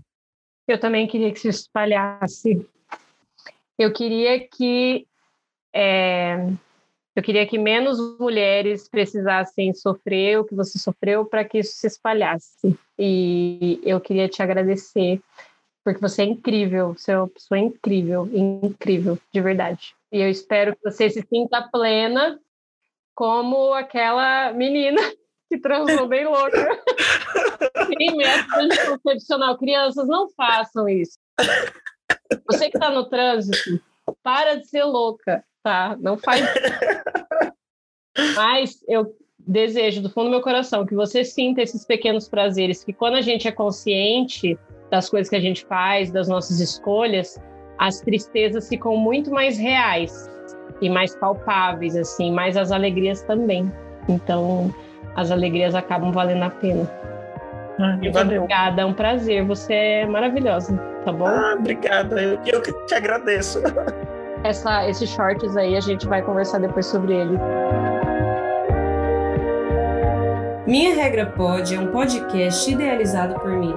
Eu 0.66 0.78
também 0.78 1.06
queria 1.06 1.32
que 1.32 1.38
se 1.38 1.48
espalhasse. 1.48 2.66
Eu 3.78 3.92
queria 3.92 4.40
que 4.40 5.06
é, 5.72 6.36
eu 7.14 7.22
queria 7.22 7.46
que 7.46 7.58
menos 7.58 7.98
mulheres 8.18 8.88
precisassem 8.88 9.72
sofrer 9.72 10.40
o 10.40 10.44
que 10.44 10.54
você 10.54 10.78
sofreu 10.78 11.24
para 11.24 11.44
que 11.44 11.58
isso 11.58 11.74
se 11.76 11.86
espalhasse. 11.86 12.78
E 12.98 13.80
eu 13.84 14.00
queria 14.00 14.28
te 14.28 14.42
agradecer 14.42 15.20
porque 15.84 16.00
você 16.00 16.22
é 16.22 16.26
incrível, 16.26 16.92
você 16.92 17.12
é 17.12 17.18
uma 17.18 17.28
pessoa 17.28 17.58
incrível, 17.58 18.28
incrível, 18.32 19.18
de 19.32 19.40
verdade. 19.40 19.94
E 20.12 20.20
eu 20.20 20.28
espero 20.28 20.76
que 20.76 20.82
você 20.82 21.08
se 21.08 21.22
sinta 21.22 21.62
plena 21.62 22.38
como 23.18 23.74
aquela 23.74 24.52
menina 24.52 25.00
que 25.48 25.58
transou 25.58 26.06
bem 26.06 26.24
louca. 26.24 26.80
Sem 27.88 28.16
método 28.16 28.60
anticoncepcional. 28.60 29.58
Crianças, 29.58 30.06
não 30.06 30.30
façam 30.36 30.88
isso. 30.88 31.18
Você 32.48 32.70
que 32.70 32.76
está 32.76 32.90
no 32.90 33.08
trânsito, 33.08 33.82
para 34.22 34.54
de 34.54 34.68
ser 34.68 34.84
louca, 34.84 35.42
tá? 35.64 35.96
Não 35.98 36.16
faz. 36.16 36.44
Mas 38.36 38.84
eu 38.86 39.12
desejo 39.36 40.00
do 40.00 40.10
fundo 40.10 40.26
do 40.26 40.30
meu 40.30 40.40
coração 40.40 40.86
que 40.86 40.94
você 40.94 41.24
sinta 41.24 41.60
esses 41.60 41.84
pequenos 41.84 42.28
prazeres, 42.28 42.84
que 42.84 42.92
quando 42.92 43.14
a 43.14 43.20
gente 43.20 43.48
é 43.48 43.52
consciente 43.52 44.56
das 44.92 45.10
coisas 45.10 45.28
que 45.28 45.36
a 45.36 45.40
gente 45.40 45.66
faz, 45.66 46.12
das 46.12 46.28
nossas 46.28 46.60
escolhas, 46.60 47.36
as 47.78 48.00
tristezas 48.00 48.68
ficam 48.68 48.96
muito 48.96 49.32
mais 49.32 49.58
reais 49.58 50.37
e 50.80 50.88
mais 50.88 51.14
palpáveis, 51.16 51.96
assim, 51.96 52.32
mas 52.32 52.56
as 52.56 52.70
alegrias 52.72 53.22
também. 53.22 53.70
Então, 54.08 54.72
as 55.16 55.30
alegrias 55.30 55.74
acabam 55.74 56.12
valendo 56.12 56.44
a 56.44 56.50
pena. 56.50 56.88
Ah, 57.80 57.96
Muito 57.96 58.12
valeu. 58.12 58.42
obrigada, 58.42 58.82
é 58.82 58.84
um 58.84 58.92
prazer. 58.92 59.44
Você 59.44 59.72
é 59.72 60.06
maravilhosa, 60.06 60.76
tá 61.04 61.12
bom? 61.12 61.26
Ah, 61.26 61.54
obrigada, 61.58 62.20
eu, 62.20 62.38
eu 62.46 62.60
que 62.60 62.72
te 62.86 62.94
agradeço. 62.94 63.60
Essa, 64.44 64.88
esses 64.88 65.10
shorts 65.10 65.56
aí, 65.56 65.76
a 65.76 65.80
gente 65.80 66.06
vai 66.06 66.22
conversar 66.22 66.60
depois 66.60 66.86
sobre 66.86 67.12
ele. 67.12 67.36
Minha 70.64 70.94
Regra 70.94 71.26
Pod 71.26 71.74
é 71.74 71.80
um 71.80 71.88
podcast 71.88 72.70
idealizado 72.70 73.34
por 73.40 73.50
mim. 73.50 73.74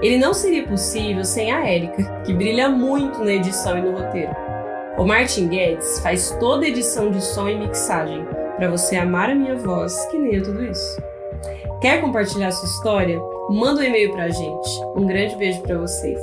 Ele 0.00 0.16
não 0.16 0.32
seria 0.32 0.66
possível 0.66 1.22
sem 1.22 1.52
a 1.52 1.68
Érica, 1.68 2.02
que 2.24 2.32
brilha 2.32 2.70
muito 2.70 3.22
na 3.22 3.32
edição 3.32 3.76
e 3.76 3.82
no 3.82 3.90
roteiro. 3.90 4.34
O 5.00 5.06
Martin 5.06 5.48
Guedes 5.48 5.98
faz 6.00 6.36
toda 6.38 6.66
a 6.66 6.68
edição 6.68 7.10
de 7.10 7.24
som 7.24 7.48
e 7.48 7.58
mixagem 7.58 8.22
para 8.56 8.68
você 8.68 8.96
amar 8.96 9.30
a 9.30 9.34
minha 9.34 9.56
voz, 9.56 9.98
que 10.10 10.18
nem 10.18 10.36
é 10.36 10.42
tudo 10.42 10.62
isso. 10.62 11.02
Quer 11.80 12.02
compartilhar 12.02 12.50
sua 12.52 12.68
história? 12.68 13.18
Manda 13.48 13.80
um 13.80 13.84
e-mail 13.84 14.12
pra 14.12 14.28
gente. 14.28 14.68
Um 14.94 15.06
grande 15.06 15.36
beijo 15.36 15.62
para 15.62 15.78
vocês. 15.78 16.20